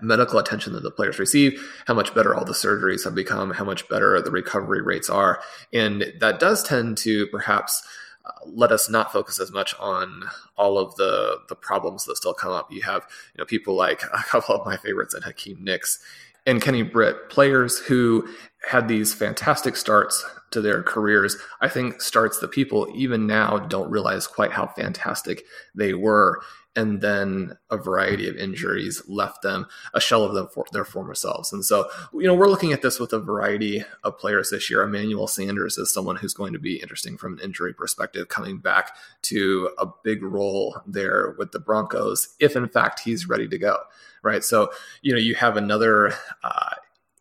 medical 0.00 0.38
attention 0.38 0.72
that 0.72 0.82
the 0.82 0.90
players 0.90 1.18
receive, 1.18 1.60
how 1.86 1.94
much 1.94 2.14
better 2.14 2.34
all 2.34 2.44
the 2.44 2.52
surgeries 2.52 3.04
have 3.04 3.14
become, 3.14 3.50
how 3.52 3.64
much 3.64 3.88
better 3.88 4.20
the 4.20 4.30
recovery 4.30 4.82
rates 4.82 5.08
are. 5.08 5.40
And 5.72 6.12
that 6.20 6.40
does 6.40 6.62
tend 6.62 6.98
to 6.98 7.26
perhaps 7.28 7.82
uh, 8.24 8.30
let 8.44 8.72
us 8.72 8.90
not 8.90 9.12
focus 9.12 9.40
as 9.40 9.52
much 9.52 9.74
on 9.78 10.24
all 10.56 10.78
of 10.78 10.96
the 10.96 11.38
the 11.48 11.54
problems 11.54 12.04
that 12.04 12.16
still 12.16 12.34
come 12.34 12.52
up. 12.52 12.70
You 12.70 12.82
have 12.82 13.06
you 13.34 13.38
know 13.38 13.44
people 13.44 13.74
like 13.74 14.02
a 14.02 14.18
couple 14.26 14.54
of 14.54 14.66
my 14.66 14.76
favorites 14.76 15.14
and 15.14 15.24
Hakeem 15.24 15.62
Nicks 15.62 16.00
and 16.46 16.62
Kenny 16.62 16.82
Britt, 16.82 17.28
players 17.28 17.78
who 17.78 18.26
had 18.68 18.88
these 18.88 19.14
fantastic 19.14 19.76
starts 19.76 20.24
to 20.50 20.60
their 20.60 20.82
careers. 20.82 21.36
I 21.60 21.68
think 21.68 22.00
starts 22.00 22.38
that 22.38 22.50
people 22.50 22.90
even 22.94 23.26
now 23.26 23.58
don't 23.58 23.90
realize 23.90 24.26
quite 24.26 24.52
how 24.52 24.66
fantastic 24.66 25.44
they 25.74 25.94
were 25.94 26.40
and 26.78 27.00
then 27.00 27.58
a 27.70 27.76
variety 27.76 28.28
of 28.28 28.36
injuries 28.36 29.02
left 29.08 29.42
them 29.42 29.66
a 29.94 30.00
shell 30.00 30.22
of 30.22 30.32
them 30.32 30.46
for 30.46 30.64
their 30.70 30.84
former 30.84 31.12
selves. 31.12 31.52
And 31.52 31.64
so, 31.64 31.90
you 32.14 32.22
know, 32.22 32.34
we're 32.34 32.46
looking 32.46 32.72
at 32.72 32.82
this 32.82 33.00
with 33.00 33.12
a 33.12 33.18
variety 33.18 33.84
of 34.04 34.16
players 34.16 34.50
this 34.50 34.70
year. 34.70 34.82
Emmanuel 34.82 35.26
Sanders 35.26 35.76
is 35.76 35.92
someone 35.92 36.14
who's 36.14 36.34
going 36.34 36.52
to 36.52 36.60
be 36.60 36.80
interesting 36.80 37.18
from 37.18 37.32
an 37.32 37.40
injury 37.40 37.74
perspective, 37.74 38.28
coming 38.28 38.58
back 38.58 38.94
to 39.22 39.70
a 39.76 39.86
big 40.04 40.22
role 40.22 40.80
there 40.86 41.34
with 41.36 41.50
the 41.50 41.58
Broncos, 41.58 42.36
if 42.38 42.54
in 42.54 42.68
fact 42.68 43.00
he's 43.00 43.28
ready 43.28 43.48
to 43.48 43.58
go. 43.58 43.78
Right. 44.22 44.44
So, 44.44 44.70
you 45.02 45.12
know, 45.12 45.18
you 45.18 45.34
have 45.34 45.56
another 45.56 46.12
uh, 46.44 46.74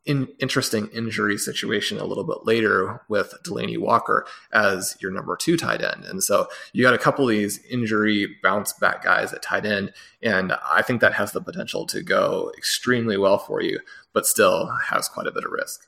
in, 0.08 0.30
interesting 0.40 0.88
injury 0.88 1.38
situation 1.38 2.00
a 2.00 2.06
little 2.06 2.24
bit 2.24 2.46
later 2.46 3.02
with 3.10 3.34
Delanie 3.44 3.78
Walker 3.78 4.26
as 4.54 4.98
your 5.02 5.12
number 5.12 5.36
two 5.36 5.58
tight 5.58 5.84
end. 5.84 6.06
And 6.06 6.24
so 6.24 6.48
you 6.74 6.82
got 6.82 6.94
a 6.94 6.98
couple 6.98 7.26
of 7.26 7.30
these 7.30 7.64
injury 7.66 8.38
bounce 8.42 8.74
back 8.74 9.04
guys 9.04 9.34
at 9.34 9.42
tight 9.42 9.66
end. 9.66 9.94
And 10.24 10.54
I 10.66 10.82
think 10.82 11.02
that 11.02 11.14
has 11.14 11.34
the 11.34 11.42
potential 11.42 11.86
to 11.88 12.02
go 12.02 12.52
extremely 12.58 13.18
well 13.18 13.38
for 13.38 13.62
you, 13.62 13.80
but 14.14 14.26
still 14.26 14.72
has 14.90 15.10
quite 15.10 15.28
a 15.28 15.32
bit 15.32 15.44
of 15.44 15.52
risk. 15.52 15.86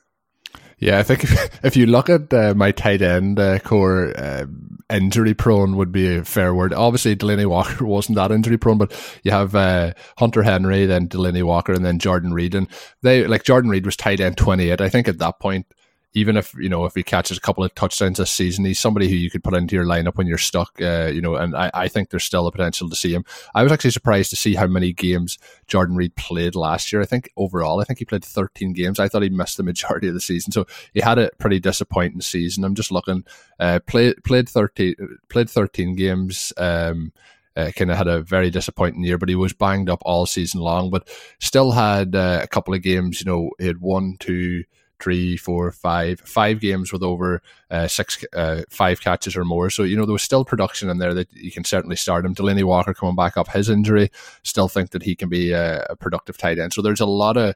Yeah, 0.78 0.98
I 0.98 1.02
think 1.02 1.24
if, 1.24 1.64
if 1.64 1.76
you 1.76 1.86
look 1.86 2.08
at 2.08 2.32
uh, 2.32 2.54
my 2.56 2.72
tight 2.72 3.02
end 3.02 3.38
uh, 3.38 3.58
core, 3.58 4.12
uh, 4.16 4.46
injury 4.88 5.34
prone 5.34 5.76
would 5.76 5.92
be 5.92 6.16
a 6.16 6.24
fair 6.24 6.54
word. 6.54 6.72
Obviously, 6.72 7.14
Delanie 7.14 7.46
Walker 7.46 7.84
wasn't 7.86 8.16
that 8.16 8.32
injury 8.32 8.56
prone, 8.58 8.78
but 8.78 9.20
you 9.22 9.30
have 9.30 9.54
uh, 9.54 9.92
Hunter 10.18 10.42
Henry, 10.42 10.86
then 10.86 11.08
Delanie 11.08 11.44
Walker, 11.44 11.72
and 11.72 11.84
then 11.84 11.98
Jordan 11.98 12.32
Reed. 12.32 12.54
And 12.54 12.66
they 13.02 13.26
like 13.26 13.44
Jordan 13.44 13.70
Reed 13.70 13.86
was 13.86 13.96
tight 13.96 14.20
end 14.20 14.36
28. 14.36 14.80
I 14.80 14.88
think 14.88 15.06
at 15.06 15.18
that 15.18 15.38
point, 15.38 15.66
even 16.12 16.36
if 16.36 16.54
you 16.54 16.68
know 16.68 16.84
if 16.84 16.94
he 16.94 17.02
catches 17.02 17.38
a 17.38 17.40
couple 17.40 17.62
of 17.62 17.74
touchdowns 17.74 18.18
this 18.18 18.30
season, 18.30 18.64
he's 18.64 18.80
somebody 18.80 19.08
who 19.08 19.14
you 19.14 19.30
could 19.30 19.44
put 19.44 19.54
into 19.54 19.76
your 19.76 19.84
lineup 19.84 20.16
when 20.16 20.26
you're 20.26 20.38
stuck. 20.38 20.80
Uh, 20.80 21.10
you 21.12 21.20
know, 21.20 21.36
and 21.36 21.54
I, 21.54 21.70
I 21.72 21.88
think 21.88 22.10
there's 22.10 22.24
still 22.24 22.46
a 22.46 22.52
potential 22.52 22.88
to 22.88 22.96
see 22.96 23.12
him. 23.14 23.24
I 23.54 23.62
was 23.62 23.70
actually 23.70 23.92
surprised 23.92 24.30
to 24.30 24.36
see 24.36 24.54
how 24.54 24.66
many 24.66 24.92
games 24.92 25.38
Jordan 25.68 25.96
Reed 25.96 26.16
played 26.16 26.56
last 26.56 26.92
year. 26.92 27.00
I 27.00 27.06
think 27.06 27.30
overall, 27.36 27.80
I 27.80 27.84
think 27.84 28.00
he 28.00 28.04
played 28.04 28.24
13 28.24 28.72
games. 28.72 28.98
I 28.98 29.08
thought 29.08 29.22
he 29.22 29.28
missed 29.28 29.56
the 29.56 29.62
majority 29.62 30.08
of 30.08 30.14
the 30.14 30.20
season, 30.20 30.52
so 30.52 30.66
he 30.92 31.00
had 31.00 31.18
a 31.18 31.30
pretty 31.38 31.60
disappointing 31.60 32.20
season. 32.20 32.64
I'm 32.64 32.74
just 32.74 32.90
looking. 32.90 33.24
Uh, 33.58 33.78
played 33.86 34.22
played 34.24 34.48
13 34.48 34.94
played 35.28 35.48
13 35.48 35.94
games. 35.94 36.52
Um, 36.56 37.12
uh, 37.56 37.70
kind 37.74 37.90
of 37.90 37.96
had 37.96 38.06
a 38.06 38.22
very 38.22 38.48
disappointing 38.50 39.02
year, 39.02 39.18
but 39.18 39.28
he 39.28 39.34
was 39.34 39.52
banged 39.52 39.90
up 39.90 40.02
all 40.06 40.24
season 40.24 40.60
long. 40.60 40.90
But 40.90 41.08
still 41.40 41.72
had 41.72 42.14
uh, 42.14 42.40
a 42.42 42.46
couple 42.46 42.74
of 42.74 42.82
games. 42.82 43.20
You 43.20 43.26
know, 43.26 43.50
he 43.58 43.66
had 43.66 43.80
one, 43.80 44.16
two, 44.18 44.64
three, 45.00 45.36
four, 45.36 45.72
five, 45.72 46.20
five 46.20 46.60
games 46.60 46.92
with 46.92 47.02
over 47.02 47.42
uh, 47.70 47.88
six, 47.88 48.24
uh, 48.34 48.62
five 48.68 49.00
catches 49.00 49.36
or 49.36 49.44
more. 49.44 49.70
So 49.70 49.82
you 49.82 49.96
know 49.96 50.06
there 50.06 50.12
was 50.12 50.22
still 50.22 50.44
production 50.44 50.88
in 50.90 50.98
there 50.98 51.14
that 51.14 51.32
you 51.32 51.50
can 51.50 51.64
certainly 51.64 51.96
start 51.96 52.24
him. 52.24 52.34
Delanie 52.34 52.64
Walker 52.64 52.94
coming 52.94 53.16
back 53.16 53.36
off 53.36 53.52
his 53.52 53.68
injury, 53.68 54.10
still 54.42 54.68
think 54.68 54.90
that 54.90 55.02
he 55.02 55.14
can 55.14 55.28
be 55.28 55.52
a, 55.52 55.84
a 55.90 55.96
productive 55.96 56.36
tight 56.38 56.58
end. 56.58 56.72
So 56.72 56.82
there's 56.82 57.00
a 57.00 57.06
lot 57.06 57.36
of 57.36 57.54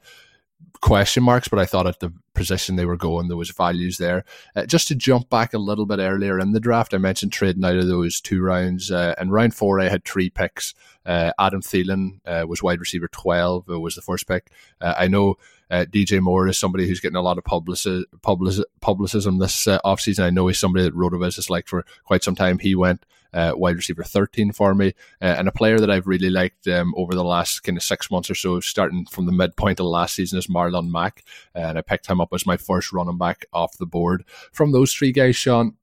question 0.80 1.22
marks, 1.22 1.48
but 1.48 1.58
I 1.58 1.66
thought 1.66 1.86
at 1.86 2.00
the 2.00 2.12
position 2.34 2.76
they 2.76 2.84
were 2.84 2.96
going, 2.96 3.28
there 3.28 3.36
was 3.36 3.50
values 3.50 3.98
there. 3.98 4.24
Uh, 4.54 4.66
just 4.66 4.88
to 4.88 4.94
jump 4.94 5.30
back 5.30 5.54
a 5.54 5.58
little 5.58 5.86
bit 5.86 5.98
earlier 5.98 6.38
in 6.38 6.52
the 6.52 6.60
draft, 6.60 6.94
I 6.94 6.98
mentioned 6.98 7.32
trading 7.32 7.64
out 7.64 7.76
of 7.76 7.86
those 7.86 8.20
two 8.20 8.42
rounds. 8.42 8.90
Uh, 8.90 9.14
in 9.20 9.30
round 9.30 9.54
four, 9.54 9.80
I 9.80 9.88
had 9.88 10.04
three 10.04 10.30
picks. 10.30 10.74
Uh, 11.06 11.32
Adam 11.38 11.62
Thielen 11.62 12.20
uh, 12.26 12.46
was 12.46 12.62
wide 12.62 12.80
receiver 12.80 13.08
12, 13.08 13.68
uh, 13.68 13.80
was 13.80 13.94
the 13.94 14.02
first 14.02 14.26
pick. 14.26 14.50
Uh, 14.80 14.94
I 14.96 15.08
know 15.08 15.36
uh, 15.74 15.84
DJ 15.86 16.20
Moore 16.20 16.46
is 16.46 16.56
somebody 16.56 16.86
who's 16.86 17.00
getting 17.00 17.16
a 17.16 17.22
lot 17.22 17.36
of 17.36 17.42
publici- 17.42 18.04
publici- 18.20 18.64
publicism 18.80 19.40
this 19.40 19.66
uh, 19.66 19.80
offseason. 19.84 20.22
I 20.22 20.30
know 20.30 20.46
he's 20.46 20.58
somebody 20.58 20.84
that 20.84 20.94
RotoViz 20.94 21.34
has 21.34 21.50
liked 21.50 21.68
for 21.68 21.84
quite 22.04 22.22
some 22.22 22.36
time. 22.36 22.60
He 22.60 22.76
went 22.76 23.04
uh, 23.32 23.54
wide 23.56 23.74
receiver 23.74 24.04
13 24.04 24.52
for 24.52 24.72
me, 24.72 24.94
uh, 25.20 25.34
and 25.36 25.48
a 25.48 25.52
player 25.52 25.80
that 25.80 25.90
I've 25.90 26.06
really 26.06 26.30
liked 26.30 26.68
um, 26.68 26.94
over 26.96 27.16
the 27.16 27.24
last 27.24 27.64
kind 27.64 27.76
of 27.76 27.82
six 27.82 28.08
months 28.08 28.30
or 28.30 28.36
so, 28.36 28.60
starting 28.60 29.04
from 29.06 29.26
the 29.26 29.32
midpoint 29.32 29.80
of 29.80 29.86
last 29.86 30.14
season, 30.14 30.38
is 30.38 30.46
Marlon 30.46 30.92
Mack. 30.92 31.24
and 31.56 31.76
I 31.76 31.82
picked 31.82 32.06
him 32.06 32.20
up 32.20 32.32
as 32.32 32.46
my 32.46 32.56
first 32.56 32.92
running 32.92 33.18
back 33.18 33.46
off 33.52 33.76
the 33.76 33.86
board. 33.86 34.24
From 34.52 34.70
those 34.70 34.94
three 34.94 35.10
guys, 35.10 35.34
Shawn, 35.34 35.74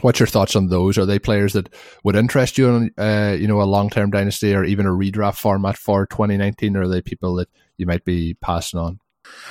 What's 0.00 0.20
your 0.20 0.28
thoughts 0.28 0.54
on 0.54 0.68
those? 0.68 0.96
Are 0.96 1.06
they 1.06 1.18
players 1.18 1.54
that 1.54 1.74
would 2.04 2.14
interest 2.14 2.56
you 2.56 2.68
in, 2.68 2.90
uh, 2.96 3.36
you 3.36 3.48
know, 3.48 3.60
a 3.60 3.64
long 3.64 3.90
term 3.90 4.12
dynasty 4.12 4.54
or 4.54 4.62
even 4.62 4.86
a 4.86 4.90
redraft 4.90 5.38
format 5.38 5.76
for 5.76 6.06
2019? 6.06 6.76
Or 6.76 6.82
are 6.82 6.88
they 6.88 7.02
people 7.02 7.34
that 7.34 7.48
you 7.78 7.86
might 7.86 8.04
be 8.04 8.34
passing 8.34 8.78
on? 8.78 9.00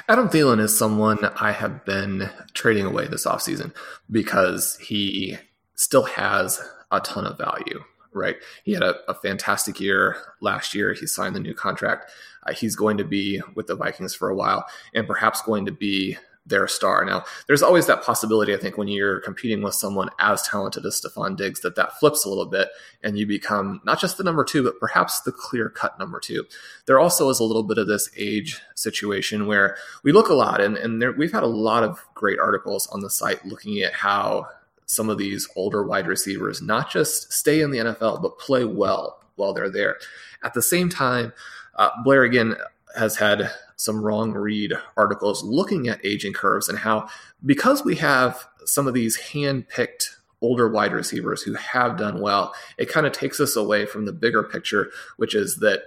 Adam 0.08 0.30
Thielen 0.30 0.60
is 0.60 0.78
someone 0.78 1.20
I 1.40 1.52
have 1.52 1.86
been 1.86 2.30
trading 2.54 2.86
away 2.86 3.08
this 3.08 3.26
offseason 3.26 3.74
because 4.10 4.78
he 4.78 5.38
still 5.76 6.04
has 6.04 6.62
a 6.92 7.00
ton 7.00 7.26
of 7.26 7.38
value, 7.38 7.84
right? 8.14 8.38
He 8.64 8.74
had 8.74 8.84
a, 8.84 8.96
a 9.10 9.14
fantastic 9.14 9.80
year 9.80 10.18
last 10.42 10.74
year. 10.74 10.94
He 10.94 11.06
signed 11.08 11.36
the 11.36 11.40
new 11.40 11.54
contract. 11.54 12.12
Uh, 12.44 12.54
he's 12.54 12.76
going 12.76 12.98
to 12.98 13.04
be 13.04 13.42
with 13.56 13.68
the 13.68 13.76
Vikings 13.76 14.16
for 14.16 14.30
a 14.30 14.36
while 14.36 14.66
and 14.94 15.08
perhaps 15.08 15.42
going 15.42 15.66
to 15.66 15.72
be 15.72 16.18
their 16.48 16.68
star. 16.68 17.04
Now, 17.06 17.24
there's 17.48 17.62
always 17.62 17.88
that 17.88 18.04
possibility, 18.04 18.54
I 18.54 18.58
think, 18.58 18.78
when 18.78 18.88
you're 18.88 19.20
competing 19.20 19.62
with 19.62 19.74
someone 19.74 20.10
as 20.20 20.42
talented 20.44 20.86
as 20.86 21.00
Stefon 21.00 21.36
Diggs, 21.36 21.62
that 21.62 21.76
that 21.76 22.00
flips 22.00 22.26
a 22.26 22.30
little 22.30 22.46
bit 22.46 22.70
and 23.04 23.18
you 23.18 23.26
become 23.26 23.82
not 23.84 24.00
just 24.00 24.18
the 24.18 24.24
number 24.24 24.44
two, 24.44 24.64
but 24.64 24.80
perhaps 24.80 25.22
the 25.22 25.32
clear 25.32 25.70
cut 25.70 25.98
number 26.00 26.20
two. 26.20 26.46
There 26.86 27.00
also 27.00 27.30
is 27.30 27.40
a 27.40 27.44
little 27.44 27.64
bit 27.64 27.78
of 27.78 27.88
this 27.88 28.10
age 28.18 28.62
situation 28.76 29.48
where 29.48 29.78
we 30.04 30.12
look 30.12 30.30
a 30.30 30.34
lot, 30.34 30.62
and, 30.62 30.78
and 30.78 31.02
there, 31.02 31.12
we've 31.12 31.32
had 31.32 31.44
a 31.44 31.48
lot 31.48 31.84
of 31.84 32.04
great 32.14 32.40
articles 32.40 32.88
on 32.88 33.02
the 33.02 33.10
site 33.10 33.46
looking 33.46 33.82
at 33.82 33.94
how 33.94 34.48
some 34.86 35.10
of 35.10 35.18
these 35.18 35.48
older 35.56 35.84
wide 35.84 36.08
receivers 36.08 36.62
not 36.62 36.90
just 36.90 37.32
stay 37.34 37.62
in 37.62 37.72
the 37.72 37.80
NFL, 37.80 38.22
but 38.22 38.40
play 38.40 38.64
well 38.64 39.22
while 39.36 39.54
they're 39.54 39.70
there. 39.70 39.98
At 40.44 40.54
the 40.54 40.62
same 40.62 40.90
time, 40.90 41.34
uh, 41.76 41.90
Blair 42.04 42.24
again 42.24 42.56
has 42.98 43.18
had 43.18 43.52
some 43.76 44.02
wrong 44.02 44.34
read 44.34 44.74
articles 44.96 45.44
looking 45.44 45.88
at 45.88 46.04
aging 46.04 46.34
curves 46.34 46.68
and 46.68 46.80
how 46.80 47.08
because 47.46 47.86
we 47.86 47.96
have 47.96 48.48
some 48.66 48.88
of 48.88 48.94
these 48.94 49.16
hand 49.18 49.68
picked 49.70 50.18
older 50.42 50.68
wide 50.68 50.94
receivers 50.94 51.42
who 51.42 51.54
have 51.54 51.98
done 51.98 52.22
well, 52.22 52.54
it 52.78 52.90
kind 52.90 53.06
of 53.06 53.12
takes 53.12 53.40
us 53.40 53.56
away 53.56 53.86
from 53.86 54.06
the 54.06 54.14
bigger 54.14 54.44
picture, 54.44 54.92
which 55.18 55.34
is 55.34 55.58
that 55.58 55.84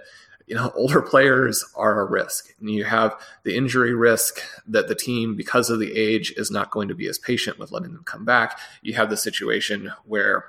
you 0.47 0.55
know 0.55 0.71
older 0.75 1.01
players 1.01 1.63
are 1.75 1.99
a 1.99 2.05
risk. 2.05 2.53
And 2.59 2.69
you 2.69 2.83
have 2.83 3.15
the 3.43 3.55
injury 3.55 3.93
risk 3.93 4.41
that 4.67 4.87
the 4.87 4.95
team 4.95 5.35
because 5.35 5.69
of 5.69 5.79
the 5.79 5.93
age 5.93 6.33
is 6.37 6.51
not 6.51 6.71
going 6.71 6.87
to 6.89 6.95
be 6.95 7.07
as 7.07 7.17
patient 7.17 7.59
with 7.59 7.71
letting 7.71 7.93
them 7.93 8.03
come 8.03 8.25
back. 8.25 8.59
You 8.81 8.93
have 8.95 9.09
the 9.09 9.17
situation 9.17 9.91
where 10.05 10.45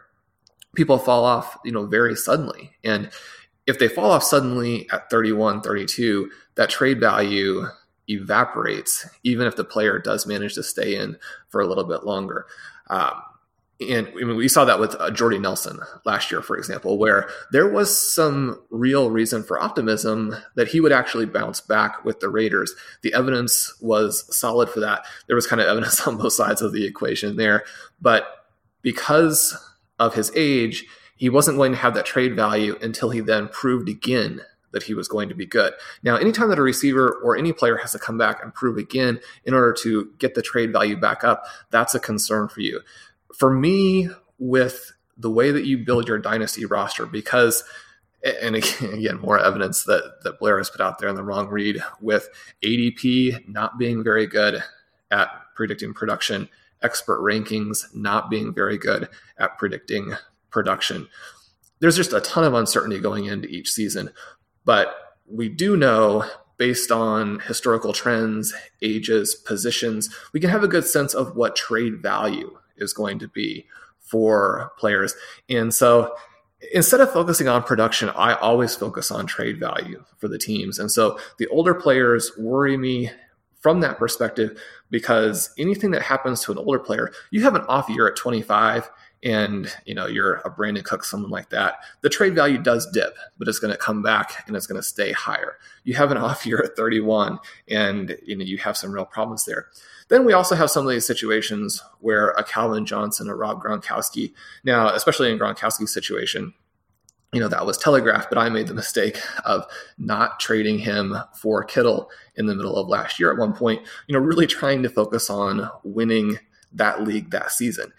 people 0.74 0.98
fall 0.98 1.24
off 1.24 1.58
you 1.64 1.72
know 1.72 1.86
very 1.86 2.16
suddenly. 2.16 2.72
And 2.82 3.10
if 3.66 3.78
they 3.78 3.88
fall 3.88 4.10
off 4.10 4.22
suddenly 4.22 4.88
at 4.90 5.10
31 5.10 5.62
32 5.62 6.30
that 6.56 6.70
trade 6.70 7.00
value 7.00 7.66
evaporates, 8.08 9.08
even 9.22 9.46
if 9.46 9.56
the 9.56 9.64
player 9.64 9.98
does 9.98 10.26
manage 10.26 10.54
to 10.54 10.62
stay 10.62 10.96
in 10.96 11.16
for 11.48 11.60
a 11.60 11.66
little 11.66 11.84
bit 11.84 12.04
longer. 12.04 12.46
Um, 12.88 13.22
and 13.80 14.08
I 14.08 14.24
mean, 14.24 14.36
we 14.36 14.48
saw 14.48 14.64
that 14.64 14.78
with 14.78 14.94
uh, 15.00 15.10
Jordy 15.10 15.38
Nelson 15.38 15.80
last 16.04 16.30
year, 16.30 16.40
for 16.40 16.56
example, 16.56 16.98
where 16.98 17.28
there 17.50 17.68
was 17.68 17.96
some 17.96 18.62
real 18.70 19.10
reason 19.10 19.42
for 19.42 19.60
optimism 19.60 20.36
that 20.54 20.68
he 20.68 20.80
would 20.80 20.92
actually 20.92 21.26
bounce 21.26 21.60
back 21.60 22.04
with 22.04 22.20
the 22.20 22.28
Raiders. 22.28 22.74
The 23.02 23.14
evidence 23.14 23.74
was 23.80 24.24
solid 24.36 24.68
for 24.68 24.80
that. 24.80 25.04
There 25.26 25.36
was 25.36 25.46
kind 25.46 25.60
of 25.60 25.66
evidence 25.66 26.00
on 26.06 26.16
both 26.16 26.32
sides 26.32 26.62
of 26.62 26.72
the 26.72 26.84
equation 26.84 27.36
there. 27.36 27.64
But 28.00 28.46
because 28.82 29.56
of 29.98 30.14
his 30.14 30.30
age, 30.34 30.84
he 31.22 31.28
wasn't 31.28 31.56
going 31.56 31.70
to 31.70 31.78
have 31.78 31.94
that 31.94 32.04
trade 32.04 32.34
value 32.34 32.76
until 32.82 33.10
he 33.10 33.20
then 33.20 33.46
proved 33.46 33.88
again 33.88 34.40
that 34.72 34.82
he 34.82 34.92
was 34.92 35.06
going 35.06 35.28
to 35.28 35.36
be 35.36 35.46
good. 35.46 35.72
Now, 36.02 36.16
anytime 36.16 36.48
that 36.48 36.58
a 36.58 36.62
receiver 36.62 37.12
or 37.22 37.36
any 37.36 37.52
player 37.52 37.76
has 37.76 37.92
to 37.92 38.00
come 38.00 38.18
back 38.18 38.42
and 38.42 38.52
prove 38.52 38.76
again 38.76 39.20
in 39.44 39.54
order 39.54 39.72
to 39.82 40.10
get 40.18 40.34
the 40.34 40.42
trade 40.42 40.72
value 40.72 40.96
back 40.96 41.22
up, 41.22 41.44
that's 41.70 41.94
a 41.94 42.00
concern 42.00 42.48
for 42.48 42.60
you. 42.60 42.80
For 43.32 43.52
me, 43.52 44.08
with 44.40 44.94
the 45.16 45.30
way 45.30 45.52
that 45.52 45.64
you 45.64 45.78
build 45.78 46.08
your 46.08 46.18
dynasty 46.18 46.64
roster, 46.64 47.06
because 47.06 47.62
and 48.24 48.56
again, 48.82 49.20
more 49.20 49.38
evidence 49.38 49.84
that, 49.84 50.24
that 50.24 50.40
Blair 50.40 50.58
has 50.58 50.70
put 50.70 50.80
out 50.80 50.98
there 50.98 51.08
in 51.08 51.14
the 51.14 51.22
wrong 51.22 51.46
read 51.46 51.80
with 52.00 52.28
ADP 52.64 53.46
not 53.46 53.78
being 53.78 54.02
very 54.02 54.26
good 54.26 54.60
at 55.12 55.28
predicting 55.54 55.94
production 55.94 56.48
expert 56.82 57.20
rankings 57.20 57.94
not 57.94 58.28
being 58.28 58.52
very 58.52 58.76
good 58.76 59.08
at 59.38 59.56
predicting 59.56 60.16
production. 60.52 61.08
There's 61.80 61.96
just 61.96 62.12
a 62.12 62.20
ton 62.20 62.44
of 62.44 62.54
uncertainty 62.54 63.00
going 63.00 63.24
into 63.24 63.48
each 63.48 63.72
season, 63.72 64.10
but 64.64 64.94
we 65.26 65.48
do 65.48 65.76
know 65.76 66.24
based 66.58 66.92
on 66.92 67.40
historical 67.40 67.92
trends, 67.92 68.54
ages, 68.82 69.34
positions, 69.34 70.14
we 70.32 70.38
can 70.38 70.50
have 70.50 70.62
a 70.62 70.68
good 70.68 70.86
sense 70.86 71.12
of 71.12 71.34
what 71.34 71.56
trade 71.56 72.00
value 72.00 72.56
is 72.76 72.92
going 72.92 73.18
to 73.18 73.26
be 73.26 73.66
for 73.98 74.70
players. 74.78 75.14
And 75.48 75.74
so 75.74 76.14
instead 76.72 77.00
of 77.00 77.12
focusing 77.12 77.48
on 77.48 77.62
production, 77.62 78.10
I 78.10 78.34
always 78.34 78.76
focus 78.76 79.10
on 79.10 79.26
trade 79.26 79.58
value 79.58 80.04
for 80.18 80.28
the 80.28 80.38
teams. 80.38 80.78
And 80.78 80.90
so 80.90 81.18
the 81.38 81.48
older 81.48 81.74
players 81.74 82.30
worry 82.38 82.76
me 82.76 83.10
from 83.62 83.80
that 83.80 83.96
perspective 83.96 84.60
because 84.90 85.54
anything 85.56 85.92
that 85.92 86.02
happens 86.02 86.42
to 86.42 86.52
an 86.52 86.58
older 86.58 86.80
player, 86.80 87.10
you 87.30 87.42
have 87.42 87.54
an 87.54 87.62
off 87.62 87.88
year 87.88 88.08
at 88.08 88.16
25 88.16 88.90
and 89.22 89.72
you 89.84 89.94
know 89.94 90.06
you're 90.06 90.36
a 90.44 90.50
Brandin 90.50 90.84
Cook, 90.84 91.04
someone 91.04 91.30
like 91.30 91.50
that, 91.50 91.76
the 92.00 92.08
trade 92.08 92.34
value 92.34 92.58
does 92.58 92.90
dip, 92.90 93.16
but 93.38 93.46
it's 93.46 93.60
going 93.60 93.72
to 93.72 93.78
come 93.78 94.02
back 94.02 94.44
and 94.46 94.56
it's 94.56 94.66
going 94.66 94.80
to 94.80 94.86
stay 94.86 95.12
higher. 95.12 95.58
You 95.84 95.94
have 95.94 96.10
an 96.10 96.16
off 96.18 96.44
year 96.44 96.60
at 96.62 96.76
31, 96.76 97.38
and 97.68 98.16
you 98.24 98.36
know 98.36 98.44
you 98.44 98.58
have 98.58 98.76
some 98.76 98.92
real 98.92 99.04
problems 99.04 99.44
there. 99.44 99.68
Then 100.08 100.24
we 100.24 100.32
also 100.32 100.54
have 100.56 100.70
some 100.70 100.84
of 100.84 100.92
these 100.92 101.06
situations 101.06 101.82
where 102.00 102.30
a 102.30 102.44
Calvin 102.44 102.84
Johnson, 102.84 103.28
a 103.28 103.34
Rob 103.34 103.62
Gronkowski, 103.62 104.32
now 104.64 104.88
especially 104.88 105.30
in 105.30 105.38
Gronkowski's 105.38 105.92
situation, 105.92 106.52
you 107.32 107.40
know 107.40 107.48
that 107.48 107.66
was 107.66 107.78
telegraphed, 107.78 108.28
but 108.28 108.38
I 108.38 108.48
made 108.48 108.66
the 108.66 108.74
mistake 108.74 109.18
of 109.44 109.66
not 109.98 110.38
trading 110.40 110.78
him 110.78 111.16
for 111.34 111.64
Kittle 111.64 112.10
in 112.36 112.46
the 112.46 112.54
middle 112.54 112.76
of 112.76 112.88
last 112.88 113.18
year. 113.18 113.32
At 113.32 113.38
one 113.38 113.52
point, 113.52 113.82
you 114.06 114.12
know, 114.12 114.20
really 114.24 114.46
trying 114.46 114.82
to 114.82 114.88
focus 114.88 115.30
on 115.30 115.68
winning 115.82 116.38
that 116.72 117.04
league 117.04 117.30
that 117.30 117.50
season 117.50 117.92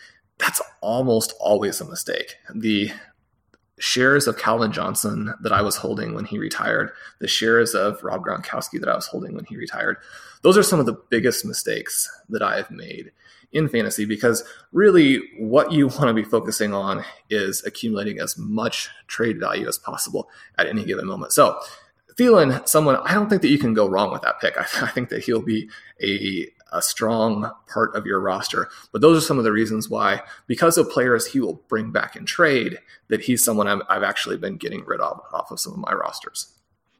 that's 0.43 0.61
almost 0.81 1.33
always 1.39 1.79
a 1.81 1.85
mistake. 1.85 2.35
The 2.53 2.91
shares 3.79 4.27
of 4.27 4.37
Calvin 4.37 4.71
Johnson 4.71 5.33
that 5.41 5.51
I 5.51 5.61
was 5.61 5.75
holding 5.75 6.13
when 6.13 6.25
he 6.25 6.37
retired, 6.37 6.91
the 7.19 7.27
shares 7.27 7.73
of 7.73 8.03
Rob 8.03 8.23
Gronkowski 8.23 8.79
that 8.79 8.89
I 8.89 8.95
was 8.95 9.07
holding 9.07 9.35
when 9.35 9.45
he 9.45 9.57
retired, 9.57 9.97
those 10.41 10.57
are 10.57 10.63
some 10.63 10.79
of 10.79 10.85
the 10.85 10.99
biggest 11.09 11.45
mistakes 11.45 12.09
that 12.29 12.41
I 12.41 12.57
have 12.57 12.69
made 12.69 13.11
in 13.51 13.69
fantasy 13.69 14.05
because 14.05 14.43
really 14.71 15.21
what 15.37 15.71
you 15.71 15.87
want 15.87 16.07
to 16.07 16.13
be 16.13 16.23
focusing 16.23 16.73
on 16.73 17.03
is 17.29 17.63
accumulating 17.65 18.19
as 18.19 18.37
much 18.37 18.89
trade 19.07 19.39
value 19.39 19.67
as 19.67 19.77
possible 19.77 20.29
at 20.57 20.67
any 20.67 20.83
given 20.83 21.05
moment. 21.05 21.31
So, 21.31 21.59
Thielen, 22.15 22.67
someone 22.67 22.97
I 22.97 23.13
don't 23.13 23.29
think 23.29 23.41
that 23.41 23.49
you 23.49 23.57
can 23.57 23.73
go 23.73 23.87
wrong 23.87 24.11
with 24.11 24.21
that 24.21 24.39
pick. 24.39 24.57
I, 24.57 24.61
I 24.85 24.89
think 24.89 25.09
that 25.09 25.23
he'll 25.23 25.41
be 25.41 25.69
a 26.01 26.47
a 26.73 26.81
strong 26.81 27.49
part 27.71 27.95
of 27.95 28.05
your 28.05 28.19
roster. 28.19 28.69
But 28.91 29.01
those 29.01 29.17
are 29.17 29.25
some 29.25 29.37
of 29.37 29.43
the 29.43 29.51
reasons 29.51 29.89
why, 29.89 30.21
because 30.47 30.77
of 30.77 30.89
players 30.89 31.27
he 31.27 31.39
will 31.39 31.63
bring 31.67 31.91
back 31.91 32.15
in 32.15 32.25
trade, 32.25 32.79
that 33.07 33.21
he's 33.21 33.43
someone 33.43 33.67
i 33.67 33.93
have 33.93 34.03
actually 34.03 34.37
been 34.37 34.57
getting 34.57 34.83
rid 34.85 34.99
of 34.99 35.21
off 35.31 35.51
of 35.51 35.59
some 35.59 35.73
of 35.73 35.79
my 35.79 35.93
rosters. 35.93 36.53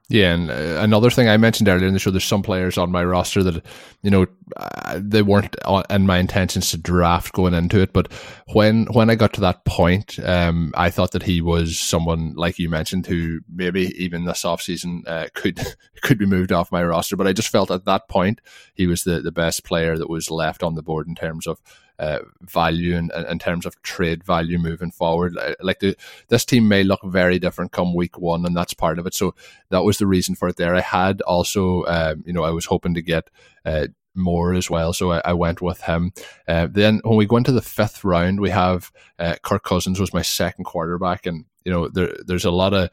Yeah, 0.09 0.33
and 0.33 0.51
uh, 0.51 0.81
another 0.81 1.09
thing 1.09 1.29
I 1.29 1.37
mentioned 1.37 1.69
earlier 1.69 1.87
in 1.87 1.93
the 1.93 1.99
show, 1.99 2.11
there's 2.11 2.25
some 2.25 2.43
players 2.43 2.77
on 2.77 2.91
my 2.91 3.03
roster 3.05 3.41
that, 3.41 3.65
you 4.01 4.11
know, 4.11 4.25
uh, 4.57 4.99
they 5.01 5.21
weren't 5.21 5.55
in 5.89 6.05
my 6.05 6.17
intentions 6.17 6.71
to 6.71 6.77
draft 6.77 7.31
going 7.31 7.53
into 7.53 7.79
it. 7.81 7.93
But 7.93 8.11
when 8.51 8.85
when 8.87 9.09
I 9.09 9.15
got 9.15 9.31
to 9.33 9.41
that 9.41 9.63
point, 9.63 10.19
um, 10.19 10.73
I 10.75 10.89
thought 10.89 11.11
that 11.11 11.23
he 11.23 11.39
was 11.39 11.79
someone 11.79 12.33
like 12.35 12.59
you 12.59 12.69
mentioned 12.69 13.07
who 13.07 13.39
maybe 13.51 13.93
even 13.97 14.25
this 14.25 14.43
offseason 14.43 15.07
uh, 15.07 15.29
could 15.33 15.59
could 16.01 16.19
be 16.19 16.25
moved 16.25 16.51
off 16.51 16.71
my 16.71 16.83
roster. 16.83 17.15
But 17.15 17.27
I 17.27 17.33
just 17.33 17.49
felt 17.49 17.71
at 17.71 17.85
that 17.85 18.09
point 18.09 18.41
he 18.73 18.87
was 18.87 19.05
the 19.05 19.21
the 19.21 19.31
best 19.31 19.63
player 19.63 19.97
that 19.97 20.09
was 20.09 20.29
left 20.29 20.63
on 20.63 20.75
the 20.75 20.83
board 20.83 21.07
in 21.07 21.15
terms 21.15 21.47
of 21.47 21.61
uh, 22.03 22.19
value 22.41 22.97
in, 22.97 23.09
in, 23.29 23.39
terms 23.39 23.65
of 23.65 23.81
trade 23.81 24.25
value 24.25 24.57
moving 24.57 24.91
forward. 24.91 25.37
Like 25.61 25.79
the, 25.79 25.95
this 26.27 26.43
team 26.43 26.67
may 26.67 26.83
look 26.83 26.99
very 27.05 27.39
different 27.39 27.71
come 27.71 27.95
week 27.95 28.19
one, 28.19 28.45
and 28.45 28.57
that's 28.57 28.73
part 28.73 28.99
of 28.99 29.07
it. 29.07 29.13
So 29.13 29.35
that 29.69 29.85
was 29.85 29.99
the 29.99 30.05
reason 30.07 30.35
for 30.35 30.49
it. 30.49 30.57
There, 30.57 30.75
I 30.75 30.81
had 30.81 31.21
also, 31.21 31.85
um, 31.85 32.21
you 32.25 32.33
know, 32.33 32.43
I 32.43 32.49
was 32.51 32.65
hoping 32.65 32.93
to 32.95 33.01
get. 33.01 33.29
Uh, 33.65 33.87
more 34.15 34.53
as 34.53 34.69
well, 34.69 34.93
so 34.93 35.11
I, 35.11 35.21
I 35.25 35.33
went 35.33 35.59
with 35.59 35.81
him. 35.81 36.11
Uh, 36.47 36.67
then 36.69 37.01
when 37.03 37.17
we 37.17 37.25
go 37.25 37.37
into 37.37 37.51
the 37.51 37.63
fifth 37.63 38.03
round, 38.03 38.39
we 38.39 38.51
have 38.51 38.91
uh, 39.17 39.33
Kirk 39.41 39.63
Cousins 39.63 39.99
was 39.99 40.13
my 40.13 40.21
second 40.21 40.65
quarterback, 40.65 41.25
and 41.25 41.45
you 41.65 41.71
know 41.71 41.87
there, 41.87 42.15
there's 42.23 42.45
a 42.45 42.51
lot 42.51 42.75
of 42.75 42.91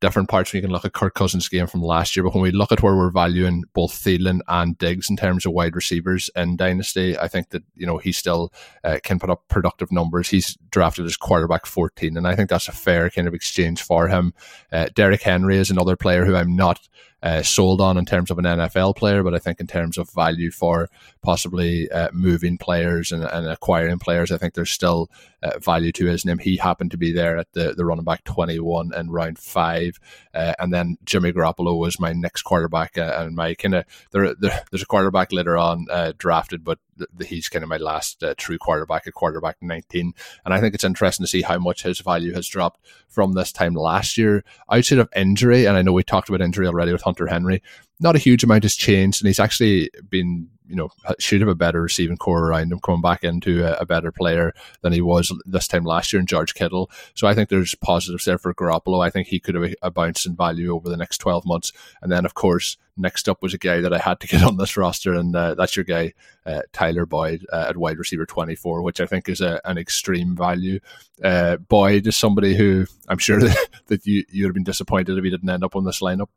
different 0.00 0.28
parts 0.28 0.52
when 0.52 0.58
you 0.58 0.66
can 0.66 0.72
look 0.72 0.84
at 0.84 0.92
Kirk 0.92 1.14
Cousins' 1.14 1.48
game 1.48 1.66
from 1.66 1.82
last 1.82 2.14
year. 2.14 2.22
But 2.24 2.34
when 2.34 2.42
we 2.42 2.50
look 2.50 2.72
at 2.72 2.82
where 2.82 2.96
we're 2.96 3.10
valuing 3.10 3.64
both 3.72 3.92
Thielen 3.92 4.40
and 4.46 4.78
Diggs 4.78 5.10
in 5.10 5.16
terms 5.16 5.44
of 5.44 5.52
wide 5.52 5.74
receivers 5.74 6.30
in 6.36 6.56
Dynasty, 6.56 7.18
I 7.18 7.28
think 7.28 7.50
that, 7.50 7.64
you 7.74 7.86
know, 7.86 7.98
he 7.98 8.12
still 8.12 8.52
uh, 8.84 8.98
can 9.02 9.18
put 9.18 9.30
up 9.30 9.48
productive 9.48 9.90
numbers. 9.90 10.28
He's 10.28 10.56
drafted 10.70 11.06
as 11.06 11.16
quarterback 11.16 11.66
14, 11.66 12.16
and 12.16 12.26
I 12.26 12.36
think 12.36 12.50
that's 12.50 12.68
a 12.68 12.72
fair 12.72 13.10
kind 13.10 13.26
of 13.26 13.34
exchange 13.34 13.82
for 13.82 14.08
him. 14.08 14.34
Uh, 14.70 14.88
Derrick 14.94 15.22
Henry 15.22 15.56
is 15.56 15.70
another 15.70 15.96
player 15.96 16.24
who 16.24 16.36
I'm 16.36 16.54
not 16.54 16.88
uh, 17.22 17.42
sold 17.42 17.80
on 17.80 17.98
in 17.98 18.04
terms 18.04 18.30
of 18.30 18.38
an 18.38 18.44
NFL 18.44 18.96
player, 18.96 19.22
but 19.22 19.34
I 19.34 19.38
think 19.38 19.60
in 19.60 19.66
terms 19.66 19.98
of 19.98 20.10
value 20.12 20.50
for 20.50 20.88
possibly 21.22 21.90
uh, 21.90 22.08
moving 22.12 22.58
players 22.58 23.10
and, 23.10 23.24
and, 23.24 23.48
acquiring 23.48 23.98
players, 23.98 24.30
I 24.30 24.38
think 24.38 24.54
there's 24.54 24.70
still 24.70 25.10
uh, 25.42 25.58
value 25.58 25.92
to 25.92 26.06
his 26.06 26.24
name. 26.24 26.38
He 26.38 26.56
happened 26.56 26.90
to 26.90 26.96
be 26.96 27.12
there 27.12 27.38
at 27.38 27.52
the, 27.52 27.74
the 27.74 27.84
running 27.84 28.04
back 28.04 28.24
21 28.24 28.92
in 28.94 29.10
round 29.10 29.38
five. 29.38 29.98
Uh, 30.34 30.54
and 30.58 30.72
then 30.72 30.98
Jimmy 31.04 31.32
Garoppolo 31.32 31.78
was 31.78 32.00
my 32.00 32.12
next 32.12 32.42
quarterback. 32.42 32.98
Uh, 32.98 33.14
and 33.18 33.36
my 33.36 33.54
kind 33.54 33.74
of, 33.74 33.84
there, 34.12 34.34
there, 34.34 34.64
there's 34.70 34.82
a 34.82 34.86
quarterback 34.86 35.32
later 35.32 35.56
on 35.56 35.86
uh, 35.90 36.12
drafted, 36.18 36.64
but 36.64 36.78
he's 37.26 37.48
kind 37.48 37.62
of 37.62 37.68
my 37.68 37.76
last 37.76 38.22
true 38.36 38.58
quarterback 38.58 39.06
at 39.06 39.14
quarterback 39.14 39.56
19. 39.60 40.12
And 40.44 40.54
I 40.54 40.60
think 40.60 40.74
it's 40.74 40.84
interesting 40.84 41.24
to 41.24 41.30
see 41.30 41.42
how 41.42 41.58
much 41.58 41.82
his 41.82 42.00
value 42.00 42.34
has 42.34 42.48
dropped 42.48 42.80
from 43.08 43.32
this 43.32 43.52
time 43.52 43.74
last 43.74 44.18
year 44.18 44.44
outside 44.70 44.98
of 44.98 45.08
injury. 45.14 45.66
And 45.66 45.76
I 45.76 45.82
know 45.82 45.92
we 45.92 46.02
talked 46.02 46.28
about 46.28 46.40
injury 46.40 46.66
already 46.66 46.92
with 46.92 47.02
Hunter 47.02 47.28
Henry. 47.28 47.62
Not 48.00 48.16
a 48.16 48.20
huge 48.20 48.44
amount 48.44 48.64
has 48.64 48.76
changed, 48.76 49.20
and 49.20 49.26
he's 49.26 49.40
actually 49.40 49.90
been 50.08 50.48
you 50.68 50.76
know, 50.76 50.90
should 51.18 51.40
have 51.40 51.48
a 51.48 51.54
better 51.54 51.80
receiving 51.80 52.18
core 52.18 52.46
around 52.46 52.70
him, 52.70 52.78
coming 52.78 53.00
back 53.00 53.24
into 53.24 53.64
a, 53.64 53.78
a, 53.80 53.86
better 53.86 54.12
player 54.12 54.52
than 54.82 54.92
he 54.92 55.00
was 55.00 55.32
this 55.46 55.66
time 55.66 55.84
last 55.84 56.12
year 56.12 56.20
in 56.20 56.26
George 56.26 56.54
Kittle. 56.54 56.90
So 57.14 57.26
I 57.26 57.34
think 57.34 57.48
there's 57.48 57.74
positives 57.74 58.26
there 58.26 58.36
for 58.36 58.52
Garoppolo. 58.52 59.04
I 59.04 59.08
think 59.08 59.28
he 59.28 59.40
could 59.40 59.54
have 59.54 59.74
a 59.80 59.90
bounce 59.90 60.26
in 60.26 60.36
value 60.36 60.74
over 60.74 60.90
the 60.90 60.96
next 60.96 61.18
12 61.18 61.46
months. 61.46 61.72
And 62.02 62.12
then, 62.12 62.26
of 62.26 62.34
course, 62.34 62.76
next 62.98 63.28
up 63.28 63.42
was 63.42 63.54
a 63.54 63.58
guy 63.58 63.80
that 63.80 63.92
I 63.92 63.98
had 63.98 64.20
to 64.20 64.26
get 64.26 64.42
on 64.44 64.56
this 64.56 64.76
roster, 64.76 65.14
and 65.14 65.34
uh, 65.34 65.54
that's 65.54 65.76
your 65.76 65.84
guy, 65.84 66.14
uh, 66.46 66.62
Tyler 66.72 67.06
Boyd 67.06 67.46
uh, 67.52 67.66
at 67.68 67.76
wide 67.76 67.98
receiver 67.98 68.26
24, 68.26 68.82
which 68.82 69.00
I 69.00 69.06
think 69.06 69.28
is 69.28 69.40
a, 69.40 69.60
an 69.64 69.78
extreme 69.78 70.36
value. 70.36 70.80
Uh, 71.22 71.56
Boyd 71.56 72.06
is 72.06 72.16
somebody 72.16 72.56
who 72.56 72.86
I'm 73.08 73.18
sure 73.18 73.40
that, 73.40 73.68
that 73.86 74.06
you, 74.06 74.24
you'd 74.30 74.46
have 74.46 74.54
been 74.54 74.64
disappointed 74.64 75.16
if 75.16 75.24
he 75.24 75.30
didn't 75.30 75.48
end 75.48 75.64
up 75.64 75.76
on 75.76 75.84
this 75.84 76.00
lineup. 76.00 76.28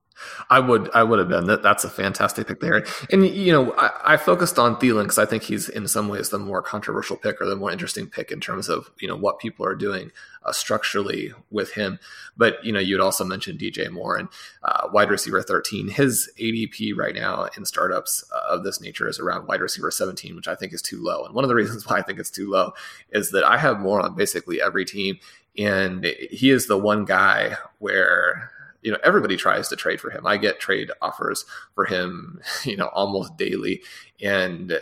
I 0.50 0.60
would, 0.60 0.90
I 0.94 1.04
would 1.04 1.20
have 1.20 1.30
been. 1.30 1.46
That 1.46 1.64
that's 1.64 1.84
a 1.84 1.90
fantastic 1.90 2.48
pick 2.48 2.60
there. 2.60 2.86
And 3.12 3.26
you 3.26 3.52
know, 3.52 3.74
I, 3.74 4.14
I 4.14 4.18
focused 4.18 4.60
on 4.60 4.76
Thielen 4.76 5.04
because 5.04 5.18
I 5.18 5.26
think 5.26 5.44
he's 5.44 5.68
in 5.70 5.88
some 5.88 6.10
ways 6.10 6.30
the 6.30 6.38
more 6.38 6.62
controversial 6.62 7.18
pick 7.18 7.42
or 7.42 7.46
the 7.46 7.56
more 7.56 7.72
interesting 7.72 8.08
pick 8.08 8.32
in 8.32 8.40
terms 8.40 8.70
of 8.70 8.92
you 9.00 9.08
know 9.08 9.16
what 9.16 9.40
people 9.40 9.66
are 9.66 9.76
doing 9.76 10.12
uh, 10.44 10.52
structurally 10.52 11.34
with 11.50 11.74
him. 11.74 12.00
But 12.38 12.64
you 12.64 12.72
know, 12.72 12.80
you 12.80 12.96
would 12.96 13.04
also 13.04 13.24
mentioned 13.24 13.60
DJ 13.60 13.90
Moore 13.90 14.18
and 14.18 14.30
uh, 14.64 14.88
wide 14.92 15.10
receiver 15.10 15.42
13. 15.42 15.90
His 15.90 16.30
ADP 16.40 16.96
right 16.96 17.16
now 17.16 17.48
in 17.58 17.66
startups 17.66 18.24
uh, 18.34 18.56
of 18.56 18.64
this 18.64 18.82
nature 18.82 19.08
is 19.08 19.20
around 19.20 19.48
wide 19.48 19.62
receiver 19.62 19.92
17, 19.92 20.36
which 20.36 20.48
I 20.48 20.56
think 20.56 20.74
is 20.74 20.82
too 20.82 21.02
low. 21.02 21.26
And 21.26 21.34
one 21.34 21.44
of 21.44 21.50
the 21.50 21.56
reasons 21.62 21.88
why 21.88 21.98
I 21.98 22.02
think 22.02 22.20
it's 22.20 22.32
too 22.32 22.50
low 22.50 22.74
is 23.12 23.32
that 23.32 23.44
I 23.44 23.58
have 23.58 23.80
more 23.80 24.02
on 24.02 24.16
basically 24.16 24.62
every 24.62 24.86
team, 24.86 25.20
and 25.58 26.06
he 26.32 26.50
is 26.50 26.68
the 26.68 26.78
one 26.78 27.06
guy 27.06 27.58
where 27.80 28.52
you 28.82 28.92
know 28.92 28.98
everybody 29.04 29.38
tries 29.38 29.68
to 29.68 29.76
trade 29.76 30.02
for 30.02 30.10
him 30.10 30.26
i 30.26 30.38
get 30.38 30.60
trade 30.60 30.90
offers 31.04 31.46
for 31.76 31.86
him 31.86 32.42
you 32.66 32.76
know 32.76 32.88
almost 32.88 33.38
daily 33.38 33.80
and 34.24 34.80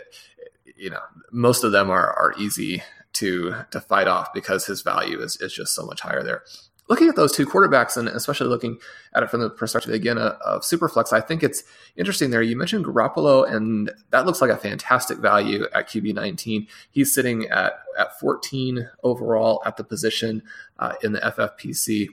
you 0.74 0.88
know 0.88 1.00
most 1.32 1.64
of 1.64 1.72
them 1.72 1.90
are 1.90 2.10
are 2.14 2.32
easy 2.38 2.82
to 3.12 3.54
to 3.70 3.80
fight 3.80 4.08
off 4.08 4.32
because 4.32 4.66
his 4.66 4.82
value 4.82 5.20
is, 5.20 5.40
is 5.40 5.52
just 5.52 5.74
so 5.74 5.84
much 5.84 6.00
higher 6.00 6.22
there. 6.22 6.42
Looking 6.90 7.08
at 7.08 7.14
those 7.14 7.30
two 7.30 7.46
quarterbacks 7.46 7.96
and 7.96 8.08
especially 8.08 8.48
looking 8.48 8.78
at 9.14 9.22
it 9.22 9.30
from 9.30 9.40
the 9.40 9.48
perspective 9.48 9.94
again 9.94 10.18
of, 10.18 10.32
of 10.44 10.62
Superflex, 10.62 11.12
I 11.12 11.20
think 11.20 11.44
it's 11.44 11.62
interesting 11.96 12.30
there. 12.30 12.42
You 12.42 12.56
mentioned 12.56 12.84
Garoppolo, 12.84 13.48
and 13.48 13.92
that 14.10 14.26
looks 14.26 14.40
like 14.40 14.50
a 14.50 14.56
fantastic 14.56 15.18
value 15.18 15.66
at 15.72 15.88
QB 15.88 16.14
19. 16.14 16.66
He's 16.90 17.14
sitting 17.14 17.46
at, 17.46 17.74
at 17.96 18.18
14 18.18 18.90
overall 19.04 19.62
at 19.64 19.76
the 19.76 19.84
position 19.84 20.42
uh, 20.80 20.94
in 21.04 21.12
the 21.12 21.20
FFPC. 21.20 22.08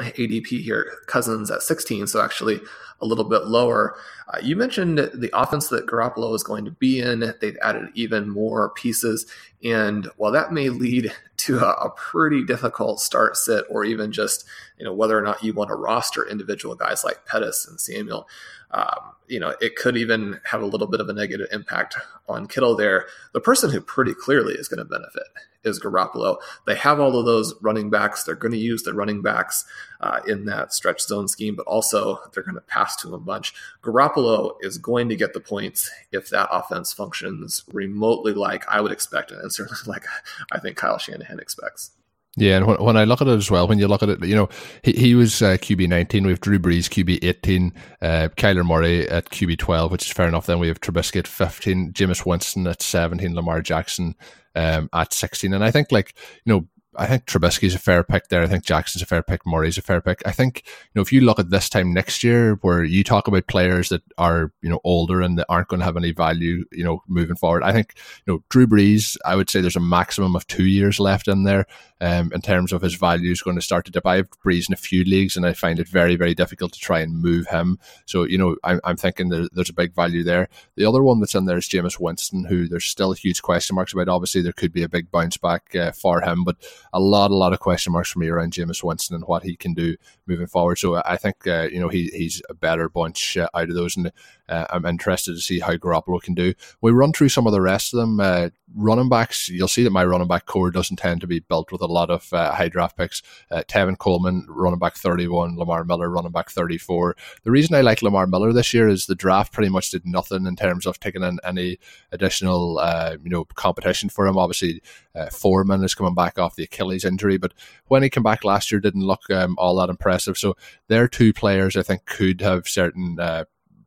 ADP 0.00 0.60
here. 0.62 0.90
Cousins 1.06 1.50
at 1.50 1.62
16, 1.62 2.06
so 2.08 2.20
actually 2.20 2.60
a 3.00 3.06
little 3.06 3.24
bit 3.24 3.46
lower. 3.46 3.96
Uh, 4.28 4.38
you 4.42 4.56
mentioned 4.56 4.98
the 4.98 5.30
offense 5.32 5.68
that 5.68 5.86
Garoppolo 5.86 6.34
is 6.34 6.42
going 6.42 6.64
to 6.64 6.70
be 6.70 7.00
in. 7.00 7.34
They've 7.40 7.58
added 7.62 7.90
even 7.94 8.28
more 8.28 8.70
pieces. 8.70 9.26
And 9.62 10.08
while 10.16 10.32
that 10.32 10.52
may 10.52 10.68
lead 10.68 11.12
to 11.38 11.58
a, 11.58 11.72
a, 11.72 11.90
pretty 11.90 12.44
difficult 12.44 13.00
start 13.00 13.36
sit, 13.36 13.64
or 13.68 13.84
even 13.84 14.12
just 14.12 14.46
you 14.78 14.84
know 14.84 14.94
whether 14.94 15.18
or 15.18 15.22
not 15.22 15.44
you 15.44 15.52
want 15.52 15.68
to 15.68 15.74
roster 15.74 16.26
individual 16.26 16.74
guys 16.74 17.04
like 17.04 17.26
Pettis 17.26 17.66
and 17.68 17.80
Samuel, 17.80 18.26
um, 18.70 19.12
you 19.28 19.38
know, 19.38 19.54
it 19.60 19.76
could 19.76 19.96
even 19.96 20.40
have 20.44 20.62
a 20.62 20.66
little 20.66 20.86
bit 20.86 21.00
of 21.00 21.08
a 21.08 21.12
negative 21.12 21.48
impact 21.52 21.96
on 22.28 22.46
Kittle 22.46 22.76
there. 22.76 23.06
The 23.32 23.40
person 23.40 23.70
who 23.70 23.80
pretty 23.80 24.14
clearly 24.14 24.54
is 24.54 24.68
going 24.68 24.78
to 24.78 24.84
benefit 24.84 25.24
is 25.64 25.80
Garoppolo. 25.80 26.36
They 26.66 26.76
have 26.76 27.00
all 27.00 27.18
of 27.18 27.26
those 27.26 27.54
running 27.60 27.90
backs. 27.90 28.24
They're 28.24 28.34
going 28.34 28.52
to 28.52 28.58
use 28.58 28.82
the 28.82 28.94
running 28.94 29.22
backs 29.22 29.64
uh, 30.00 30.20
in 30.26 30.44
that 30.46 30.72
stretch 30.72 31.00
zone 31.02 31.28
scheme, 31.28 31.56
but 31.56 31.66
also 31.66 32.18
they're 32.32 32.42
going 32.42 32.54
to 32.54 32.60
pass 32.60 32.96
to 32.96 33.08
him 33.08 33.14
a 33.14 33.18
bunch. 33.18 33.54
Garoppolo 33.82 34.56
is 34.60 34.78
going 34.78 35.08
to 35.08 35.16
get 35.16 35.32
the 35.32 35.40
points 35.40 35.90
if 36.12 36.28
that 36.30 36.48
offense 36.50 36.92
functions 36.92 37.64
remotely 37.72 38.32
like 38.32 38.66
I 38.68 38.80
would 38.80 38.92
expect, 38.92 39.30
and 39.30 39.52
certainly 39.52 39.80
like 39.86 40.04
I 40.52 40.58
think 40.58 40.76
Kyle 40.76 40.98
Shanahan 40.98 41.40
expects. 41.40 41.90
Yeah, 42.36 42.56
and 42.56 42.66
when, 42.66 42.82
when 42.82 42.96
I 42.96 43.04
look 43.04 43.20
at 43.20 43.28
it 43.28 43.36
as 43.36 43.50
well, 43.50 43.68
when 43.68 43.78
you 43.78 43.86
look 43.86 44.02
at 44.02 44.08
it, 44.08 44.24
you 44.24 44.34
know, 44.34 44.48
he, 44.82 44.92
he 44.92 45.14
was 45.14 45.40
uh, 45.40 45.56
QB 45.56 45.88
19. 45.88 46.24
We 46.24 46.32
have 46.32 46.40
Drew 46.40 46.58
Brees, 46.58 46.88
QB 46.88 47.22
18, 47.22 47.72
uh, 48.02 48.28
Kyler 48.36 48.66
Murray 48.66 49.08
at 49.08 49.30
QB 49.30 49.58
12, 49.58 49.92
which 49.92 50.06
is 50.06 50.12
fair 50.12 50.26
enough. 50.26 50.46
Then 50.46 50.58
we 50.58 50.68
have 50.68 50.80
Trubisky 50.80 51.18
at 51.18 51.28
15, 51.28 51.92
Jameis 51.92 52.26
Winston 52.26 52.66
at 52.66 52.82
17, 52.82 53.34
Lamar 53.34 53.62
Jackson 53.62 54.16
um, 54.56 54.90
at 54.92 55.12
16. 55.12 55.54
And 55.54 55.62
I 55.62 55.70
think, 55.70 55.92
like, 55.92 56.14
you 56.44 56.52
know, 56.52 56.66
I 56.96 57.06
think 57.06 57.26
Trubisky's 57.26 57.74
a 57.74 57.78
fair 57.78 58.02
pick 58.04 58.28
there. 58.28 58.42
I 58.42 58.46
think 58.46 58.64
Jackson's 58.64 59.02
a 59.02 59.06
fair 59.06 59.22
pick. 59.22 59.46
Murray's 59.46 59.78
a 59.78 59.82
fair 59.82 60.00
pick. 60.00 60.22
I 60.26 60.32
think 60.32 60.62
you 60.66 60.92
know 60.94 61.02
if 61.02 61.12
you 61.12 61.20
look 61.20 61.38
at 61.38 61.50
this 61.50 61.68
time 61.68 61.92
next 61.92 62.22
year, 62.22 62.54
where 62.62 62.84
you 62.84 63.02
talk 63.02 63.28
about 63.28 63.46
players 63.46 63.88
that 63.88 64.02
are 64.18 64.52
you 64.62 64.70
know 64.70 64.80
older 64.84 65.20
and 65.20 65.38
that 65.38 65.46
aren't 65.48 65.68
going 65.68 65.80
to 65.80 65.86
have 65.86 65.96
any 65.96 66.12
value, 66.12 66.64
you 66.72 66.84
know, 66.84 67.02
moving 67.08 67.36
forward. 67.36 67.62
I 67.62 67.72
think 67.72 67.94
you 68.26 68.32
know 68.32 68.44
Drew 68.48 68.66
Brees. 68.66 69.16
I 69.24 69.36
would 69.36 69.50
say 69.50 69.60
there's 69.60 69.76
a 69.76 69.80
maximum 69.80 70.36
of 70.36 70.46
two 70.46 70.66
years 70.66 71.00
left 71.00 71.28
in 71.28 71.44
there. 71.44 71.66
Um, 72.04 72.30
in 72.34 72.42
terms 72.42 72.70
of 72.74 72.82
his 72.82 72.96
value 72.96 73.32
is 73.32 73.40
going 73.40 73.56
to 73.56 73.62
start 73.62 73.86
to 73.86 73.90
dip. 73.90 74.06
I 74.06 74.16
have 74.16 74.28
Brees 74.44 74.68
in 74.68 74.74
a 74.74 74.76
few 74.76 75.04
leagues, 75.04 75.38
and 75.38 75.46
I 75.46 75.54
find 75.54 75.78
it 75.78 75.88
very, 75.88 76.16
very 76.16 76.34
difficult 76.34 76.74
to 76.74 76.78
try 76.78 77.00
and 77.00 77.22
move 77.22 77.46
him. 77.46 77.78
So 78.04 78.24
you 78.24 78.36
know, 78.36 78.56
I'm, 78.62 78.78
I'm 78.84 78.98
thinking 78.98 79.30
there, 79.30 79.48
there's 79.52 79.70
a 79.70 79.74
big 79.74 79.94
value 79.94 80.22
there. 80.22 80.50
The 80.76 80.84
other 80.84 81.02
one 81.02 81.20
that's 81.20 81.34
in 81.34 81.46
there 81.46 81.56
is 81.56 81.66
Jameis 81.66 81.98
Winston, 81.98 82.44
who 82.44 82.68
there's 82.68 82.84
still 82.84 83.12
huge 83.12 83.40
question 83.40 83.74
marks 83.74 83.94
about. 83.94 84.10
Obviously, 84.10 84.42
there 84.42 84.52
could 84.52 84.70
be 84.70 84.82
a 84.82 84.88
big 84.88 85.10
bounce 85.10 85.38
back 85.38 85.74
uh, 85.74 85.92
for 85.92 86.20
him, 86.20 86.44
but 86.44 86.56
a 86.92 87.00
lot, 87.00 87.30
a 87.30 87.34
lot 87.34 87.54
of 87.54 87.60
question 87.60 87.94
marks 87.94 88.10
for 88.10 88.18
me 88.18 88.28
around 88.28 88.52
Jameis 88.52 88.84
Winston 88.84 89.14
and 89.14 89.24
what 89.24 89.42
he 89.42 89.56
can 89.56 89.72
do 89.72 89.96
moving 90.26 90.46
forward. 90.46 90.76
So 90.76 91.00
I 91.06 91.16
think 91.16 91.46
uh, 91.46 91.68
you 91.72 91.80
know 91.80 91.88
he, 91.88 92.10
he's 92.12 92.42
a 92.50 92.54
better 92.54 92.90
bunch 92.90 93.38
uh, 93.38 93.48
out 93.54 93.70
of 93.70 93.76
those, 93.76 93.96
and 93.96 94.12
uh, 94.50 94.66
I'm 94.68 94.84
interested 94.84 95.36
to 95.36 95.40
see 95.40 95.58
how 95.58 95.76
Garoppolo 95.76 96.20
can 96.20 96.34
do. 96.34 96.52
We 96.82 96.92
run 96.92 97.14
through 97.14 97.30
some 97.30 97.46
of 97.46 97.54
the 97.54 97.62
rest 97.62 97.94
of 97.94 98.00
them. 98.00 98.52
Running 98.74 99.10
backs, 99.10 99.50
you'll 99.50 99.68
see 99.68 99.82
that 99.84 99.90
my 99.90 100.04
running 100.04 100.26
back 100.26 100.46
core 100.46 100.70
doesn't 100.70 100.96
tend 100.96 101.20
to 101.20 101.26
be 101.26 101.38
built 101.38 101.70
with 101.70 101.82
a 101.82 101.86
lot 101.86 102.08
of 102.08 102.32
uh, 102.32 102.52
high 102.52 102.70
draft 102.70 102.96
picks. 102.96 103.22
Uh, 103.50 103.62
Tevin 103.68 103.98
Coleman, 103.98 104.46
running 104.48 104.78
back 104.78 104.96
31, 104.96 105.56
Lamar 105.58 105.84
Miller, 105.84 106.08
running 106.08 106.32
back 106.32 106.50
34. 106.50 107.14
The 107.42 107.50
reason 107.50 107.74
I 107.74 107.82
like 107.82 108.00
Lamar 108.00 108.26
Miller 108.26 108.52
this 108.54 108.72
year 108.72 108.88
is 108.88 109.04
the 109.04 109.14
draft 109.14 109.52
pretty 109.52 109.68
much 109.68 109.90
did 109.90 110.06
nothing 110.06 110.46
in 110.46 110.56
terms 110.56 110.86
of 110.86 110.98
taking 110.98 111.22
in 111.22 111.38
any 111.44 111.78
additional, 112.10 112.78
uh, 112.78 113.16
you 113.22 113.28
know, 113.28 113.44
competition 113.44 114.08
for 114.08 114.26
him. 114.26 114.38
Obviously, 114.38 114.82
uh, 115.14 115.28
Foreman 115.28 115.84
is 115.84 115.94
coming 115.94 116.14
back 116.14 116.38
off 116.38 116.56
the 116.56 116.64
Achilles 116.64 117.04
injury, 117.04 117.36
but 117.36 117.52
when 117.88 118.02
he 118.02 118.08
came 118.08 118.22
back 118.22 118.44
last 118.44 118.72
year, 118.72 118.80
didn't 118.80 119.06
look 119.06 119.28
um, 119.30 119.56
all 119.58 119.76
that 119.76 119.90
impressive. 119.90 120.38
So 120.38 120.56
they're 120.88 121.06
two 121.06 121.34
players 121.34 121.76
I 121.76 121.82
think 121.82 122.06
could 122.06 122.40
have 122.40 122.66
certain 122.66 123.20
uh, 123.20 123.44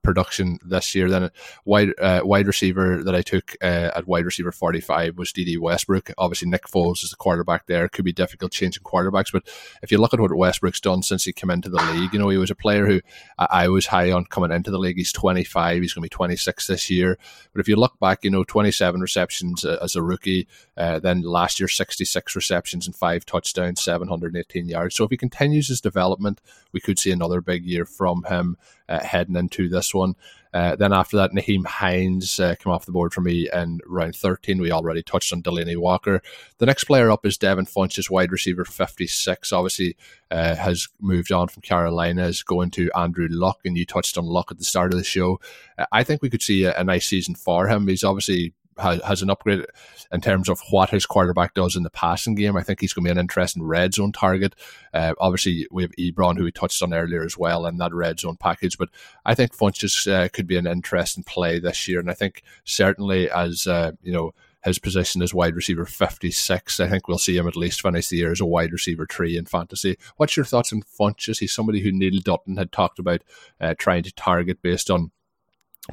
production 0.08 0.58
this 0.64 0.96
year. 0.96 1.10
Then 1.10 1.30
wide 1.66 1.90
uh, 2.00 2.22
wide 2.24 2.48
receiver 2.48 3.04
that 3.04 3.14
I 3.14 3.22
took 3.22 3.58
uh, 3.62 3.92
at 3.94 4.08
wide 4.08 4.24
receiver 4.24 4.54
45 4.54 5.18
was 5.18 5.34
Dede 5.34 5.60
Westbrook. 5.60 6.12
Obviously, 6.18 6.48
Nick 6.48 6.66
Foles 6.66 7.04
is 7.04 7.10
the 7.10 7.18
quarterback 7.18 7.66
there. 7.66 7.84
It 7.84 7.92
could 7.92 8.06
be 8.06 8.14
difficult 8.14 8.54
changing 8.54 8.84
quarterbacks, 8.84 9.34
but 9.34 9.44
if 9.84 9.92
you 9.92 9.98
look 9.98 10.14
at 10.14 10.22
what 10.22 10.34
Westbrook's 10.34 10.80
done 10.80 11.04
since 11.04 11.26
he 11.26 11.34
came 11.34 11.50
into 11.50 11.68
the 11.68 11.84
league, 11.92 12.14
you 12.14 12.20
know, 12.20 12.30
he 12.30 12.38
was 12.38 12.50
a 12.50 12.56
player 12.56 12.86
who 12.86 13.02
I 13.38 13.68
was 13.68 13.88
high 13.88 14.10
on 14.14 14.24
coming 14.28 14.54
into 14.54 14.72
the 14.72 14.80
league. 14.80 14.96
He's 14.96 15.12
25, 15.12 15.82
he's 15.82 15.94
going 15.94 16.04
to 16.04 16.06
be 16.06 16.10
26 16.10 16.68
this 16.68 16.90
year. 16.90 17.18
But 17.52 17.60
if 17.60 17.68
you 17.68 17.76
look 17.76 18.00
back, 18.00 18.24
you 18.24 18.32
know, 18.32 18.46
27 18.46 19.02
receptions 19.02 19.66
uh, 19.66 19.78
as 19.82 19.98
a 19.98 20.02
rookie, 20.02 20.48
uh, 20.78 21.00
then 21.00 21.22
last 21.22 21.60
year 21.60 21.68
66 21.68 22.34
receptions 22.34 22.86
and 22.86 22.96
five 22.96 23.26
touchdowns, 23.26 23.82
718 23.82 24.70
yards. 24.70 24.96
So 24.96 25.04
if 25.04 25.12
he 25.12 25.18
continues 25.18 25.68
his 25.68 25.82
development, 25.82 26.40
we 26.72 26.80
could 26.80 26.98
see 26.98 27.12
another 27.12 27.42
big 27.42 27.66
year 27.66 27.86
from 27.86 28.24
him 28.24 28.56
uh, 28.90 29.04
heading 29.04 29.36
into 29.36 29.70
this 29.70 29.94
one. 29.94 30.16
Uh, 30.54 30.76
then 30.76 30.94
after 30.94 31.18
that, 31.18 31.32
Nyheim 31.34 31.66
Hines 31.66 32.40
uh, 32.40 32.56
came 32.56 32.72
off 32.72 32.86
the 32.86 32.92
board 32.92 33.14
for 33.14 33.22
me 33.22 33.50
in 33.54 33.80
round 33.86 34.16
13. 34.16 34.60
We 34.60 34.72
already 34.72 35.04
touched 35.04 35.34
on 35.34 35.44
Delanie 35.44 35.78
Walker. 35.78 36.22
The 36.58 36.66
next 36.66 36.86
player 36.86 37.12
up 37.12 37.26
is 37.26 37.38
Devin 37.38 37.66
Funchess, 37.66 38.10
wide 38.10 38.32
receiver 38.32 38.66
56. 38.66 39.52
Obviously, 39.52 39.98
uh, 40.32 40.56
has 40.56 40.88
moved 41.00 41.32
on 41.32 41.48
from 41.48 41.62
Carolina, 41.62 42.26
is 42.26 42.44
going 42.44 42.72
to 42.72 42.90
Andrew 42.96 43.28
Luck, 43.30 43.60
and 43.66 43.78
you 43.78 43.86
touched 43.86 44.18
on 44.18 44.26
Luck 44.26 44.52
at 44.52 44.58
the 44.58 44.64
start 44.64 44.94
of 44.94 44.98
the 44.98 45.04
show. 45.04 45.40
Uh, 45.78 45.86
I 45.92 46.04
think 46.04 46.22
we 46.22 46.30
could 46.30 46.42
see 46.42 46.64
a, 46.64 46.76
a 46.80 46.84
nice 46.84 47.08
season 47.08 47.36
for 47.36 47.68
him. 47.68 47.88
He's 47.88 48.04
obviously 48.04 48.54
has, 48.80 49.22
an 49.22 49.30
upgrade 49.30 49.66
in 50.12 50.22
terms 50.22 50.50
of 50.50 50.62
what 50.70 50.90
his 50.90 51.06
quarterback 51.06 51.54
does 51.54 51.76
in 51.76 51.84
the 51.84 51.90
passing 51.90 52.36
game. 52.36 52.56
I 52.56 52.64
think 52.64 52.82
he's 52.82 52.94
going 52.94 53.06
to 53.06 53.08
be 53.08 53.12
an 53.12 53.20
interesting 53.20 53.64
red 53.64 53.94
zone 53.94 54.12
target. 54.12 54.56
Uh, 54.94 55.14
obviously, 55.20 55.68
we 55.72 55.84
have 55.84 55.92
Ebron, 55.94 56.38
who 56.38 56.44
we 56.44 56.52
touched 56.52 56.82
on 56.82 56.94
earlier 56.94 57.24
as 57.24 57.38
well, 57.38 57.66
and 57.66 57.80
that 57.80 57.94
red 57.94 58.20
zone 58.20 58.38
package. 58.38 58.78
But 58.78 58.90
I 59.26 59.36
think 59.36 59.56
Funchess 59.56 60.12
uh, 60.12 60.30
could 60.30 60.48
be 60.48 60.58
an 60.58 60.68
interesting 60.68 61.24
play 61.24 61.60
this 61.60 61.88
year. 61.88 62.00
And 62.00 62.10
I 62.10 62.14
think 62.14 62.44
certainly 62.64 63.30
as, 63.30 63.68
uh, 63.68 63.92
you 64.02 64.12
know, 64.12 64.34
his 64.68 64.80
position 64.80 65.22
as 65.22 65.34
wide 65.34 65.56
receiver 65.56 65.86
56. 65.86 66.80
I 66.80 66.90
think 66.90 67.08
we'll 67.08 67.18
see 67.18 67.38
him 67.38 67.48
at 67.48 67.56
least 67.56 67.82
finish 67.82 68.10
the 68.10 68.18
year 68.18 68.32
as 68.32 68.42
a 68.42 68.46
wide 68.46 68.72
receiver 68.72 69.08
three 69.10 69.38
in 69.38 69.46
fantasy. 69.46 69.98
What's 70.18 70.36
your 70.36 70.46
thoughts 70.46 70.74
on 70.74 70.82
Funchess? 70.82 71.40
He's 71.40 71.54
somebody 71.54 71.82
who 71.82 71.92
Neil 71.92 72.20
Dutton 72.22 72.58
had 72.58 72.72
talked 72.72 73.00
about 73.00 73.24
uh, 73.62 73.76
trying 73.78 74.04
to 74.04 74.14
target 74.14 74.62
based 74.62 74.90
on 74.90 75.12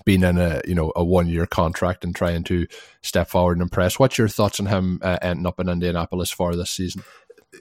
being 0.04 0.22
in 0.22 0.38
a 0.38 0.60
you 0.66 0.74
know 0.74 0.92
a 0.96 1.04
one 1.04 1.28
year 1.28 1.46
contract 1.46 2.04
and 2.04 2.14
trying 2.14 2.44
to 2.44 2.66
step 3.02 3.28
forward 3.28 3.56
and 3.56 3.62
impress. 3.62 3.98
What's 3.98 4.18
your 4.18 4.28
thoughts 4.28 4.60
on 4.60 4.66
him 4.66 4.98
uh, 5.02 5.18
ending 5.22 5.46
up 5.46 5.60
in 5.60 5.68
Indianapolis 5.68 6.30
for 6.30 6.56
this 6.56 6.70
season? 6.70 7.02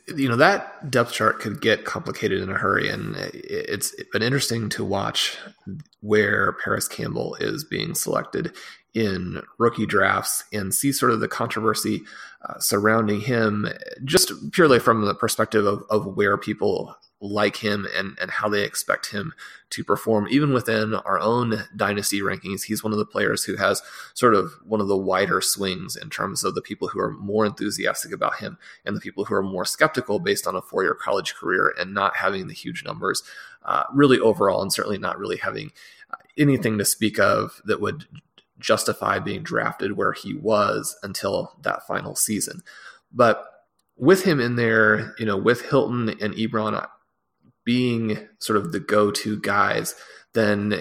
You 0.08 0.28
know 0.28 0.36
that 0.38 0.90
depth 0.90 1.14
chart 1.14 1.40
could 1.40 1.62
get 1.62 1.86
complicated 1.86 2.42
in 2.42 2.50
a 2.50 2.58
hurry, 2.58 2.90
and 2.90 3.16
it's 3.34 3.94
been 4.12 4.24
interesting 4.24 4.70
to 4.70 4.84
watch 4.84 5.38
where 6.02 6.54
Parris 6.64 6.88
Campbell 6.88 7.36
is 7.40 7.64
being 7.64 7.94
selected 7.94 8.56
in 8.94 9.42
rookie 9.58 9.86
drafts 9.86 10.44
and 10.54 10.74
see 10.74 10.92
sort 10.92 11.12
of 11.12 11.20
the 11.20 11.28
controversy 11.28 12.04
uh, 12.48 12.60
surrounding 12.60 13.22
him, 13.22 13.68
just 14.04 14.32
purely 14.52 14.80
from 14.80 15.06
the 15.06 15.16
perspective 15.16 15.66
of, 15.66 15.84
of 15.90 16.06
where 16.16 16.38
people 16.38 16.96
like 17.24 17.58
him 17.58 17.88
and, 17.96 18.18
and 18.20 18.30
how 18.30 18.50
they 18.50 18.64
expect 18.64 19.12
him 19.12 19.34
to 19.70 19.84
perform. 19.84 20.28
Even 20.30 20.52
within 20.52 20.94
our 20.94 21.18
own 21.20 21.64
dynasty 21.74 22.20
rankings, 22.20 22.64
he's 22.64 22.84
one 22.84 22.92
of 22.92 23.00
the 23.00 23.06
players 23.06 23.46
who 23.46 23.56
has 23.56 23.82
sort 24.14 24.36
of 24.36 24.52
one 24.66 24.82
of 24.82 24.90
the 24.90 24.98
wider 24.98 25.40
swings 25.40 25.96
in 25.96 26.10
terms 26.10 26.44
of 26.44 26.54
the 26.54 26.62
people 26.62 26.90
who 26.90 27.00
are 27.00 27.12
more 27.12 27.46
enthusiastic 27.46 28.12
about 28.12 28.40
him 28.40 28.58
and 28.86 28.94
the 28.94 29.00
people 29.00 29.24
who 29.24 29.34
are 29.34 29.42
more 29.42 29.64
skeptical 29.64 30.20
based 30.20 30.46
on 30.46 30.56
a 30.56 30.62
four 30.62 30.84
year 30.84 30.94
college 30.94 31.34
career 31.34 31.74
and 31.80 31.94
not 31.94 32.18
having 32.18 32.48
the 32.48 32.54
huge 32.54 32.84
numbers, 32.84 33.24
uh, 33.64 33.84
really 33.94 34.20
overall, 34.20 34.62
and 34.62 34.74
certainly 34.74 34.98
not 34.98 35.18
really 35.18 35.38
having 35.38 35.72
anything 36.38 36.78
to 36.78 36.84
speak 36.84 37.18
of 37.20 37.62
that 37.64 37.80
would 37.80 38.06
justify 38.60 39.18
being 39.18 39.44
drafted 39.44 39.96
where 39.96 40.14
he 40.14 40.34
was 40.34 40.98
until 41.04 41.56
that 41.62 41.88
final 41.88 42.16
season. 42.16 42.62
But 43.14 43.46
with 43.96 44.24
him 44.24 44.42
in 44.42 44.58
there, 44.58 45.16
you 45.18 45.26
know, 45.26 45.38
with 45.38 45.62
Hilton 45.70 46.10
and 46.22 46.34
Ebron, 46.34 46.86
being 47.64 48.28
sort 48.40 48.58
of 48.58 48.72
the 48.72 48.80
go-to 48.80 49.40
guys, 49.40 49.96
then 50.34 50.72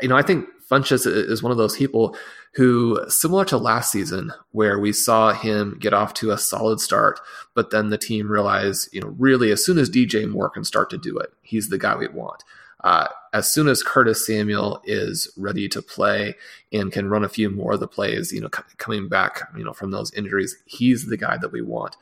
you 0.00 0.08
know 0.08 0.16
I 0.16 0.22
think 0.22 0.46
Funchess 0.70 1.06
is 1.06 1.42
one 1.42 1.52
of 1.52 1.58
those 1.58 1.76
people 1.76 2.16
who, 2.54 2.98
similar 3.08 3.44
to 3.44 3.58
last 3.58 3.92
season, 3.92 4.32
where 4.52 4.78
we 4.78 4.92
saw 4.92 5.32
him 5.32 5.76
get 5.78 5.92
off 5.92 6.14
to 6.14 6.30
a 6.30 6.38
solid 6.38 6.80
start, 6.80 7.20
but 7.54 7.70
then 7.70 7.90
the 7.90 7.98
team 7.98 8.30
realized, 8.30 8.88
you 8.92 9.00
know, 9.00 9.14
really 9.18 9.52
as 9.52 9.64
soon 9.64 9.78
as 9.78 9.90
DJ 9.90 10.28
Moore 10.28 10.50
can 10.50 10.64
start 10.64 10.90
to 10.90 10.98
do 10.98 11.18
it, 11.18 11.32
he's 11.42 11.68
the 11.68 11.78
guy 11.78 11.94
we 11.94 12.08
want. 12.08 12.42
Uh, 12.82 13.08
as 13.32 13.50
soon 13.50 13.68
as 13.68 13.82
Curtis 13.82 14.26
Samuel 14.26 14.80
is 14.84 15.30
ready 15.36 15.68
to 15.68 15.82
play 15.82 16.34
and 16.72 16.92
can 16.92 17.10
run 17.10 17.24
a 17.24 17.28
few 17.28 17.50
more 17.50 17.72
of 17.72 17.80
the 17.80 17.88
plays, 17.88 18.32
you 18.32 18.40
know, 18.40 18.48
c- 18.54 18.62
coming 18.78 19.08
back, 19.08 19.42
you 19.56 19.64
know, 19.64 19.72
from 19.72 19.90
those 19.90 20.12
injuries, 20.14 20.56
he's 20.64 21.06
the 21.06 21.16
guy 21.16 21.36
that 21.36 21.52
we 21.52 21.60
want. 21.60 21.96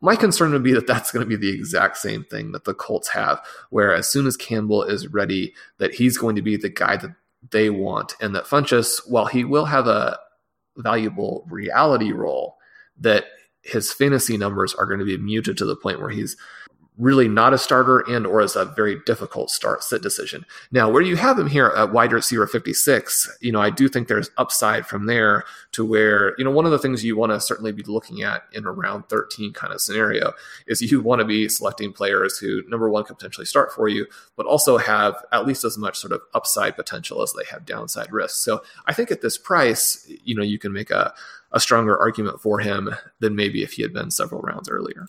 My 0.00 0.16
concern 0.16 0.52
would 0.52 0.62
be 0.62 0.72
that 0.72 0.86
that's 0.86 1.12
going 1.12 1.28
to 1.28 1.28
be 1.28 1.36
the 1.36 1.54
exact 1.54 1.98
same 1.98 2.24
thing 2.24 2.52
that 2.52 2.64
the 2.64 2.74
Colts 2.74 3.08
have, 3.08 3.40
where 3.68 3.94
as 3.94 4.08
soon 4.08 4.26
as 4.26 4.36
Campbell 4.36 4.82
is 4.82 5.08
ready, 5.08 5.54
that 5.78 5.94
he's 5.94 6.16
going 6.16 6.36
to 6.36 6.42
be 6.42 6.56
the 6.56 6.70
guy 6.70 6.96
that 6.96 7.14
they 7.50 7.70
want, 7.70 8.14
and 8.20 8.34
that 8.34 8.44
Funchess, 8.44 9.00
while 9.06 9.26
he 9.26 9.44
will 9.44 9.66
have 9.66 9.86
a 9.86 10.18
valuable 10.76 11.46
reality 11.50 12.12
role, 12.12 12.56
that 12.98 13.26
his 13.62 13.92
fantasy 13.92 14.36
numbers 14.36 14.74
are 14.74 14.86
going 14.86 15.00
to 15.00 15.04
be 15.04 15.18
muted 15.18 15.58
to 15.58 15.66
the 15.66 15.76
point 15.76 16.00
where 16.00 16.10
he's 16.10 16.36
really 17.00 17.28
not 17.28 17.54
a 17.54 17.58
starter 17.58 18.00
and 18.00 18.26
or 18.26 18.40
as 18.42 18.54
a 18.54 18.66
very 18.66 19.00
difficult 19.06 19.50
start 19.50 19.82
sit 19.82 20.02
decision. 20.02 20.44
Now, 20.70 20.90
where 20.90 21.02
you 21.02 21.16
have 21.16 21.38
him 21.38 21.46
here 21.46 21.72
at 21.76 21.92
wide 21.92 22.12
receiver 22.12 22.46
56, 22.46 23.38
you 23.40 23.50
know, 23.50 23.60
I 23.60 23.70
do 23.70 23.88
think 23.88 24.06
there's 24.06 24.30
upside 24.36 24.86
from 24.86 25.06
there 25.06 25.44
to 25.72 25.84
where, 25.84 26.34
you 26.36 26.44
know, 26.44 26.50
one 26.50 26.66
of 26.66 26.72
the 26.72 26.78
things 26.78 27.02
you 27.02 27.16
want 27.16 27.32
to 27.32 27.40
certainly 27.40 27.72
be 27.72 27.82
looking 27.84 28.22
at 28.22 28.42
in 28.52 28.66
a 28.66 28.72
round 28.72 29.08
13 29.08 29.52
kind 29.52 29.72
of 29.72 29.80
scenario 29.80 30.32
is 30.66 30.82
you 30.82 31.00
want 31.10 31.20
to 31.20 31.24
be 31.24 31.48
selecting 31.48 31.92
players 31.92 32.38
who 32.38 32.62
number 32.68 32.90
one 32.90 33.04
could 33.04 33.16
potentially 33.16 33.46
start 33.46 33.72
for 33.72 33.88
you, 33.88 34.06
but 34.36 34.46
also 34.46 34.76
have 34.76 35.16
at 35.32 35.46
least 35.46 35.64
as 35.64 35.78
much 35.78 35.98
sort 35.98 36.12
of 36.12 36.20
upside 36.34 36.76
potential 36.76 37.22
as 37.22 37.32
they 37.32 37.44
have 37.50 37.64
downside 37.64 38.12
risk. 38.12 38.36
So 38.36 38.62
I 38.86 38.92
think 38.92 39.10
at 39.10 39.22
this 39.22 39.38
price, 39.38 40.06
you 40.24 40.34
know, 40.34 40.42
you 40.42 40.58
can 40.58 40.72
make 40.72 40.90
a 40.90 41.14
a 41.52 41.60
stronger 41.60 41.98
argument 41.98 42.40
for 42.40 42.60
him 42.60 42.94
than 43.18 43.34
maybe 43.34 43.62
if 43.62 43.72
he 43.72 43.82
had 43.82 43.92
been 43.92 44.10
several 44.10 44.40
rounds 44.40 44.68
earlier. 44.68 45.08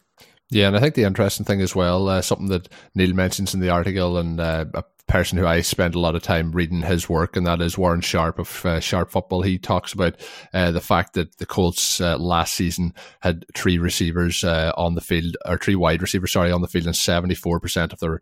Yeah, 0.51 0.67
and 0.67 0.75
I 0.75 0.81
think 0.81 0.95
the 0.95 1.05
interesting 1.05 1.45
thing 1.45 1.61
as 1.61 1.73
well, 1.73 2.09
uh, 2.09 2.21
something 2.21 2.49
that 2.49 2.67
Neil 2.93 3.13
mentions 3.13 3.53
in 3.53 3.61
the 3.61 3.69
article, 3.69 4.17
and 4.17 4.37
uh, 4.37 4.65
a 4.73 4.83
person 5.07 5.37
who 5.37 5.47
I 5.47 5.61
spend 5.61 5.95
a 5.95 5.99
lot 5.99 6.13
of 6.13 6.23
time 6.23 6.51
reading 6.51 6.81
his 6.81 7.07
work, 7.07 7.37
and 7.37 7.47
that 7.47 7.61
is 7.61 7.77
Warren 7.77 8.01
Sharp 8.01 8.37
of 8.37 8.65
uh, 8.65 8.81
Sharp 8.81 9.11
Football. 9.11 9.43
He 9.43 9.57
talks 9.57 9.93
about 9.93 10.17
uh, 10.53 10.71
the 10.71 10.81
fact 10.81 11.13
that 11.13 11.37
the 11.37 11.45
Colts 11.45 12.01
uh, 12.01 12.17
last 12.17 12.53
season 12.53 12.93
had 13.21 13.45
three 13.55 13.77
receivers 13.77 14.43
uh, 14.43 14.73
on 14.75 14.95
the 14.95 15.01
field, 15.01 15.37
or 15.45 15.57
three 15.57 15.75
wide 15.75 16.01
receivers, 16.01 16.33
sorry, 16.33 16.51
on 16.51 16.61
the 16.61 16.67
field, 16.67 16.85
and 16.85 16.95
74% 16.95 17.93
of 17.93 17.99
their 17.99 18.19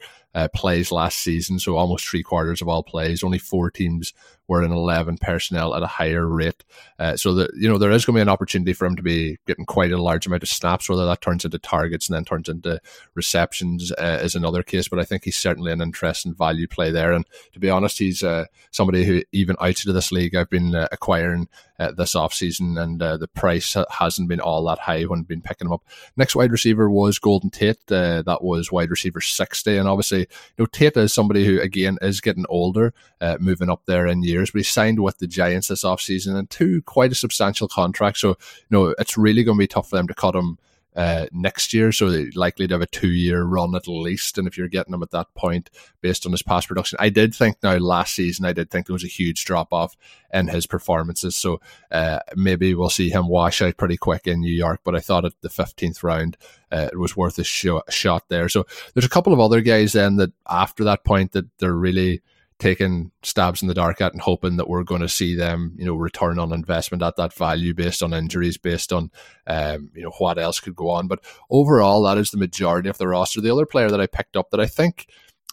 plays 0.53 0.91
last 0.91 1.17
season, 1.17 1.57
so 1.57 1.77
almost 1.77 2.07
three 2.07 2.21
quarters 2.21 2.61
of 2.61 2.67
all 2.67 2.83
plays. 2.83 3.23
Only 3.23 3.39
four 3.39 3.71
teams 3.71 4.13
were 4.49 4.63
in 4.63 4.71
11 4.71 5.19
personnel 5.19 5.75
at 5.75 5.83
a 5.83 5.87
higher 5.87 6.27
rate. 6.27 6.63
Uh, 6.97 7.15
so 7.15 7.35
that, 7.35 7.51
you 7.55 7.69
know, 7.69 7.77
there 7.77 7.91
is 7.91 8.03
going 8.03 8.15
to 8.15 8.17
be 8.17 8.21
an 8.21 8.29
opportunity 8.29 8.73
for 8.73 8.85
him 8.85 8.95
to 8.95 9.03
be 9.03 9.37
getting 9.45 9.65
quite 9.65 9.91
a 9.91 10.01
large 10.01 10.25
amount 10.25 10.41
of 10.41 10.49
snaps, 10.49 10.89
whether 10.89 11.05
that 11.05 11.21
turns 11.21 11.45
into 11.45 11.59
targets 11.59 12.09
and 12.09 12.15
then 12.15 12.25
turns 12.25 12.49
into 12.49 12.81
receptions 13.13 13.91
uh, 13.93 14.19
is 14.21 14.35
another 14.35 14.63
case. 14.63 14.87
But 14.87 14.99
I 14.99 15.03
think 15.03 15.23
he's 15.23 15.37
certainly 15.37 15.71
an 15.71 15.81
interesting 15.81 16.33
value 16.33 16.67
play 16.67 16.91
there. 16.91 17.13
And 17.13 17.25
to 17.53 17.59
be 17.59 17.69
honest, 17.69 17.99
he's 17.99 18.23
uh, 18.23 18.45
somebody 18.71 19.05
who 19.05 19.21
even 19.31 19.55
outside 19.61 19.89
of 19.89 19.95
this 19.95 20.11
league, 20.11 20.35
I've 20.35 20.49
been 20.49 20.73
uh, 20.73 20.87
acquiring 20.91 21.47
uh, 21.79 21.91
this 21.91 22.13
offseason 22.13 22.79
and 22.79 23.01
uh, 23.01 23.17
the 23.17 23.27
price 23.27 23.75
hasn't 23.89 24.27
been 24.27 24.41
all 24.41 24.63
that 24.65 24.79
high 24.79 25.03
when 25.03 25.23
been 25.23 25.41
picking 25.41 25.67
him 25.67 25.73
up. 25.73 25.83
Next 26.17 26.35
wide 26.35 26.51
receiver 26.51 26.89
was 26.89 27.19
Golden 27.19 27.49
Tate. 27.49 27.79
Uh, 27.89 28.21
that 28.23 28.43
was 28.43 28.71
wide 28.71 28.89
receiver 28.89 29.21
60. 29.21 29.77
And 29.77 29.87
obviously, 29.87 30.19
you 30.19 30.27
know, 30.59 30.65
Tate 30.65 30.97
is 30.97 31.13
somebody 31.13 31.45
who, 31.45 31.59
again, 31.61 31.97
is 32.01 32.21
getting 32.21 32.45
older, 32.49 32.93
uh, 33.21 33.37
moving 33.39 33.69
up 33.69 33.83
there 33.85 34.07
in 34.07 34.23
years, 34.23 34.51
but 34.51 34.59
he 34.59 34.63
signed 34.63 35.01
with 35.01 35.19
the 35.19 35.27
Giants 35.27 35.69
this 35.69 35.83
offseason 35.83 36.35
and 36.35 36.49
two 36.49 36.81
quite 36.83 37.11
a 37.11 37.15
substantial 37.15 37.67
contract. 37.67 38.17
So, 38.17 38.29
you 38.29 38.35
know, 38.71 38.95
it's 38.99 39.17
really 39.17 39.43
going 39.43 39.57
to 39.57 39.63
be 39.63 39.67
tough 39.67 39.89
for 39.89 39.95
them 39.95 40.07
to 40.07 40.13
cut 40.13 40.35
him 40.35 40.57
uh, 40.99 41.27
next 41.31 41.73
year. 41.73 41.93
So 41.93 42.09
they're 42.09 42.27
likely 42.35 42.67
to 42.67 42.73
have 42.73 42.81
a 42.81 42.85
two 42.85 43.11
year 43.11 43.43
run 43.43 43.73
at 43.73 43.87
least. 43.87 44.37
And 44.37 44.45
if 44.49 44.57
you're 44.57 44.67
getting 44.67 44.93
him 44.93 45.01
at 45.01 45.11
that 45.11 45.33
point 45.33 45.69
based 46.01 46.25
on 46.25 46.33
his 46.33 46.43
past 46.43 46.67
production, 46.67 46.97
I 46.99 47.07
did 47.07 47.33
think 47.33 47.55
now 47.63 47.77
last 47.77 48.13
season, 48.13 48.43
I 48.43 48.51
did 48.51 48.69
think 48.69 48.85
there 48.85 48.93
was 48.93 49.05
a 49.05 49.07
huge 49.07 49.45
drop 49.45 49.71
off 49.71 49.95
in 50.33 50.49
his 50.49 50.67
performances. 50.67 51.37
So 51.37 51.61
uh, 51.89 52.19
maybe 52.35 52.75
we'll 52.75 52.89
see 52.89 53.09
him 53.09 53.29
wash 53.29 53.61
out 53.61 53.77
pretty 53.77 53.95
quick 53.95 54.27
in 54.27 54.41
New 54.41 54.53
York. 54.53 54.81
But 54.83 54.93
I 54.93 54.99
thought 54.99 55.23
at 55.23 55.39
the 55.39 55.47
15th 55.47 56.03
round, 56.03 56.35
uh, 56.69 56.89
it 56.91 56.99
was 56.99 57.15
worth 57.15 57.39
a 57.39 57.45
sh- 57.45 57.67
shot 57.87 58.27
there. 58.27 58.49
So 58.49 58.65
there's 58.93 59.05
a 59.05 59.09
couple 59.09 59.31
of 59.31 59.39
other 59.39 59.61
guys 59.61 59.93
then 59.93 60.17
that 60.17 60.33
after 60.49 60.83
that 60.83 61.05
point 61.05 61.31
that 61.31 61.45
they're 61.59 61.71
really 61.71 62.21
taking 62.59 63.11
stabs 63.23 63.61
in 63.61 63.69
the 63.69 63.73
dark 63.73 64.01
at 64.01 64.11
and 64.11 64.21
hoping 64.21 64.57
that 64.57 64.67
we're 64.67 64.83
going 64.83 65.01
to 65.01 65.09
see 65.09 65.33
them, 65.33 65.73
you 65.77 65.85
know, 65.85 65.95
return 65.95 66.37
on 66.37 66.51
investment 66.51 67.01
at 67.01 67.15
that 67.15 67.33
value 67.33 67.73
based 67.73 68.03
on 68.03 68.13
injuries, 68.13 68.57
based 68.57 68.91
on, 68.91 69.09
um, 69.47 69.89
you 69.95 70.03
know, 70.03 70.11
what 70.17 70.37
else 70.37 70.59
could 70.59 70.75
go 70.75 70.89
on. 70.89 71.07
But 71.07 71.23
overall, 71.49 72.03
that 72.03 72.17
is 72.17 72.31
the 72.31 72.37
majority 72.37 72.89
of 72.89 72.97
the 72.97 73.07
roster. 73.07 73.39
The 73.39 73.51
other 73.51 73.65
player 73.65 73.89
that 73.89 74.01
I 74.01 74.07
picked 74.07 74.35
up 74.35 74.51
that 74.51 74.59
I 74.59 74.65
think 74.65 75.07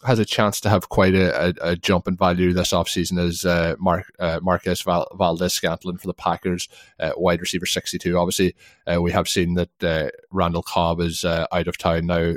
has 0.04 0.18
a 0.18 0.24
chance 0.24 0.60
to 0.60 0.68
have 0.68 0.88
quite 0.88 1.14
a, 1.14 1.48
a, 1.48 1.70
a 1.70 1.76
jump 1.76 2.06
in 2.06 2.16
value 2.16 2.52
this 2.52 2.72
offseason 2.72 3.18
is 3.18 3.46
uh, 3.46 3.76
Mark, 3.78 4.12
uh, 4.18 4.40
Marquez 4.42 4.82
Val- 4.82 5.08
Valdes-Scantling 5.14 5.98
for 5.98 6.06
the 6.06 6.14
Packers, 6.14 6.68
uh, 7.00 7.12
wide 7.16 7.40
receiver 7.40 7.66
62. 7.66 8.18
Obviously, 8.18 8.54
uh, 8.86 9.00
we 9.00 9.12
have 9.12 9.28
seen 9.28 9.54
that 9.54 9.82
uh, 9.82 10.08
Randall 10.30 10.62
Cobb 10.62 11.00
is 11.00 11.24
uh, 11.24 11.46
out 11.50 11.68
of 11.68 11.78
town 11.78 12.06
now. 12.06 12.34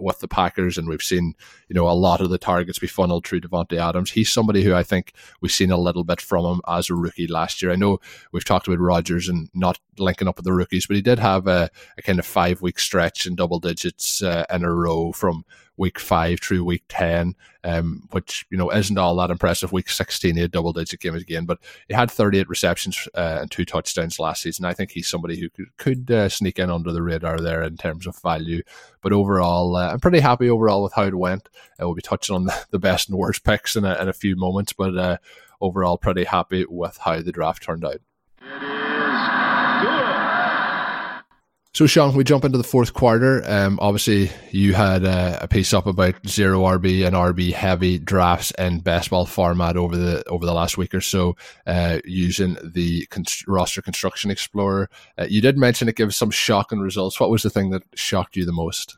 With 0.00 0.20
the 0.20 0.28
Packers, 0.28 0.78
and 0.78 0.88
we've 0.88 1.02
seen 1.02 1.34
you 1.68 1.74
know 1.74 1.88
a 1.88 1.92
lot 1.92 2.20
of 2.20 2.30
the 2.30 2.38
targets 2.38 2.78
be 2.78 2.86
funneled 2.86 3.26
through 3.26 3.40
Davante 3.40 3.78
Adams. 3.78 4.12
He's 4.12 4.30
somebody 4.30 4.62
who 4.62 4.74
I 4.74 4.82
think 4.82 5.12
we've 5.40 5.52
seen 5.52 5.70
a 5.70 5.76
little 5.76 6.04
bit 6.04 6.20
from 6.20 6.44
him 6.44 6.60
as 6.68 6.90
a 6.90 6.94
rookie 6.94 7.26
last 7.26 7.62
year. 7.62 7.72
I 7.72 7.76
know 7.76 7.98
we've 8.32 8.44
talked 8.44 8.68
about 8.68 8.78
Rodgers 8.78 9.28
and 9.28 9.48
not 9.54 9.78
linking 9.98 10.28
up 10.28 10.36
with 10.36 10.44
the 10.44 10.52
rookies, 10.52 10.86
but 10.86 10.96
he 10.96 11.02
did 11.02 11.18
have 11.18 11.46
a, 11.46 11.70
a 11.96 12.02
kind 12.02 12.18
of 12.18 12.26
five 12.26 12.62
week 12.62 12.78
stretch 12.78 13.26
in 13.26 13.34
double 13.34 13.58
digits 13.58 14.22
uh, 14.22 14.44
in 14.50 14.64
a 14.64 14.72
row 14.72 15.12
from 15.12 15.44
week 15.78 15.98
five 15.98 16.40
through 16.40 16.64
week 16.64 16.82
10, 16.88 17.34
um, 17.64 18.08
which, 18.10 18.44
you 18.50 18.58
know, 18.58 18.70
isn't 18.70 18.98
all 18.98 19.14
that 19.16 19.30
impressive. 19.30 19.72
Week 19.72 19.88
16, 19.88 20.34
he 20.34 20.42
had 20.42 20.50
double 20.50 20.72
digit 20.72 21.00
games 21.00 21.22
again, 21.22 21.46
but 21.46 21.58
he 21.86 21.94
had 21.94 22.10
38 22.10 22.48
receptions 22.48 23.08
uh, 23.14 23.38
and 23.40 23.50
two 23.50 23.64
touchdowns 23.64 24.18
last 24.18 24.42
season. 24.42 24.64
I 24.64 24.74
think 24.74 24.90
he's 24.90 25.08
somebody 25.08 25.38
who 25.38 25.48
could, 25.48 25.76
could 25.78 26.10
uh, 26.10 26.28
sneak 26.28 26.58
in 26.58 26.68
under 26.68 26.92
the 26.92 27.02
radar 27.02 27.38
there 27.38 27.62
in 27.62 27.76
terms 27.76 28.06
of 28.06 28.20
value. 28.20 28.62
But 29.00 29.12
overall, 29.12 29.76
uh, 29.76 29.92
I'm 29.92 30.00
pretty 30.00 30.20
happy 30.20 30.50
overall 30.50 30.82
with 30.82 30.94
how 30.94 31.04
it 31.04 31.14
went. 31.14 31.48
Uh, 31.80 31.86
we'll 31.86 31.94
be 31.94 32.02
touching 32.02 32.34
on 32.34 32.48
the, 32.70 32.78
best 32.78 33.08
and 33.08 33.16
worst 33.16 33.44
picks 33.44 33.76
in 33.76 33.84
a, 33.84 33.94
in 34.02 34.08
a 34.08 34.12
few 34.12 34.36
moments, 34.36 34.72
but 34.72 34.96
uh, 34.98 35.18
overall, 35.60 35.96
pretty 35.96 36.24
happy 36.24 36.66
with 36.68 36.98
how 36.98 37.22
the 37.22 37.32
draft 37.32 37.62
turned 37.62 37.84
out. 37.84 38.00
So, 41.78 41.86
Shawn, 41.86 42.12
we 42.16 42.24
jump 42.24 42.44
into 42.44 42.58
the 42.58 42.64
fourth 42.64 42.92
quarter. 42.92 43.40
Um, 43.48 43.78
obviously, 43.80 44.32
you 44.50 44.74
had 44.74 45.04
uh, 45.04 45.38
a 45.40 45.46
piece 45.46 45.72
up 45.72 45.86
about 45.86 46.16
zero 46.26 46.62
RB 46.62 47.06
and 47.06 47.14
RB 47.14 47.52
heavy 47.52 48.00
drafts 48.00 48.50
in 48.58 48.80
best 48.80 49.10
ball 49.10 49.26
format 49.26 49.76
over 49.76 49.96
the 49.96 50.28
over 50.28 50.44
the 50.44 50.52
last 50.52 50.76
week 50.76 50.92
or 50.92 51.00
so, 51.00 51.36
uh, 51.68 52.00
using 52.04 52.56
the 52.64 53.06
con- 53.10 53.26
roster 53.46 53.80
construction 53.80 54.28
explorer. 54.28 54.90
Uh, 55.16 55.26
you 55.28 55.40
did 55.40 55.56
mention 55.56 55.88
it 55.88 55.94
gives 55.94 56.16
some 56.16 56.32
shocking 56.32 56.80
results. 56.80 57.20
What 57.20 57.30
was 57.30 57.44
the 57.44 57.50
thing 57.50 57.70
that 57.70 57.84
shocked 57.94 58.34
you 58.34 58.44
the 58.44 58.50
most? 58.50 58.96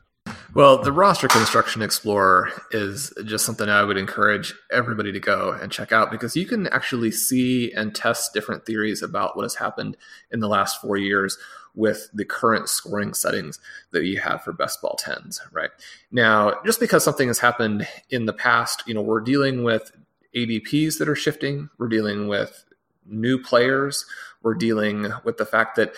Well, 0.55 0.79
the 0.79 0.91
roster 0.91 1.27
construction 1.27 1.83
explorer 1.83 2.51
is 2.71 3.13
just 3.25 3.45
something 3.45 3.69
I 3.69 3.83
would 3.83 3.97
encourage 3.97 4.55
everybody 4.71 5.11
to 5.11 5.19
go 5.19 5.51
and 5.51 5.71
check 5.71 5.91
out 5.91 6.09
because 6.09 6.35
you 6.35 6.47
can 6.47 6.67
actually 6.67 7.11
see 7.11 7.71
and 7.73 7.93
test 7.93 8.33
different 8.33 8.65
theories 8.65 9.03
about 9.03 9.35
what 9.35 9.43
has 9.43 9.55
happened 9.55 9.97
in 10.31 10.39
the 10.39 10.49
last 10.49 10.81
four 10.81 10.97
years 10.97 11.37
with 11.75 12.09
the 12.13 12.25
current 12.25 12.69
scoring 12.69 13.13
settings 13.13 13.59
that 13.91 14.03
you 14.03 14.19
have 14.19 14.43
for 14.43 14.51
best 14.51 14.81
ball 14.81 14.97
10s, 15.01 15.39
right? 15.51 15.69
Now, 16.11 16.55
just 16.65 16.79
because 16.79 17.03
something 17.03 17.27
has 17.27 17.39
happened 17.39 17.87
in 18.09 18.25
the 18.25 18.33
past, 18.33 18.83
you 18.85 18.93
know, 18.93 19.01
we're 19.01 19.21
dealing 19.21 19.63
with 19.63 19.91
ADPs 20.35 20.97
that 20.99 21.09
are 21.09 21.15
shifting, 21.15 21.69
we're 21.77 21.87
dealing 21.87 22.27
with 22.27 22.65
new 23.05 23.37
players, 23.41 24.05
we're 24.43 24.55
dealing 24.55 25.11
with 25.23 25.37
the 25.37 25.45
fact 25.45 25.75
that 25.75 25.93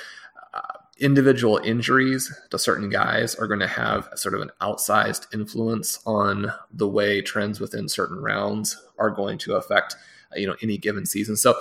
uh, 0.53 0.79
individual 0.99 1.57
injuries 1.63 2.33
to 2.49 2.59
certain 2.59 2.89
guys 2.89 3.35
are 3.35 3.47
going 3.47 3.59
to 3.59 3.67
have 3.67 4.09
sort 4.15 4.35
of 4.35 4.41
an 4.41 4.51
outsized 4.61 5.33
influence 5.33 5.99
on 6.05 6.51
the 6.71 6.87
way 6.87 7.21
trends 7.21 7.59
within 7.59 7.89
certain 7.89 8.21
rounds 8.21 8.81
are 8.97 9.09
going 9.09 9.37
to 9.37 9.55
affect 9.55 9.95
you 10.35 10.47
know 10.47 10.55
any 10.61 10.77
given 10.77 11.05
season 11.05 11.35
so 11.35 11.55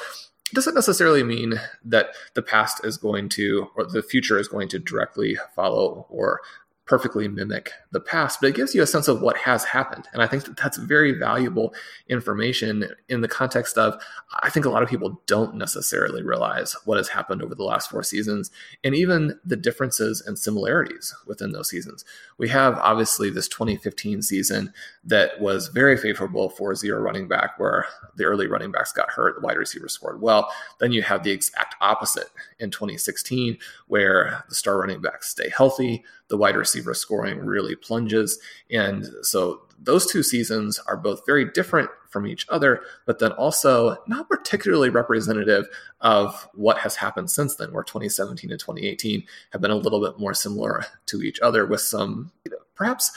doesn't 0.55 0.75
necessarily 0.75 1.23
mean 1.23 1.61
that 1.85 2.09
the 2.35 2.43
past 2.43 2.85
is 2.85 2.97
going 2.97 3.29
to 3.31 3.69
or 3.77 3.85
the 3.85 4.03
future 4.03 4.39
is 4.39 4.49
going 4.49 4.69
to 4.69 4.79
directly 4.79 5.37
follow 5.55 6.07
or 6.09 6.41
perfectly 6.85 7.29
mimic 7.29 7.71
the 7.93 8.01
past, 8.01 8.41
but 8.41 8.49
it 8.49 8.57
gives 8.57 8.75
you 8.75 8.83
a 8.83 8.87
sense 8.87 9.07
of 9.07 9.23
what 9.23 9.37
has 9.37 9.65
happened. 9.65 10.09
And 10.13 10.21
I 10.21 10.27
think 10.27 10.45
that 10.45 10.57
that's 10.57 10.77
very 10.79 11.13
valuable 11.13 11.75
information 12.09 12.87
in 13.09 13.21
the 13.21 13.29
context 13.29 13.79
of 13.79 14.03
I 14.41 14.51
think 14.51 14.67
a 14.67 14.71
lot 14.71 14.83
of 14.83 14.89
people 14.89 15.23
don't 15.27 15.55
necessarily 15.55 16.23
realize 16.23 16.75
what 16.85 16.97
has 16.97 17.09
happened 17.09 17.41
over 17.41 17.55
the 17.55 17.63
last 17.63 17.91
four 17.91 18.03
seasons 18.03 18.51
and 18.83 18.95
even 18.95 19.39
the 19.45 19.57
differences 19.57 20.21
and 20.27 20.39
similarities 20.39 21.15
within 21.27 21.53
those 21.53 21.69
seasons. 21.69 22.05
We 22.37 22.49
have 22.49 22.79
obviously 22.79 23.31
this 23.31 23.49
2015 23.49 24.23
season 24.23 24.73
that 25.05 25.41
was 25.41 25.69
very 25.69 25.97
favorable 25.97 26.49
for 26.49 26.75
zero 26.75 27.01
running 27.01 27.29
back, 27.29 27.59
where 27.59 27.87
the 28.17 28.25
early 28.25 28.47
running 28.47 28.73
backs 28.73 28.93
got 28.93 29.11
hurt, 29.11 29.37
the 29.37 29.47
wide 29.47 29.57
receivers 29.57 29.93
scored 29.93 30.21
well. 30.21 30.53
Then 30.79 30.93
you 30.93 31.03
have 31.03 31.23
the 31.23 31.31
exact 31.31 31.77
opposite 31.81 32.31
in 32.59 32.71
2016, 32.71 33.59
where 33.87 34.45
the 34.49 34.55
star 34.55 34.79
running 34.79 35.01
backs 35.01 35.29
stay 35.29 35.49
healthy, 35.49 36.05
the 36.33 36.39
wide 36.39 36.57
receiver 36.57 36.95
scoring 36.95 37.39
really 37.41 37.77
plunges. 37.77 38.39
And 38.71 39.07
so 39.21 39.61
those 39.79 40.11
two 40.11 40.23
seasons 40.23 40.81
are 40.87 40.97
both 40.97 41.27
very 41.27 41.45
different 41.45 41.91
from 42.09 42.27
each 42.27 42.47
other, 42.49 42.81
but 43.05 43.19
then 43.19 43.33
also 43.33 43.99
not 44.07 44.31
particularly 44.31 44.89
representative 44.89 45.67
of 46.01 46.49
what 46.55 46.79
has 46.79 46.97
happened 46.97 47.31
since 47.31 47.57
then, 47.57 47.71
where 47.71 47.85
2017 47.85 48.51
and 48.51 48.59
2018 48.59 49.25
have 49.51 49.61
been 49.61 49.71
a 49.71 49.77
little 49.77 50.01
bit 50.01 50.19
more 50.19 50.33
similar 50.33 50.87
to 51.05 51.21
each 51.21 51.39
other 51.41 51.67
with 51.67 51.83
some 51.83 52.33
you 52.47 52.51
know, 52.51 52.57
perhaps 52.77 53.13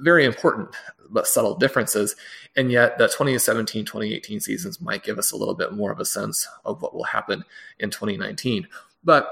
very 0.00 0.24
important 0.24 0.68
but 1.08 1.28
subtle 1.28 1.54
differences. 1.54 2.16
And 2.56 2.72
yet, 2.72 2.98
the 2.98 3.06
2017 3.06 3.84
2018 3.84 4.40
seasons 4.40 4.80
might 4.80 5.04
give 5.04 5.18
us 5.20 5.30
a 5.30 5.36
little 5.36 5.54
bit 5.54 5.72
more 5.72 5.92
of 5.92 6.00
a 6.00 6.04
sense 6.04 6.48
of 6.64 6.82
what 6.82 6.96
will 6.96 7.04
happen 7.04 7.44
in 7.78 7.90
2019. 7.90 8.66
But 9.04 9.28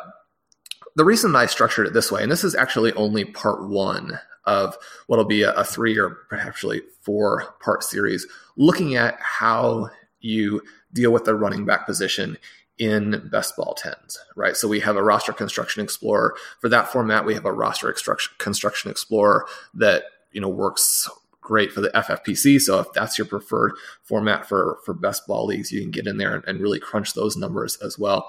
the 0.97 1.05
reason 1.05 1.35
I 1.35 1.47
structured 1.47 1.87
it 1.87 1.93
this 1.93 2.12
way, 2.12 2.22
and 2.22 2.30
this 2.30 2.45
is 2.45 2.55
actually 2.55 2.93
only 2.93 3.24
part 3.24 3.68
one 3.68 4.18
of 4.45 4.76
what'll 5.07 5.24
be 5.24 5.43
a, 5.43 5.53
a 5.53 5.64
three 5.64 5.99
or 5.99 6.11
perhaps 6.28 6.64
four 7.01 7.55
part 7.61 7.82
series, 7.82 8.26
looking 8.57 8.95
at 8.95 9.18
how 9.20 9.91
you 10.20 10.62
deal 10.93 11.12
with 11.12 11.24
the 11.24 11.35
running 11.35 11.64
back 11.64 11.87
position 11.87 12.39
in 12.78 13.28
best 13.30 13.57
ball 13.57 13.76
10s, 13.80 14.16
right? 14.37 14.57
So 14.57 14.66
we 14.66 14.80
have 14.80 14.97
a 14.97 15.03
roster 15.03 15.32
construction 15.32 15.82
explorer. 15.82 16.35
For 16.61 16.68
that 16.68 16.89
format, 16.89 17.24
we 17.24 17.35
have 17.35 17.45
a 17.45 17.53
roster 17.53 17.95
construction 18.39 18.91
explorer 18.91 19.47
that, 19.74 20.05
you 20.32 20.41
know, 20.41 20.49
works 20.49 21.09
great 21.41 21.72
for 21.72 21.80
the 21.80 21.91
FFPC. 21.91 22.61
So 22.61 22.80
if 22.80 22.93
that's 22.93 23.18
your 23.18 23.26
preferred 23.26 23.74
format 24.03 24.49
for, 24.49 24.78
for 24.85 24.95
best 24.95 25.26
ball 25.26 25.47
leagues, 25.47 25.70
you 25.70 25.80
can 25.82 25.91
get 25.91 26.07
in 26.07 26.16
there 26.16 26.35
and, 26.35 26.45
and 26.47 26.61
really 26.61 26.80
crunch 26.80 27.12
those 27.12 27.37
numbers 27.37 27.76
as 27.76 27.99
well. 27.99 28.28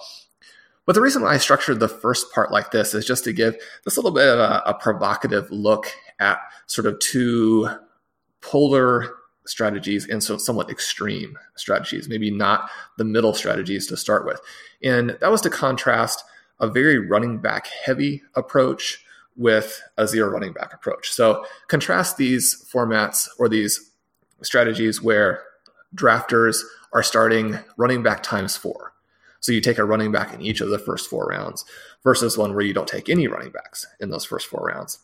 But 0.86 0.94
the 0.94 1.02
reason 1.02 1.24
why 1.24 1.34
I 1.34 1.38
structured 1.38 1.80
the 1.80 1.88
first 1.88 2.32
part 2.32 2.52
like 2.52 2.72
this 2.72 2.94
is 2.94 3.06
just 3.06 3.24
to 3.24 3.34
give 3.34 3.58
this 3.84 3.98
little 3.98 4.12
bit 4.12 4.28
of 4.28 4.40
a, 4.40 4.62
a 4.66 4.74
provocative 4.74 5.50
look 5.50 5.88
at 6.20 6.40
sort 6.68 6.86
of 6.86 7.00
two 7.00 7.70
polar 8.42 9.16
strategies 9.48 10.08
and 10.08 10.24
so 10.24 10.38
somewhat 10.38 10.70
extreme 10.70 11.38
strategies, 11.56 12.10
maybe 12.10 12.32
not 12.32 12.70
the 12.98 13.04
middle 13.04 13.34
strategies 13.34 13.88
to 13.88 13.98
start 13.98 14.26
with. 14.26 14.40
And 14.84 15.18
that 15.22 15.32
was 15.32 15.42
to 15.42 15.50
contrast 15.50 16.24
a 16.60 16.68
very 16.68 17.00
running 17.00 17.40
back 17.40 17.68
heavy 17.68 18.24
approach 18.36 19.04
with 19.36 19.82
a 19.98 20.08
zero 20.08 20.30
running 20.30 20.54
back 20.54 20.74
approach. 20.74 21.12
So 21.12 21.46
contrast 21.68 22.18
these 22.18 22.66
formats 22.72 23.28
or 23.38 23.50
these 23.50 23.92
strategies 24.42 25.02
where 25.02 25.44
drafters 25.96 26.62
are 26.94 27.04
starting 27.04 27.60
running 27.78 28.04
back 28.04 28.24
times 28.24 28.56
four. 28.56 28.94
So 29.46 29.52
you 29.52 29.62
take 29.62 29.78
a 29.78 29.86
running 29.86 30.12
back 30.12 30.34
in 30.34 30.42
each 30.42 30.60
of 30.60 30.70
the 30.70 30.80
first 30.80 31.08
four 31.08 31.28
rounds 31.28 31.66
versus 32.04 32.36
one 32.36 32.56
where 32.56 32.66
you 32.66 32.74
don't 32.74 32.88
take 32.88 33.10
any 33.10 33.28
running 33.28 33.52
backs 33.52 33.86
in 34.00 34.10
those 34.10 34.26
first 34.26 34.48
four 34.48 34.72
rounds. 34.74 34.98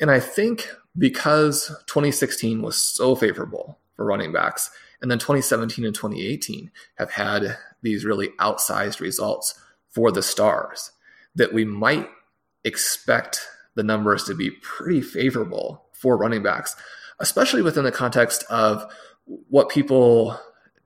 And 0.00 0.10
I 0.10 0.18
think 0.18 0.68
because 0.98 1.68
2016 1.86 2.60
was 2.60 2.76
so 2.76 3.14
favorable 3.14 3.78
for 3.94 4.04
running 4.04 4.32
backs, 4.32 4.68
and 5.00 5.08
then 5.08 5.20
2017 5.20 5.84
and 5.84 5.94
2018 5.94 6.72
have 6.96 7.12
had 7.12 7.56
these 7.82 8.04
really 8.04 8.30
outsized 8.40 8.98
results 8.98 9.60
for 9.90 10.10
the 10.10 10.24
stars, 10.24 10.90
that 11.36 11.52
we 11.52 11.64
might 11.64 12.08
expect 12.64 13.46
the 13.76 13.84
numbers 13.84 14.24
to 14.24 14.34
be 14.34 14.50
pretty 14.50 15.02
favorable 15.02 15.84
for 15.92 16.16
running 16.16 16.42
backs, 16.42 16.74
especially 17.20 17.62
within 17.62 17.84
the 17.84 17.92
context 17.92 18.42
of 18.50 18.92
what 19.24 19.68
people 19.68 20.36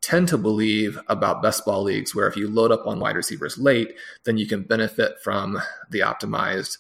tend 0.09 0.27
to 0.27 0.39
believe 0.39 0.99
about 1.09 1.43
best 1.43 1.67
ball 1.67 1.83
leagues, 1.83 2.15
where 2.15 2.27
if 2.27 2.35
you 2.35 2.49
load 2.49 2.73
up 2.73 2.87
on 2.87 2.99
wide 2.99 3.15
receivers 3.15 3.59
late, 3.59 3.95
then 4.25 4.39
you 4.39 4.47
can 4.47 4.63
benefit 4.63 5.21
from 5.23 5.61
the 5.91 6.01
optimized 6.01 6.79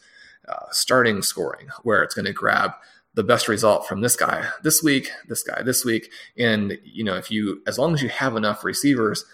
uh, 0.48 0.64
starting 0.70 1.20
scoring, 1.20 1.68
where 1.82 2.02
it's 2.02 2.14
going 2.14 2.24
to 2.24 2.32
grab 2.32 2.70
the 3.12 3.22
best 3.22 3.46
result 3.46 3.86
from 3.86 4.00
this 4.00 4.16
guy 4.16 4.48
this 4.62 4.82
week, 4.82 5.10
this 5.28 5.42
guy 5.42 5.60
this 5.62 5.84
week. 5.84 6.10
And, 6.38 6.78
you 6.82 7.04
know, 7.04 7.16
if 7.16 7.30
you, 7.30 7.60
as 7.66 7.78
long 7.78 7.92
as 7.92 8.00
you 8.00 8.08
have 8.08 8.34
enough 8.34 8.64
receivers, 8.64 9.26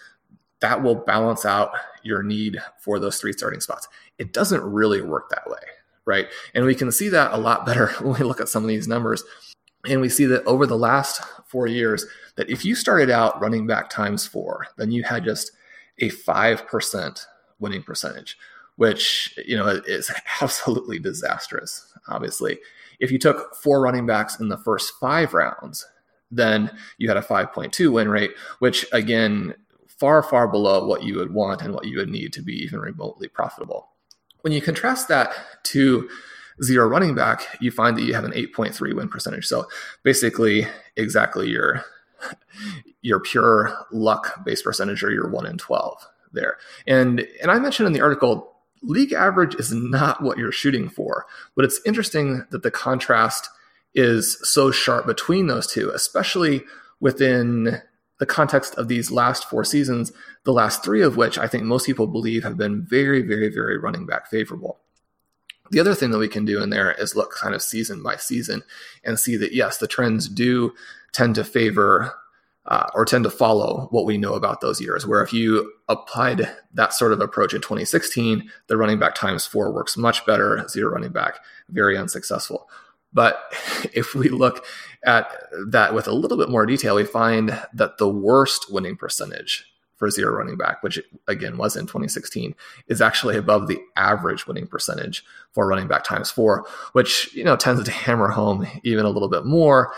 that 0.59 0.83
will 0.83 0.95
balance 0.95 1.45
out 1.45 1.71
your 2.03 2.21
need 2.21 2.61
for 2.77 2.99
those 2.99 3.17
three 3.17 3.31
starting 3.31 3.61
spots. 3.61 3.87
It 4.17 4.33
doesn't 4.33 4.61
really 4.61 5.01
work 5.01 5.29
that 5.29 5.49
way, 5.49 5.63
right? 6.03 6.27
And 6.53 6.65
we 6.65 6.75
can 6.75 6.91
see 6.91 7.07
that 7.09 7.31
a 7.31 7.37
lot 7.37 7.65
better 7.65 7.87
when 8.01 8.19
we 8.19 8.25
look 8.25 8.41
at 8.41 8.49
some 8.49 8.63
of 8.63 8.67
these 8.67 8.89
numbers. 8.89 9.23
And 9.87 10.01
we 10.01 10.09
see 10.09 10.25
that 10.25 10.43
over 10.45 10.65
the 10.65 10.77
last 10.77 11.21
four 11.55 11.67
years, 11.67 12.05
that 12.35 12.49
if 12.49 12.65
you 12.65 12.75
started 12.75 13.09
out 13.09 13.39
running 13.39 13.65
back 13.65 13.89
times 13.89 14.27
four, 14.27 14.67
then 14.75 14.91
you 14.91 15.03
had 15.03 15.23
just 15.23 15.53
a 15.99 16.09
5% 16.09 17.25
winning 17.59 17.81
percentage, 17.81 18.37
which, 18.75 19.39
you 19.45 19.55
know, 19.55 19.81
is 19.87 20.11
absolutely 20.41 20.99
disastrous, 20.99 21.93
obviously. 22.09 22.59
If 22.99 23.09
you 23.09 23.17
took 23.17 23.55
four 23.55 23.79
running 23.79 24.05
backs 24.05 24.37
in 24.37 24.49
the 24.49 24.57
first 24.57 24.95
five 24.99 25.33
rounds, 25.33 25.87
then 26.29 26.77
you 26.97 27.07
had 27.07 27.15
a 27.15 27.21
5.2 27.21 27.89
win 27.89 28.09
rate, 28.09 28.31
which 28.59 28.85
again, 28.91 29.55
far, 29.87 30.21
far 30.21 30.49
below 30.49 30.85
what 30.85 31.03
you 31.03 31.15
would 31.15 31.33
want 31.33 31.61
and 31.61 31.73
what 31.73 31.85
you 31.85 31.99
would 31.99 32.09
need 32.09 32.33
to 32.33 32.41
be 32.41 32.51
even 32.63 32.81
remotely 32.81 33.29
profitable. 33.29 33.87
When 34.41 34.51
you 34.51 34.61
contrast 34.61 35.07
that 35.07 35.33
to 35.71 36.09
zero 36.63 36.87
running 36.87 37.15
back, 37.15 37.45
you 37.59 37.71
find 37.71 37.97
that 37.97 38.03
you 38.03 38.13
have 38.13 38.23
an 38.23 38.31
8.3 38.31 38.95
win 38.95 39.09
percentage. 39.09 39.45
So 39.45 39.67
basically, 40.03 40.67
exactly 40.95 41.49
your 41.49 41.83
your 43.01 43.19
pure 43.19 43.75
luck 43.91 44.43
based 44.45 44.63
percentage 44.63 45.03
or 45.03 45.11
your 45.11 45.29
one 45.29 45.45
in 45.45 45.57
12 45.57 46.07
there. 46.33 46.57
And 46.87 47.27
and 47.41 47.51
I 47.51 47.59
mentioned 47.59 47.87
in 47.87 47.93
the 47.93 48.01
article 48.01 48.55
league 48.81 49.13
average 49.13 49.55
is 49.55 49.73
not 49.73 50.21
what 50.21 50.37
you're 50.37 50.51
shooting 50.51 50.89
for. 50.89 51.25
But 51.55 51.65
it's 51.65 51.79
interesting 51.85 52.45
that 52.51 52.63
the 52.63 52.71
contrast 52.71 53.49
is 53.93 54.37
so 54.43 54.71
sharp 54.71 55.07
between 55.07 55.47
those 55.47 55.67
two, 55.67 55.89
especially 55.91 56.63
within 56.99 57.81
the 58.19 58.25
context 58.25 58.75
of 58.75 58.87
these 58.87 59.11
last 59.11 59.49
four 59.49 59.63
seasons, 59.63 60.11
the 60.43 60.53
last 60.53 60.83
three 60.83 61.01
of 61.01 61.17
which 61.17 61.37
I 61.37 61.47
think 61.47 61.63
most 61.63 61.85
people 61.85 62.07
believe 62.07 62.43
have 62.43 62.57
been 62.57 62.85
very, 62.85 63.21
very, 63.21 63.49
very 63.49 63.77
running 63.77 64.05
back 64.05 64.29
favorable. 64.29 64.79
The 65.71 65.79
other 65.79 65.95
thing 65.95 66.11
that 66.11 66.19
we 66.19 66.27
can 66.27 66.45
do 66.45 66.61
in 66.61 66.69
there 66.69 66.91
is 66.91 67.15
look 67.15 67.33
kind 67.33 67.55
of 67.55 67.61
season 67.61 68.03
by 68.03 68.17
season 68.17 68.63
and 69.03 69.19
see 69.19 69.35
that, 69.37 69.53
yes, 69.53 69.77
the 69.77 69.87
trends 69.87 70.27
do 70.27 70.73
tend 71.11 71.35
to 71.35 71.43
favor 71.43 72.13
uh, 72.67 72.89
or 72.93 73.05
tend 73.05 73.23
to 73.23 73.29
follow 73.29 73.87
what 73.91 74.05
we 74.05 74.17
know 74.17 74.33
about 74.33 74.61
those 74.61 74.81
years. 74.81 75.05
Where 75.05 75.21
if 75.21 75.33
you 75.33 75.71
applied 75.87 76.49
that 76.73 76.93
sort 76.93 77.13
of 77.13 77.21
approach 77.21 77.53
in 77.53 77.61
2016, 77.61 78.49
the 78.67 78.77
running 78.77 78.99
back 78.99 79.15
times 79.15 79.45
four 79.45 79.71
works 79.71 79.97
much 79.97 80.25
better, 80.25 80.67
zero 80.67 80.91
running 80.91 81.11
back, 81.11 81.39
very 81.69 81.97
unsuccessful. 81.97 82.69
But 83.13 83.39
if 83.93 84.15
we 84.15 84.29
look 84.29 84.65
at 85.03 85.31
that 85.67 85.93
with 85.93 86.07
a 86.07 86.13
little 86.13 86.37
bit 86.37 86.49
more 86.49 86.65
detail, 86.65 86.95
we 86.95 87.05
find 87.05 87.59
that 87.73 87.97
the 87.97 88.09
worst 88.09 88.71
winning 88.71 88.97
percentage 88.97 89.71
for 89.95 90.09
zero 90.09 90.33
running 90.33 90.57
back, 90.57 90.83
which 90.83 90.99
again 91.27 91.57
was 91.57 91.75
in 91.75 91.85
2016, 91.85 92.55
is 92.87 93.01
actually 93.01 93.37
above 93.37 93.67
the 93.67 93.79
average 93.95 94.47
winning 94.47 94.67
percentage 94.67 95.23
for 95.51 95.67
running 95.67 95.87
back 95.87 96.03
times 96.03 96.29
four, 96.29 96.65
which 96.93 97.33
you 97.33 97.43
know 97.43 97.55
tends 97.55 97.83
to 97.83 97.91
hammer 97.91 98.29
home 98.29 98.67
even 98.83 99.05
a 99.05 99.09
little 99.09 99.29
bit 99.29 99.45
more. 99.45 99.93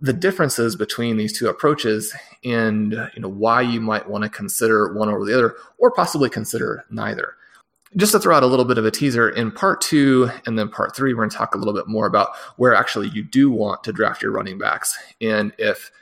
The 0.00 0.14
differences 0.14 0.76
between 0.76 1.18
these 1.18 1.36
two 1.38 1.48
approaches 1.48 2.14
and 2.42 2.92
you 3.14 3.20
know 3.20 3.28
why 3.28 3.60
you 3.60 3.80
might 3.80 4.08
want 4.08 4.24
to 4.24 4.30
consider 4.30 4.94
one 4.94 5.08
over 5.08 5.24
the 5.24 5.34
other 5.34 5.56
or 5.78 5.90
possibly 5.90 6.30
consider 6.30 6.84
neither. 6.90 7.34
Just 7.96 8.10
to 8.10 8.18
throw 8.18 8.34
out 8.34 8.42
a 8.42 8.46
little 8.46 8.64
bit 8.64 8.78
of 8.78 8.84
a 8.84 8.90
teaser 8.90 9.28
in 9.28 9.52
part 9.52 9.80
two 9.80 10.28
and 10.46 10.58
then 10.58 10.68
part 10.68 10.96
three 10.96 11.14
we're 11.14 11.20
going 11.20 11.30
to 11.30 11.36
talk 11.36 11.54
a 11.54 11.58
little 11.58 11.74
bit 11.74 11.86
more 11.86 12.06
about 12.06 12.30
where 12.56 12.74
actually 12.74 13.08
you 13.10 13.22
do 13.22 13.50
want 13.52 13.84
to 13.84 13.92
draft 13.92 14.20
your 14.20 14.32
running 14.32 14.58
backs 14.58 14.98
and 15.20 15.52
if 15.58 15.92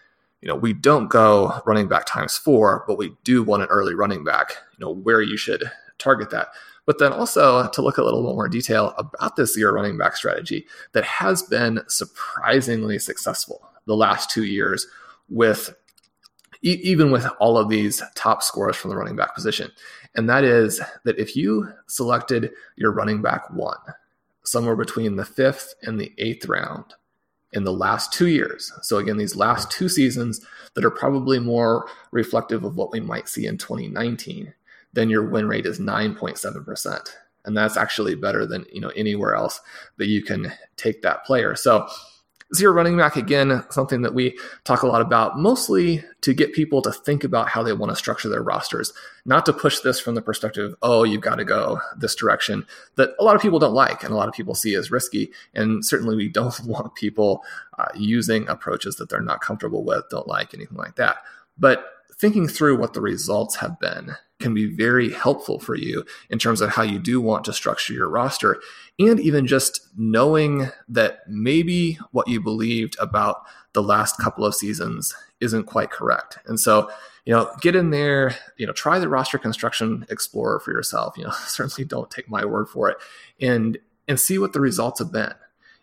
you 0.43 0.49
know 0.49 0.55
we 0.55 0.73
don't 0.73 1.09
go 1.09 1.61
running 1.65 1.89
back 1.89 2.05
times 2.05 2.37
four 2.37 2.85
but 2.87 2.99
we 2.99 3.15
do 3.25 3.43
want 3.43 3.63
an 3.63 3.69
early 3.71 3.95
running 3.95 4.25
back 4.25 4.57
you 4.77 4.85
know 4.85 4.93
where 4.93 5.23
you 5.23 5.37
should 5.37 5.65
target 5.99 6.31
that 6.31 6.49
but 6.85 6.99
then 6.99 7.13
also 7.13 7.59
uh, 7.59 7.69
to 7.69 7.81
look 7.81 7.97
a 7.97 8.03
little 8.03 8.23
bit 8.23 8.35
more 8.35 8.49
detail 8.49 8.93
about 8.99 9.37
this 9.37 9.55
zero 9.55 9.73
running 9.73 9.97
back 9.97 10.17
strategy 10.17 10.67
that 10.93 11.05
has 11.05 11.43
been 11.43 11.81
surprisingly 11.87 12.99
successful 12.99 13.67
the 13.87 13.97
last 13.97 14.31
two 14.31 14.45
years 14.45 14.87
with 15.29 15.75
e- 16.63 16.81
even 16.83 17.11
with 17.11 17.27
all 17.41 17.59
of 17.59 17.69
these 17.69 18.03
top 18.15 18.43
scores 18.43 18.77
from 18.77 18.91
the 18.91 18.97
running 18.97 19.17
back 19.17 19.35
position. 19.35 19.71
And 20.15 20.29
that 20.29 20.45
is 20.45 20.81
that 21.05 21.19
if 21.19 21.37
you 21.37 21.73
selected 21.87 22.51
your 22.77 22.93
running 22.93 23.23
back 23.23 23.51
one 23.51 23.79
somewhere 24.45 24.77
between 24.77 25.17
the 25.17 25.25
fifth 25.25 25.75
and 25.83 26.01
the 26.01 26.13
eighth 26.19 26.47
round 26.47 26.95
in 27.53 27.65
the 27.65 27.73
last 27.73 28.13
two 28.13 28.29
years, 28.29 28.73
so 28.83 28.99
again, 28.99 29.17
these 29.17 29.37
last 29.37 29.71
two 29.71 29.89
seasons 29.89 30.45
that 30.75 30.85
are 30.85 30.91
probably 30.91 31.39
more 31.39 31.89
reflective 32.11 32.65
of 32.65 32.77
what 32.77 32.93
we 32.93 33.01
might 33.01 33.29
see 33.29 33.47
in 33.47 33.59
2019, 33.59 34.53
then 34.93 35.11
your 35.11 35.29
win 35.29 35.47
rate 35.47 35.67
is 35.67 35.79
9.7%. 35.79 37.09
And 37.45 37.57
that's 37.57 37.77
actually 37.77 38.15
better 38.15 38.47
than 38.47 38.65
you 38.73 38.81
know 38.81 38.93
anywhere 38.95 39.35
else 39.35 39.61
that 39.97 40.07
you 40.07 40.23
can 40.23 40.53
take 40.77 41.03
that 41.03 41.25
player. 41.25 41.57
So 41.57 41.89
Zero 42.55 42.73
running 42.73 42.99
back, 42.99 43.17
again, 43.17 43.65
something 43.71 44.03
that 44.03 44.15
we 44.15 44.39
talk 44.65 44.83
a 44.83 44.87
lot 44.87 45.01
about, 45.01 45.39
mostly 45.39 46.05
to 46.21 46.35
get 46.35 46.53
people 46.53 46.83
to 46.83 46.93
think 46.93 47.25
about 47.25 47.49
how 47.49 47.63
they 47.63 47.73
want 47.73 47.91
to 47.91 47.97
structure 47.97 48.29
their 48.29 48.43
rosters, 48.43 48.93
not 49.25 49.47
to 49.47 49.53
push 49.55 49.81
this 49.81 49.99
from 49.99 50.15
the 50.15 50.21
perspective, 50.21 50.75
oh, 50.83 51.03
you've 51.03 51.23
got 51.23 51.37
to 51.37 51.45
go 51.45 51.81
this 51.97 52.15
direction, 52.15 52.67
that 52.97 53.11
a 53.19 53.25
lot 53.25 53.37
of 53.37 53.43
people 53.43 53.59
don't 53.59 53.73
like 53.73 54.03
and 54.03 54.13
a 54.13 54.17
lot 54.17 54.29
of 54.29 54.35
people 54.35 54.55
see 54.55 54.75
as 54.75 54.91
risky. 54.91 55.33
And 55.55 55.85
certainly 55.85 56.15
we 56.15 56.29
don't 56.29 56.59
want 56.65 56.95
people 56.95 57.43
uh, 57.79 57.89
using 57.95 58.47
approaches 58.49 58.97
that 58.97 59.09
they're 59.09 59.21
not 59.21 59.41
comfortable 59.41 59.85
with, 59.85 60.05
don't 60.11 60.29
like, 60.29 60.53
anything 60.53 60.77
like 60.77 60.97
that. 60.97 61.17
But 61.59 61.87
thinking 62.19 62.49
through 62.49 62.79
what 62.79 62.93
the 62.93 63.01
results 63.01 63.57
have 63.57 63.81
been 63.81 64.13
can 64.43 64.53
be 64.55 64.67
very 64.67 65.11
helpful 65.11 65.59
for 65.59 65.75
you 65.75 66.05
in 66.29 66.39
terms 66.39 66.61
of 66.61 66.71
how 66.71 66.83
you 66.83 66.99
do 66.99 67.21
want 67.21 67.45
to 67.45 67.53
structure 67.53 67.93
your 67.93 68.09
roster. 68.09 68.61
And 68.99 69.19
even 69.21 69.47
just 69.47 69.89
knowing 69.97 70.69
that 70.89 71.21
maybe 71.29 71.99
what 72.11 72.29
you 72.29 72.41
believed 72.41 72.97
about 73.01 73.45
the 73.73 73.83
last 73.83 74.19
couple 74.19 74.45
of 74.45 74.55
seasons 74.55 75.15
isn't 75.41 75.65
quite 75.65 75.91
correct. 75.91 76.39
And 76.47 76.61
so, 76.61 76.91
you 77.25 77.33
know, 77.33 77.51
get 77.61 77.75
in 77.75 77.91
there, 77.91 78.37
you 78.57 78.67
know, 78.67 78.73
try 78.73 78.99
the 78.99 79.09
roster 79.09 79.39
construction 79.39 80.05
explorer 80.11 80.61
for 80.61 80.73
yourself. 80.73 81.17
You 81.17 81.25
know, 81.25 81.31
certainly 81.47 81.87
don't 81.87 82.11
take 82.11 82.29
my 82.29 82.45
word 82.45 82.69
for 82.69 82.91
it 82.91 82.99
and 83.41 83.79
and 84.09 84.19
see 84.19 84.39
what 84.39 84.53
the 84.53 84.61
results 84.61 84.99
have 84.99 85.13
been. 85.13 85.33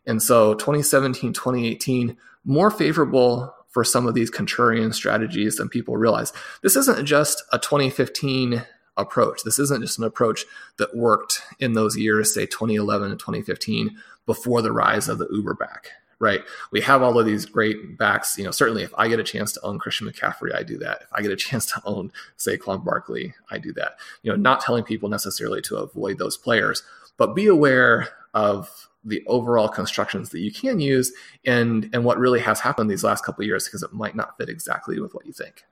And 0.06 0.22
so 0.22 0.54
2017, 0.56 1.34
2018, 1.34 2.18
more 2.44 2.70
favorable 2.70 3.54
for 3.70 3.84
some 3.84 4.08
of 4.08 4.14
these 4.14 4.32
contrarian 4.32 4.94
strategies 4.94 5.58
than 5.58 5.70
people 5.70 5.96
realize. 5.96 6.34
This 6.62 6.76
isn't 6.76 7.06
just 7.06 7.44
a 7.54 7.60
2015 7.60 8.64
approach. 8.98 9.44
This 9.44 9.60
isn't 9.60 9.82
just 9.82 9.98
an 9.98 10.04
approach 10.04 10.46
that 10.78 10.96
worked 10.96 11.42
in 11.60 11.74
those 11.74 11.96
years, 11.96 12.34
say 12.34 12.46
2011 12.46 13.12
and 13.12 13.20
2015, 13.20 13.98
before 14.26 14.62
the 14.62 14.72
rise 14.72 15.08
of 15.08 15.18
the 15.18 15.28
Uber 15.32 15.54
back, 15.54 15.90
right? 16.20 16.42
We 16.72 16.82
have 16.82 17.02
all 17.02 17.18
of 17.18 17.26
these 17.26 17.46
great 17.46 17.98
backs. 17.98 18.38
You 18.38 18.44
know, 18.44 18.52
certainly 18.52 18.84
if 18.84 18.94
I 18.98 19.08
get 19.08 19.20
a 19.20 19.24
chance 19.24 19.54
to 19.54 19.62
own 19.62 19.80
Christian 19.80 20.08
McCaffrey, 20.08 20.54
I 20.54 20.64
do 20.64 20.78
that. 20.80 21.04
If 21.04 21.08
I 21.14 21.22
get 21.22 21.32
a 21.32 21.36
chance 21.38 21.66
to 21.68 21.82
own 21.86 22.12
Saquon 22.38 22.84
Barkley, 22.84 23.34
I 23.50 23.58
do 23.58 23.72
that. 23.74 23.94
You 24.24 24.32
know, 24.32 24.38
not 24.38 24.62
telling 24.62 24.84
people 24.84 25.10
necessarily 25.10 25.62
to 25.64 25.78
avoid 25.78 26.18
those 26.18 26.38
players, 26.38 26.84
but 27.18 27.36
be 27.36 27.48
aware 27.48 28.10
of 28.34 28.89
the 29.04 29.24
overall 29.28 29.70
constructions 29.70 30.30
that 30.30 30.40
you 30.40 30.52
can 30.52 30.80
use 30.80 31.14
and 31.46 31.90
and 31.94 32.04
what 32.04 32.18
really 32.18 32.40
has 32.40 32.60
happened 32.60 32.90
these 32.90 33.04
last 33.04 33.24
couple 33.24 33.42
of 33.42 33.48
years 33.48 33.66
because 33.66 33.84
it 33.84 33.94
might 33.94 34.16
not 34.16 34.38
fit 34.38 34.50
exactly 34.50 35.00
with 35.00 35.14
what 35.14 35.26
you 35.26 35.34
think. 35.34 35.64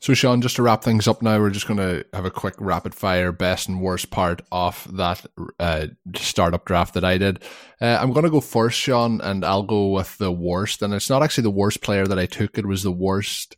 So, 0.00 0.14
Shawn, 0.14 0.42
just 0.42 0.56
to 0.56 0.62
wrap 0.62 0.84
things 0.84 1.08
up 1.08 1.22
now, 1.22 1.38
we're 1.38 1.50
just 1.50 1.66
going 1.66 1.78
to 1.78 2.04
have 2.12 2.24
a 2.24 2.30
quick 2.30 2.54
rapid 2.58 2.94
fire 2.94 3.32
best 3.32 3.68
and 3.68 3.80
worst 3.80 4.10
part 4.10 4.42
of 4.52 4.86
that 4.96 5.24
uh, 5.58 5.86
startup 6.14 6.64
draft 6.64 6.94
that 6.94 7.04
I 7.04 7.18
did. 7.18 7.42
Uh, 7.80 7.98
I'm 8.00 8.12
going 8.12 8.24
to 8.24 8.30
go 8.30 8.40
first, 8.40 8.78
Shawn, 8.78 9.20
and 9.22 9.44
I'll 9.44 9.62
go 9.62 9.88
with 9.88 10.18
the 10.18 10.30
worst. 10.30 10.82
And 10.82 10.92
it's 10.92 11.10
not 11.10 11.22
actually 11.22 11.42
the 11.42 11.50
worst 11.50 11.80
player 11.80 12.06
that 12.06 12.18
I 12.18 12.26
took, 12.26 12.58
it 12.58 12.66
was 12.66 12.82
the 12.82 12.92
worst 12.92 13.56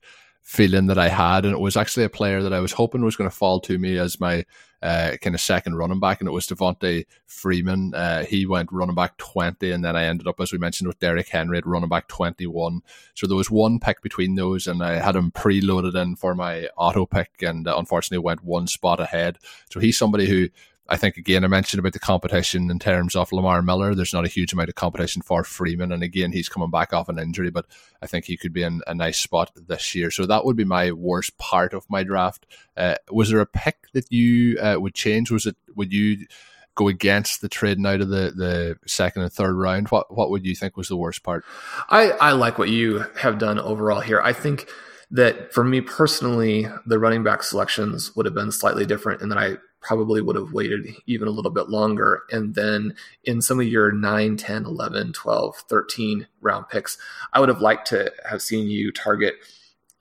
feeling 0.49 0.87
that 0.87 0.97
I 0.97 1.11
had. 1.11 1.45
And 1.45 1.53
it 1.53 1.61
was 1.61 1.77
actually 1.77 2.05
a 2.05 2.09
player 2.09 2.43
that 2.43 2.55
I 2.55 2.61
was 2.61 2.73
hoping 2.73 3.05
was 3.05 3.17
going 3.17 3.29
to 3.29 3.37
fall 3.37 3.61
to 3.61 3.77
me 3.77 3.99
as 3.99 4.19
my 4.19 4.47
uh, 4.81 5.19
kind 5.21 5.35
of 5.35 5.43
second 5.43 5.75
running 5.75 6.01
back, 6.01 6.21
and 6.21 6.29
it 6.29 6.33
was 6.33 6.47
Devonta 6.47 7.05
Freeman. 7.27 7.93
Uh, 7.93 8.25
he 8.25 8.47
went 8.47 8.73
running 8.73 8.95
back 8.95 9.19
20, 9.19 9.71
and 9.71 9.85
then 9.85 9.95
I 9.95 10.05
ended 10.05 10.27
up, 10.27 10.41
as 10.41 10.51
we 10.51 10.57
mentioned, 10.57 10.89
with 10.89 11.01
Derrick 11.01 11.29
Henry 11.29 11.59
at 11.59 11.67
running 11.67 11.91
back 11.91 12.09
21. 12.09 12.81
So 13.13 13.27
there 13.27 13.37
was 13.37 13.51
one 13.51 13.79
pick 13.79 14.01
between 14.01 14.37
those, 14.37 14.67
and 14.67 14.83
I 14.83 14.95
had 14.95 15.17
him 15.17 15.33
preloaded 15.33 15.95
in 15.95 16.17
for 16.17 16.35
my 16.35 16.69
auto 16.79 17.05
pick, 17.05 17.43
and 17.43 17.69
uh, 17.69 17.77
unfortunately 17.77 18.25
went 18.25 18.43
one 18.43 18.69
spot 18.69 19.01
ahead. 19.01 19.37
So 19.71 19.81
he's 19.81 19.99
somebody 19.99 20.27
who 20.27 20.49
I 20.89 20.97
think 20.97 21.17
again 21.17 21.45
I 21.45 21.49
mentioned 21.49 21.79
about 21.79 21.93
the 21.93 21.99
competition 21.99 22.71
in 22.71 22.79
terms 22.79 23.15
of 23.15 23.33
Lamar 23.33 23.63
Miller. 23.63 23.95
There's 23.95 24.15
not 24.15 24.25
a 24.25 24.29
huge 24.29 24.53
amount 24.53 24.71
of 24.71 24.75
competition 24.75 25.23
for 25.23 25.45
Freeman, 25.45 25.93
and 25.93 26.03
again 26.03 26.33
he's 26.33 26.49
coming 26.49 26.71
back 26.71 26.93
off 26.93 27.09
an 27.09 27.19
injury, 27.19 27.51
but 27.51 27.67
I 28.01 28.07
think 28.07 28.25
he 28.25 28.37
could 28.37 28.53
be 28.53 28.63
in 28.63 28.81
a 28.87 28.95
nice 28.95 29.19
spot 29.19 29.51
this 29.55 29.95
year. 29.95 30.11
So 30.11 30.25
that 30.27 30.45
would 30.45 30.57
be 30.57 30.65
my 30.65 30.93
worst 30.93 31.37
part 31.37 31.75
of 31.75 31.89
my 31.91 32.03
draft. 32.05 32.47
Uh, 32.77 32.97
was 33.11 33.31
there 33.31 33.41
a 33.41 33.47
pick 33.47 33.89
that 33.93 34.11
you 34.11 34.59
uh, 34.59 34.77
would 34.79 34.95
change? 34.95 35.31
Was 35.31 35.47
it 35.47 35.57
would 35.77 35.93
you 35.93 36.27
go 36.75 36.89
against 36.89 37.41
the 37.41 37.49
trading 37.49 37.85
out 37.85 38.01
of 38.01 38.09
the, 38.09 38.33
the 38.35 38.79
second 38.87 39.23
and 39.23 39.33
third 39.33 39.55
round? 39.55 39.89
What 39.89 40.17
what 40.17 40.31
would 40.31 40.47
you 40.47 40.55
think 40.55 40.77
was 40.77 40.89
the 40.89 40.97
worst 40.97 41.23
part? 41.23 41.45
I 41.91 42.13
I 42.13 42.33
like 42.33 42.59
what 42.59 42.71
you 42.71 43.05
have 43.19 43.39
done 43.39 43.59
overall 43.59 44.01
here. 44.01 44.21
I 44.23 44.33
think 44.33 44.71
that 45.11 45.53
for 45.53 45.65
me 45.65 45.81
personally, 45.81 46.67
the 46.87 46.99
running 46.99 47.23
back 47.23 47.43
selections 47.43 48.15
would 48.15 48.27
have 48.27 48.35
been 48.35 48.53
slightly 48.53 48.87
different, 48.87 49.21
and 49.21 49.31
that 49.31 49.39
I 49.39 49.57
probably 49.81 50.21
would 50.21 50.37
have 50.37 50.53
waited 50.53 50.89
even 51.07 51.29
a 51.29 51.33
little 51.33 51.51
bit 51.51 51.69
longer. 51.69 52.23
And 52.31 52.55
then 52.55 52.95
in 53.25 53.41
some 53.41 53.61
of 53.61 53.67
your 53.67 53.93
9, 53.93 54.37
10, 54.37 54.65
11, 54.65 55.13
12, 55.13 55.57
13 55.69 56.27
round 56.41 56.69
picks, 56.69 56.99
I 57.33 57.41
would 57.41 57.49
have 57.49 57.61
liked 57.61 57.87
to 57.89 58.13
have 58.29 58.43
seen 58.43 58.69
you 58.69 58.93
target 58.93 59.35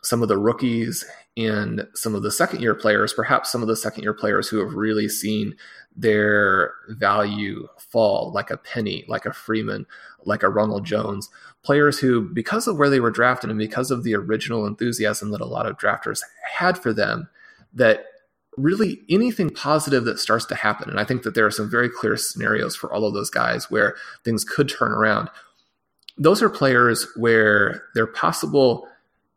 some 0.02 0.22
of 0.22 0.28
the 0.28 0.38
rookies 0.38 1.06
and 1.36 1.88
some 1.94 2.16
of 2.16 2.24
the 2.24 2.32
second 2.32 2.62
year 2.62 2.74
players, 2.74 3.14
perhaps 3.14 3.52
some 3.52 3.62
of 3.62 3.68
the 3.68 3.76
second 3.76 4.04
year 4.04 4.14
players 4.14 4.48
who 4.48 4.58
have 4.58 4.74
really 4.74 5.08
seen 5.08 5.56
their 5.96 6.74
value 6.90 7.68
fall, 7.78 8.32
like 8.34 8.50
a 8.50 8.58
Penny, 8.58 9.06
like 9.08 9.26
a 9.26 9.34
Freeman, 9.34 9.86
like 10.26 10.44
a 10.44 10.50
Ronald 10.50 10.86
Jones, 10.86 11.30
players 11.64 12.00
who, 12.00 12.22
because 12.22 12.68
of 12.68 12.78
where 12.78 12.90
they 12.90 13.00
were 13.00 13.12
drafted 13.12 13.50
and 13.50 13.60
because 13.60 13.92
of 13.92 14.04
the 14.04 14.16
original 14.16 14.66
enthusiasm 14.66 15.32
that 15.32 15.42
a 15.42 15.46
lot 15.46 15.66
of 15.66 15.78
drafters 15.78 16.22
had 16.44 16.78
for 16.78 16.94
them, 16.94 17.30
that 17.74 18.06
really 18.58 19.00
anything 19.08 19.50
positive 19.50 20.04
that 20.06 20.20
starts 20.20 20.46
to 20.46 20.56
happen. 20.56 20.90
And 20.90 21.00
I 21.00 21.04
think 21.04 21.24
that 21.24 21.36
there 21.36 21.46
are 21.46 21.52
some 21.52 21.70
very 21.70 21.90
clear 21.90 22.18
scenarios 22.18 22.76
for 22.76 22.92
all 22.92 23.06
of 23.06 23.14
those 23.14 23.30
guys 23.30 23.70
where 23.70 23.96
things 24.26 24.44
could 24.44 24.68
turn 24.68 24.92
around. 24.92 25.30
Those 26.18 26.42
are 26.42 26.50
players 26.50 27.08
where 27.16 27.84
their 27.94 28.08
possible 28.08 28.88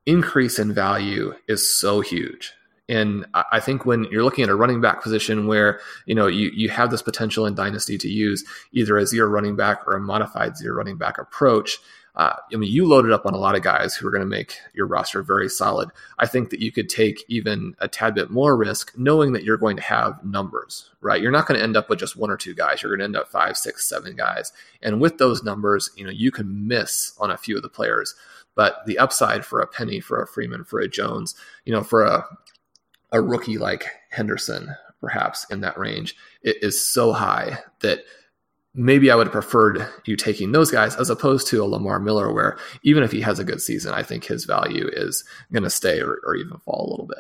increase 0.07 0.59
in 0.59 0.73
value 0.73 1.35
is 1.47 1.71
so 1.71 2.01
huge. 2.01 2.53
And 2.89 3.25
I 3.53 3.61
think 3.61 3.87
when 3.87 4.05
you're 4.05 4.25
looking 4.25 4.43
at 4.43 4.51
a 4.51 4.55
running 4.57 4.81
back 4.81 5.01
position 5.01 5.47
where 5.47 5.79
you 6.07 6.15
know 6.15 6.27
you, 6.27 6.51
you 6.53 6.69
have 6.71 6.91
this 6.91 7.03
potential 7.03 7.47
in 7.47 7.55
dynasty 7.55 7.97
to 7.99 8.09
use 8.09 8.45
either 8.73 8.99
a 8.99 9.07
zero 9.07 9.29
running 9.29 9.55
back 9.55 9.87
or 9.87 9.95
a 9.95 10.01
modified 10.01 10.57
zero 10.57 10.75
running 10.75 10.99
back 10.99 11.17
approach, 11.17 11.79
uh, 12.17 12.35
I 12.53 12.57
mean, 12.57 12.71
you 12.71 12.87
loaded 12.87 13.13
up 13.13 13.25
on 13.25 13.35
a 13.35 13.39
lot 13.39 13.55
of 13.55 13.63
guys 13.63 13.95
who 13.95 14.07
are 14.07 14.11
going 14.11 14.23
to 14.23 14.27
make 14.27 14.59
your 14.75 14.87
roster 14.87 15.23
very 15.23 15.49
solid. 15.49 15.91
I 16.19 16.27
think 16.27 16.51
that 16.51 16.61
you 16.61 16.73
could 16.73 16.89
take 16.89 17.25
even 17.29 17.75
a 17.79 17.89
tad 17.89 18.15
bit 18.15 18.31
more 18.31 18.57
risk, 18.57 18.93
knowing 18.97 19.33
that 19.33 19.45
you're 19.45 19.57
going 19.57 19.77
to 19.77 19.83
have 19.83 20.23
numbers, 20.25 20.91
right? 21.01 21.21
You're 21.23 21.31
not 21.31 21.47
going 21.47 21.59
to 21.59 21.65
end 21.65 21.77
up 21.77 21.89
with 21.89 21.99
just 21.99 22.17
one 22.17 22.31
or 22.31 22.37
two 22.37 22.55
guys. 22.55 22.83
You're 22.83 22.91
going 22.91 23.01
to 23.01 23.05
end 23.05 23.17
up 23.17 23.31
five, 23.31 23.57
six, 23.57 23.89
seven 23.89 24.17
guys, 24.17 24.53
and 24.83 25.01
with 25.01 25.19
those 25.19 25.45
numbers, 25.45 25.91
you 25.97 26.05
know, 26.05 26.11
you 26.11 26.31
can 26.31 26.67
miss 26.67 27.15
on 27.19 27.31
a 27.31 27.39
few 27.39 27.57
of 27.57 27.63
the 27.63 27.69
players. 27.69 28.15
But 28.57 28.85
the 28.85 28.99
upside 28.99 29.45
for 29.45 29.61
a 29.61 29.67
Penny, 29.67 30.01
for 30.01 30.21
a 30.21 30.27
Freeman, 30.27 30.65
for 30.65 30.81
a 30.81 30.89
Jones, 30.89 31.35
you 31.65 31.73
know, 31.73 31.83
for 31.83 32.03
a 32.03 32.25
a 33.13 33.21
rookie 33.21 33.59
like 33.59 33.85
Henderson, 34.11 34.75
perhaps 35.01 35.47
in 35.51 35.61
that 35.61 35.79
range, 35.79 36.15
it 36.43 36.57
is 36.63 36.85
so 36.85 37.13
high 37.13 37.59
that 37.81 38.01
maybe 38.75 39.11
I 39.11 39.17
would 39.17 39.27
have 39.27 39.33
preferred 39.33 39.87
you 40.05 40.17
taking 40.17 40.53
those 40.53 40.71
guys 40.71 40.97
as 40.97 41.11
opposed 41.11 41.47
to 41.49 41.63
a 41.63 41.67
Lamar 41.67 41.99
Miller, 41.99 42.33
where 42.33 42.59
even 42.83 43.03
if 43.03 43.13
he 43.13 43.21
has 43.23 43.39
a 43.39 43.45
good 43.45 43.61
season, 43.61 43.93
I 43.93 44.03
think 44.03 44.25
his 44.25 44.45
value 44.45 44.89
is 44.93 45.25
going 45.53 45.65
to 45.65 45.71
stay 45.71 46.01
or, 46.01 46.21
or, 46.25 46.37
even 46.37 46.59
fall 46.59 46.87
a 46.87 46.91
little 46.91 47.07
bit. 47.07 47.19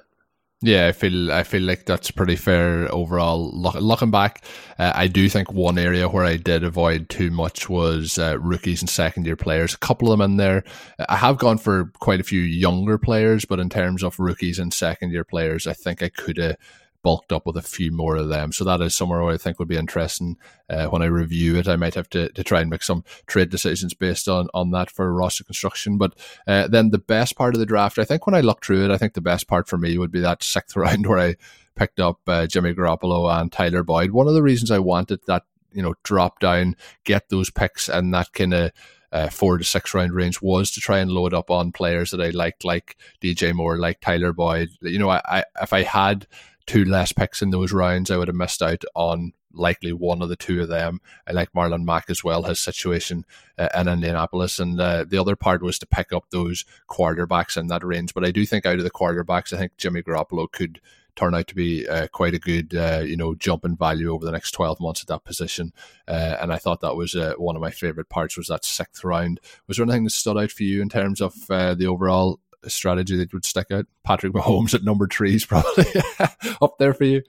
Yeah, 0.62 0.88
I 0.88 0.92
feel 0.92 1.32
I 1.32 1.42
feel 1.42 1.62
like 1.62 1.86
that's 1.86 2.10
pretty 2.10 2.36
fair 2.36 2.92
overall. 2.92 3.50
Look, 3.50 3.76
looking 3.76 4.10
back, 4.10 4.44
uh, 4.78 4.92
I 4.94 5.06
do 5.06 5.26
think 5.30 5.50
one 5.50 5.78
area 5.78 6.06
where 6.06 6.24
I 6.24 6.36
did 6.36 6.64
avoid 6.64 7.08
too 7.08 7.30
much 7.30 7.70
was 7.70 8.18
uh, 8.18 8.38
rookies 8.38 8.82
and 8.82 8.90
second 8.90 9.24
year 9.24 9.36
players. 9.36 9.72
A 9.72 9.78
couple 9.78 10.12
of 10.12 10.18
them 10.18 10.32
in 10.32 10.36
there. 10.36 10.62
I 11.08 11.16
have 11.16 11.38
gone 11.38 11.56
for 11.56 11.90
quite 12.00 12.20
a 12.20 12.24
few 12.24 12.42
younger 12.42 12.98
players, 12.98 13.46
but 13.46 13.58
in 13.58 13.70
terms 13.70 14.02
of 14.02 14.20
rookies 14.20 14.58
and 14.58 14.72
second 14.72 15.12
year 15.12 15.24
players, 15.24 15.66
I 15.66 15.72
think 15.72 16.02
I 16.02 16.10
could 16.10 16.36
have 16.36 16.56
bulked 17.02 17.32
up 17.32 17.46
with 17.46 17.56
a 17.56 17.62
few 17.62 17.90
more 17.90 18.16
of 18.16 18.28
them. 18.28 18.52
So 18.52 18.64
that 18.64 18.80
is 18.80 18.94
somewhere 18.94 19.22
I 19.24 19.36
think 19.36 19.58
would 19.58 19.68
be 19.68 19.76
interesting. 19.76 20.36
Uh, 20.68 20.86
when 20.86 21.02
I 21.02 21.06
review 21.06 21.56
it, 21.56 21.68
I 21.68 21.76
might 21.76 21.94
have 21.94 22.08
to, 22.10 22.28
to 22.30 22.44
try 22.44 22.60
and 22.60 22.70
make 22.70 22.82
some 22.82 23.04
trade 23.26 23.50
decisions 23.50 23.94
based 23.94 24.28
on, 24.28 24.48
on 24.54 24.70
that 24.72 24.90
for 24.90 25.12
roster 25.12 25.44
construction. 25.44 25.98
But 25.98 26.14
uh, 26.46 26.68
then 26.68 26.90
the 26.90 26.98
best 26.98 27.36
part 27.36 27.54
of 27.54 27.60
the 27.60 27.66
draft, 27.66 27.98
I 27.98 28.04
think 28.04 28.26
when 28.26 28.34
I 28.34 28.40
look 28.40 28.64
through 28.64 28.84
it, 28.84 28.90
I 28.90 28.98
think 28.98 29.14
the 29.14 29.20
best 29.20 29.48
part 29.48 29.68
for 29.68 29.78
me 29.78 29.98
would 29.98 30.12
be 30.12 30.20
that 30.20 30.42
sixth 30.42 30.76
round 30.76 31.06
where 31.06 31.18
I 31.18 31.36
picked 31.76 32.00
up 32.00 32.20
uh, 32.26 32.46
Jimmy 32.46 32.74
Garoppolo 32.74 33.40
and 33.40 33.50
Tyler 33.50 33.82
Boyd. 33.82 34.10
One 34.10 34.28
of 34.28 34.34
the 34.34 34.42
reasons 34.42 34.70
I 34.70 34.78
wanted 34.78 35.20
that, 35.26 35.44
you 35.72 35.82
know, 35.82 35.94
drop 36.02 36.40
down, 36.40 36.76
get 37.04 37.28
those 37.28 37.50
picks 37.50 37.88
and 37.88 38.12
that 38.12 38.32
kind 38.32 38.54
of 38.54 38.72
uh, 39.12 39.28
four 39.28 39.58
to 39.58 39.64
six 39.64 39.92
round 39.92 40.12
range 40.12 40.40
was 40.40 40.70
to 40.70 40.80
try 40.80 40.98
and 40.98 41.10
load 41.10 41.34
up 41.34 41.50
on 41.50 41.72
players 41.72 42.10
that 42.10 42.20
I 42.20 42.30
liked, 42.30 42.64
like 42.64 42.96
DJ 43.20 43.52
Moore, 43.52 43.78
like 43.78 44.00
Tyler 44.00 44.32
Boyd. 44.32 44.70
You 44.82 44.98
know, 44.98 45.10
I, 45.10 45.20
I 45.24 45.44
if 45.60 45.72
I 45.72 45.82
had 45.82 46.26
two 46.70 46.84
less 46.84 47.12
picks 47.12 47.42
in 47.42 47.50
those 47.50 47.72
rounds, 47.72 48.12
I 48.12 48.16
would 48.16 48.28
have 48.28 48.36
missed 48.36 48.62
out 48.62 48.84
on 48.94 49.32
likely 49.52 49.92
one 49.92 50.22
of 50.22 50.28
the 50.28 50.36
two 50.36 50.62
of 50.62 50.68
them. 50.68 51.00
I 51.26 51.32
like 51.32 51.52
Marlon 51.52 51.84
Mack 51.84 52.08
as 52.08 52.22
well, 52.22 52.44
his 52.44 52.60
situation 52.60 53.24
uh, 53.58 53.68
in 53.76 53.88
Indianapolis. 53.88 54.60
And 54.60 54.80
uh, 54.80 55.04
the 55.04 55.18
other 55.18 55.34
part 55.34 55.62
was 55.62 55.80
to 55.80 55.86
pick 55.88 56.12
up 56.12 56.26
those 56.30 56.64
quarterbacks 56.88 57.56
in 57.56 57.66
that 57.66 57.82
range. 57.82 58.14
But 58.14 58.24
I 58.24 58.30
do 58.30 58.46
think 58.46 58.66
out 58.66 58.78
of 58.78 58.84
the 58.84 58.90
quarterbacks, 58.92 59.52
I 59.52 59.56
think 59.56 59.78
Jimmy 59.78 60.00
Garoppolo 60.00 60.48
could 60.52 60.80
turn 61.16 61.34
out 61.34 61.48
to 61.48 61.56
be 61.56 61.88
uh, 61.88 62.06
quite 62.06 62.34
a 62.34 62.38
good, 62.38 62.72
uh, 62.72 63.02
you 63.04 63.16
know, 63.16 63.34
jump 63.34 63.64
in 63.64 63.76
value 63.76 64.14
over 64.14 64.24
the 64.24 64.30
next 64.30 64.52
12 64.52 64.78
months 64.78 65.00
at 65.00 65.08
that 65.08 65.24
position. 65.24 65.72
Uh, 66.06 66.36
and 66.40 66.52
I 66.52 66.58
thought 66.58 66.82
that 66.82 66.94
was 66.94 67.16
uh, 67.16 67.34
one 67.36 67.56
of 67.56 67.62
my 67.62 67.72
favorite 67.72 68.08
parts 68.08 68.36
was 68.36 68.46
that 68.46 68.64
sixth 68.64 69.02
round. 69.02 69.40
Was 69.66 69.76
there 69.76 69.84
anything 69.84 70.04
that 70.04 70.10
stood 70.10 70.38
out 70.38 70.52
for 70.52 70.62
you 70.62 70.82
in 70.82 70.88
terms 70.88 71.20
of 71.20 71.34
the 71.48 71.86
overall 71.88 72.38
strategy 72.68 73.16
that 73.16 73.32
would 73.32 73.44
stick 73.44 73.70
out? 73.70 73.86
Patrick 74.04 74.32
Mahomes 74.32 74.74
at 74.74 74.84
number 74.84 75.06
three 75.06 75.34
is 75.34 75.46
probably 75.46 75.86
up 76.62 76.78
there 76.78 76.94
for 76.94 77.04
you. 77.04 77.22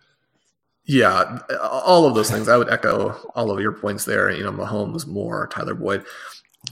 Yeah, 0.84 1.40
all 1.62 2.06
of 2.06 2.16
those 2.16 2.32
things. 2.32 2.50
I 2.50 2.58
would 2.58 2.70
echo 2.70 3.12
all 3.36 3.52
of 3.52 3.60
your 3.60 3.72
points 3.72 4.06
there. 4.06 4.32
You 4.32 4.44
know, 4.44 4.52
Mahomes, 4.52 5.08
Moore, 5.08 5.48
Tyler 5.48 5.76
Boyd. 5.76 6.04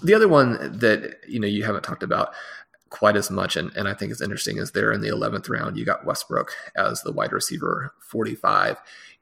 The 0.03 0.13
other 0.13 0.27
one 0.27 0.77
that 0.79 1.17
you 1.27 1.39
know 1.39 1.47
you 1.47 1.63
haven't 1.63 1.83
talked 1.83 2.03
about, 2.03 2.33
quite 2.89 3.15
as 3.15 3.29
much. 3.29 3.55
And, 3.55 3.71
and 3.75 3.87
I 3.87 3.93
think 3.93 4.11
it's 4.11 4.21
interesting 4.21 4.57
is 4.57 4.71
there 4.71 4.91
in 4.91 5.01
the 5.01 5.09
11th 5.09 5.49
round, 5.49 5.77
you 5.77 5.85
got 5.85 6.05
Westbrook 6.05 6.53
as 6.75 7.01
the 7.01 7.11
wide 7.11 7.31
receiver 7.31 7.93
45. 7.99 8.77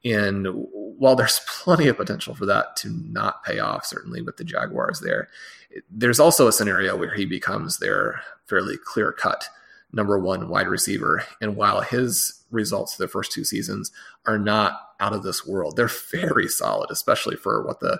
And 0.05 0.47
while 0.71 1.15
there's 1.15 1.41
plenty 1.47 1.87
of 1.87 1.97
potential 1.97 2.35
for 2.35 2.45
that 2.45 2.75
to 2.77 2.89
not 2.89 3.43
pay 3.43 3.59
off, 3.59 3.85
certainly 3.85 4.21
with 4.21 4.37
the 4.37 4.43
Jaguars 4.43 4.99
there, 4.99 5.27
there's 5.89 6.19
also 6.19 6.47
a 6.47 6.53
scenario 6.53 6.95
where 6.95 7.13
he 7.13 7.25
becomes 7.25 7.79
their 7.79 8.21
fairly 8.47 8.77
clear 8.77 9.11
cut 9.11 9.49
number 9.93 10.19
one 10.19 10.49
wide 10.49 10.67
receiver. 10.67 11.23
And 11.41 11.55
while 11.55 11.81
his 11.81 12.43
results 12.51 12.97
the 12.97 13.07
first 13.07 13.31
two 13.31 13.43
seasons 13.43 13.91
are 14.25 14.37
not 14.37 14.91
out 14.99 15.13
of 15.13 15.23
this 15.23 15.45
world, 15.45 15.75
they're 15.75 15.87
very 15.87 16.47
solid, 16.47 16.91
especially 16.91 17.35
for 17.35 17.65
what 17.65 17.79
the 17.79 17.93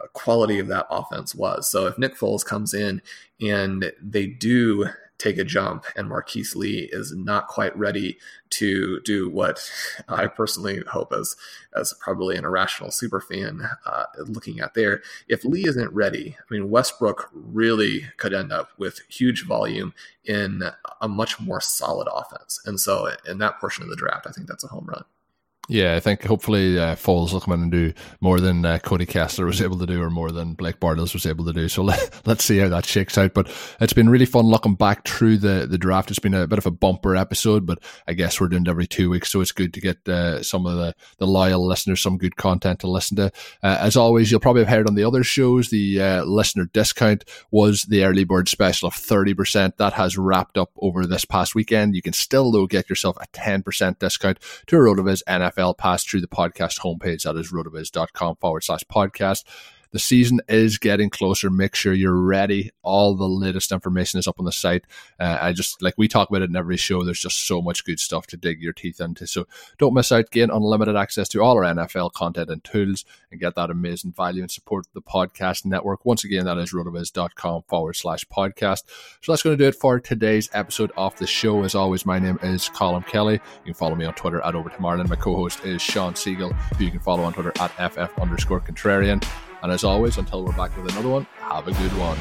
uh, 0.00 0.06
quality 0.12 0.58
of 0.58 0.68
that 0.68 0.86
offense 0.90 1.34
was. 1.34 1.70
So 1.70 1.86
if 1.86 1.98
Nick 1.98 2.16
Foles 2.16 2.44
comes 2.44 2.74
in 2.74 3.02
and 3.40 3.92
they 4.00 4.26
do 4.26 4.86
take 5.18 5.38
a 5.38 5.44
jump, 5.44 5.84
and 5.96 6.08
Marquise 6.08 6.56
Lee 6.56 6.88
is 6.92 7.14
not 7.14 7.48
quite 7.48 7.76
ready 7.76 8.18
to 8.50 9.00
do 9.00 9.28
what 9.30 9.68
I 10.08 10.26
personally 10.26 10.82
hope 10.88 11.12
as 11.12 11.36
as 11.74 11.94
probably 12.00 12.36
an 12.36 12.44
irrational 12.44 12.90
super 12.90 13.20
fan 13.20 13.68
uh, 13.86 14.04
looking 14.26 14.60
at 14.60 14.74
there. 14.74 15.02
If 15.28 15.44
Lee 15.44 15.64
isn't 15.66 15.92
ready, 15.92 16.36
I 16.38 16.54
mean 16.54 16.70
Westbrook 16.70 17.30
really 17.32 18.06
could 18.16 18.34
end 18.34 18.52
up 18.52 18.70
with 18.78 19.00
huge 19.08 19.46
volume 19.46 19.94
in 20.24 20.62
a 21.00 21.08
much 21.08 21.40
more 21.40 21.60
solid 21.60 22.08
offense, 22.12 22.60
and 22.64 22.78
so 22.78 23.10
in 23.26 23.38
that 23.38 23.58
portion 23.60 23.82
of 23.84 23.90
the 23.90 23.96
draft, 23.96 24.26
I 24.26 24.32
think 24.32 24.48
that's 24.48 24.64
a 24.64 24.68
home 24.68 24.86
run. 24.86 25.04
Yeah, 25.68 25.94
I 25.94 26.00
think 26.00 26.22
hopefully 26.22 26.78
uh, 26.78 26.94
Foles 26.94 27.32
will 27.32 27.40
come 27.40 27.54
in 27.54 27.62
and 27.62 27.70
do 27.70 27.94
more 28.20 28.38
than 28.38 28.66
uh, 28.66 28.78
Cody 28.80 29.06
Kessler 29.06 29.46
was 29.46 29.62
able 29.62 29.78
to 29.78 29.86
do, 29.86 30.02
or 30.02 30.10
more 30.10 30.30
than 30.30 30.52
Blake 30.52 30.78
Bortles 30.78 31.14
was 31.14 31.24
able 31.24 31.46
to 31.46 31.54
do. 31.54 31.68
So 31.68 31.82
let, 31.84 32.26
us 32.26 32.44
see 32.44 32.58
how 32.58 32.68
that 32.68 32.84
shakes 32.84 33.16
out. 33.16 33.32
But 33.32 33.50
it's 33.80 33.94
been 33.94 34.10
really 34.10 34.26
fun 34.26 34.44
looking 34.44 34.74
back 34.74 35.08
through 35.08 35.38
the, 35.38 35.66
the 35.66 35.78
draft. 35.78 36.10
It's 36.10 36.18
been 36.18 36.34
a 36.34 36.46
bit 36.46 36.58
of 36.58 36.66
a 36.66 36.70
bumper 36.70 37.16
episode, 37.16 37.64
but 37.64 37.78
I 38.06 38.12
guess 38.12 38.38
we're 38.38 38.48
doing 38.48 38.66
it 38.66 38.68
every 38.68 38.86
two 38.86 39.08
weeks, 39.08 39.32
so 39.32 39.40
it's 39.40 39.52
good 39.52 39.72
to 39.72 39.80
get 39.80 40.06
uh, 40.06 40.42
some 40.42 40.66
of 40.66 40.76
the, 40.76 40.94
the 41.16 41.26
loyal 41.26 41.66
listeners 41.66 42.02
some 42.02 42.18
good 42.18 42.36
content 42.36 42.80
to 42.80 42.90
listen 42.90 43.16
to. 43.16 43.32
Uh, 43.62 43.78
as 43.80 43.96
always, 43.96 44.30
you'll 44.30 44.40
probably 44.40 44.62
have 44.62 44.74
heard 44.74 44.86
on 44.86 44.96
the 44.96 45.04
other 45.04 45.24
shows 45.24 45.70
the 45.70 46.00
uh, 46.00 46.24
listener 46.24 46.66
discount 46.66 47.24
was 47.50 47.84
the 47.84 48.04
early 48.04 48.24
bird 48.24 48.50
special 48.50 48.88
of 48.88 48.94
thirty 48.94 49.32
percent. 49.32 49.78
That 49.78 49.94
has 49.94 50.18
wrapped 50.18 50.58
up 50.58 50.72
over 50.76 51.06
this 51.06 51.24
past 51.24 51.54
weekend. 51.54 51.96
You 51.96 52.02
can 52.02 52.12
still 52.12 52.52
though 52.52 52.66
get 52.66 52.90
yourself 52.90 53.16
a 53.18 53.26
ten 53.32 53.62
percent 53.62 53.98
discount 53.98 54.38
to 54.66 54.76
a 54.76 54.80
RotoViz 54.80 55.22
NFL 55.26 55.53
NFL 55.54 55.78
pass 55.78 56.04
through 56.04 56.20
the 56.20 56.28
podcast 56.28 56.80
homepage. 56.80 57.22
That 57.22 57.36
is 57.36 57.52
rotoviz.com 57.52 58.36
forward 58.36 58.64
slash 58.64 58.84
podcast. 58.84 59.44
The 59.94 60.00
season 60.00 60.40
is 60.48 60.76
getting 60.76 61.08
closer. 61.08 61.50
Make 61.50 61.76
sure 61.76 61.92
you're 61.92 62.20
ready. 62.20 62.72
All 62.82 63.14
the 63.14 63.28
latest 63.28 63.70
information 63.70 64.18
is 64.18 64.26
up 64.26 64.40
on 64.40 64.44
the 64.44 64.50
site. 64.50 64.84
Uh, 65.20 65.38
I 65.40 65.52
just 65.52 65.80
like 65.80 65.94
we 65.96 66.08
talk 66.08 66.28
about 66.28 66.42
it 66.42 66.50
in 66.50 66.56
every 66.56 66.76
show. 66.76 67.04
There's 67.04 67.20
just 67.20 67.46
so 67.46 67.62
much 67.62 67.84
good 67.84 68.00
stuff 68.00 68.26
to 68.28 68.36
dig 68.36 68.60
your 68.60 68.72
teeth 68.72 69.00
into. 69.00 69.28
So 69.28 69.46
don't 69.78 69.94
miss 69.94 70.10
out. 70.10 70.32
Gain 70.32 70.50
unlimited 70.50 70.96
access 70.96 71.28
to 71.28 71.42
all 71.42 71.56
our 71.56 71.62
NFL 71.62 72.12
content 72.12 72.50
and 72.50 72.64
tools 72.64 73.04
and 73.30 73.38
get 73.38 73.54
that 73.54 73.70
amazing 73.70 74.10
value 74.10 74.42
and 74.42 74.50
support 74.50 74.84
the 74.94 75.00
podcast 75.00 75.64
network. 75.64 76.04
Once 76.04 76.24
again, 76.24 76.46
that 76.46 76.58
is 76.58 76.72
rotoviz.com 76.72 77.62
forward 77.68 77.94
slash 77.94 78.24
podcast. 78.24 78.82
So 79.22 79.30
that's 79.30 79.44
going 79.44 79.56
to 79.56 79.62
do 79.62 79.68
it 79.68 79.76
for 79.76 80.00
today's 80.00 80.50
episode 80.54 80.90
of 80.96 81.14
the 81.18 81.28
show. 81.28 81.62
As 81.62 81.76
always, 81.76 82.04
my 82.04 82.18
name 82.18 82.40
is 82.42 82.68
Colm 82.68 83.06
Kelly. 83.06 83.34
You 83.34 83.66
can 83.66 83.74
follow 83.74 83.94
me 83.94 84.06
on 84.06 84.14
Twitter 84.14 84.40
at 84.40 84.56
Overtime 84.56 84.86
Ireland. 84.86 85.08
My 85.08 85.14
co-host 85.14 85.64
is 85.64 85.80
Shawn 85.80 86.14
Siegele, 86.14 86.52
who 86.52 86.84
you 86.84 86.90
can 86.90 86.98
follow 86.98 87.22
on 87.22 87.32
Twitter 87.32 87.52
at 87.60 87.70
FF 87.92 88.18
underscore 88.18 88.60
contrarian. 88.60 89.24
And 89.64 89.72
as 89.72 89.82
always, 89.82 90.18
until 90.18 90.44
we're 90.44 90.52
back 90.52 90.76
with 90.76 90.92
another 90.92 91.08
one, 91.08 91.26
have 91.38 91.66
a 91.66 91.72
good 91.72 91.92
one. 91.92 92.18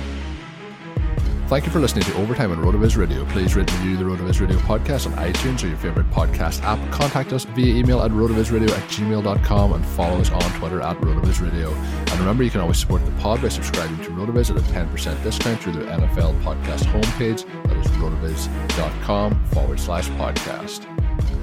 Thank 1.50 1.66
you 1.66 1.74
for 1.74 1.80
listening 1.80 2.06
to 2.06 2.16
Overtime 2.16 2.54
on 2.54 2.60
RotoViz 2.60 2.96
Radio. 2.96 3.26
Please 3.26 3.54
rate 3.54 3.70
and 3.70 3.80
review 3.82 3.98
the 3.98 4.06
RotoViz 4.06 4.40
Radio 4.40 4.58
podcast 4.60 5.08
on 5.08 5.14
iTunes 5.18 5.62
or 5.62 5.68
your 5.68 5.76
favorite 5.76 6.10
podcast 6.10 6.64
app. 6.64 6.80
Contact 6.90 7.34
us 7.34 7.44
via 7.44 7.76
email 7.76 8.02
at 8.02 8.12
rotovizradio 8.12 8.70
at 8.70 8.90
gmail.com 8.90 9.74
and 9.74 9.86
follow 9.88 10.22
us 10.22 10.32
on 10.32 10.42
Twitter 10.58 10.82
at 10.82 10.96
RotoViz 11.00 11.42
Radio. 11.42 11.74
And 11.74 12.12
remember, 12.14 12.44
you 12.44 12.50
can 12.50 12.62
always 12.62 12.80
support 12.80 13.06
the 13.06 13.12
pod 13.20 13.42
by 13.42 13.50
subscribing 13.50 13.98
to 14.06 14.12
RotoViz 14.12 14.50
at 14.50 14.58
a 14.58 14.62
10% 14.62 15.22
discount 15.22 15.60
through 15.60 15.74
the 15.74 15.86
NFL 15.86 16.42
podcast 16.44 16.86
homepage. 16.86 17.44
That 17.66 17.76
is 17.76 17.88
rotoviz.com 17.88 19.44
forward 19.48 19.82
slash 19.82 20.08
podcast. 20.12 21.43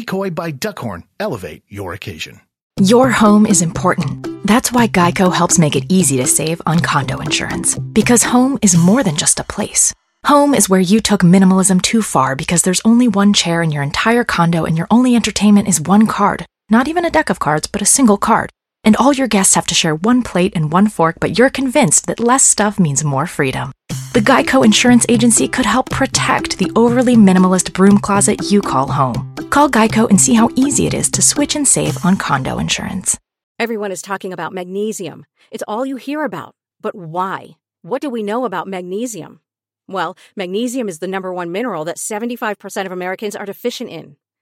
by 0.05 0.51
Duckhorn 0.51 1.03
elevate 1.19 1.63
your 1.67 1.93
occasion. 1.93 2.41
Your 2.79 3.11
home 3.11 3.45
is 3.45 3.61
important. 3.61 4.27
That's 4.45 4.71
why 4.71 4.87
Geico 4.87 5.33
helps 5.33 5.59
make 5.59 5.75
it 5.75 5.85
easy 5.89 6.17
to 6.17 6.25
save 6.25 6.61
on 6.65 6.79
condo 6.79 7.19
insurance. 7.19 7.77
Because 7.77 8.23
home 8.23 8.57
is 8.61 8.75
more 8.75 9.03
than 9.03 9.15
just 9.15 9.39
a 9.39 9.43
place. 9.43 9.93
Home 10.25 10.53
is 10.53 10.69
where 10.69 10.79
you 10.79 10.99
took 10.99 11.21
minimalism 11.21 11.81
too 11.81 12.01
far 12.01 12.35
because 12.35 12.61
there's 12.61 12.81
only 12.85 13.07
one 13.07 13.33
chair 13.33 13.61
in 13.61 13.71
your 13.71 13.83
entire 13.83 14.23
condo 14.23 14.65
and 14.65 14.77
your 14.77 14.87
only 14.89 15.15
entertainment 15.15 15.67
is 15.67 15.81
one 15.81 16.07
card. 16.07 16.45
Not 16.69 16.87
even 16.87 17.05
a 17.05 17.11
deck 17.11 17.29
of 17.29 17.39
cards, 17.39 17.67
but 17.67 17.81
a 17.81 17.85
single 17.85 18.17
card. 18.17 18.49
And 18.83 18.95
all 18.95 19.13
your 19.13 19.27
guests 19.27 19.55
have 19.55 19.67
to 19.67 19.75
share 19.75 19.95
one 19.95 20.23
plate 20.23 20.53
and 20.55 20.71
one 20.71 20.87
fork, 20.87 21.17
but 21.19 21.37
you're 21.37 21.49
convinced 21.49 22.07
that 22.07 22.19
less 22.19 22.43
stuff 22.43 22.79
means 22.79 23.03
more 23.03 23.27
freedom. 23.27 23.71
The 24.13 24.19
Geico 24.19 24.65
Insurance 24.65 25.05
Agency 25.07 25.47
could 25.47 25.65
help 25.65 25.89
protect 25.89 26.57
the 26.57 26.71
overly 26.75 27.15
minimalist 27.15 27.73
broom 27.73 27.99
closet 27.99 28.51
you 28.51 28.61
call 28.61 28.91
home. 28.91 29.33
Call 29.49 29.69
Geico 29.69 30.09
and 30.09 30.19
see 30.19 30.33
how 30.33 30.49
easy 30.55 30.85
it 30.87 30.93
is 30.93 31.09
to 31.11 31.21
switch 31.21 31.55
and 31.55 31.67
save 31.67 32.03
on 32.03 32.17
condo 32.17 32.57
insurance. 32.57 33.17
Everyone 33.59 33.91
is 33.91 34.01
talking 34.01 34.33
about 34.33 34.53
magnesium. 34.53 35.25
It's 35.51 35.63
all 35.67 35.85
you 35.85 35.95
hear 35.95 36.23
about. 36.23 36.55
But 36.81 36.95
why? 36.95 37.57
What 37.83 38.01
do 38.01 38.09
we 38.09 38.23
know 38.23 38.45
about 38.45 38.67
magnesium? 38.67 39.39
Well, 39.87 40.17
magnesium 40.35 40.89
is 40.89 40.99
the 40.99 41.07
number 41.07 41.33
one 41.33 41.51
mineral 41.51 41.85
that 41.85 41.97
75% 41.97 42.85
of 42.85 42.91
Americans 42.91 43.35
are 43.35 43.45
deficient 43.45 43.89
in. 43.89 44.15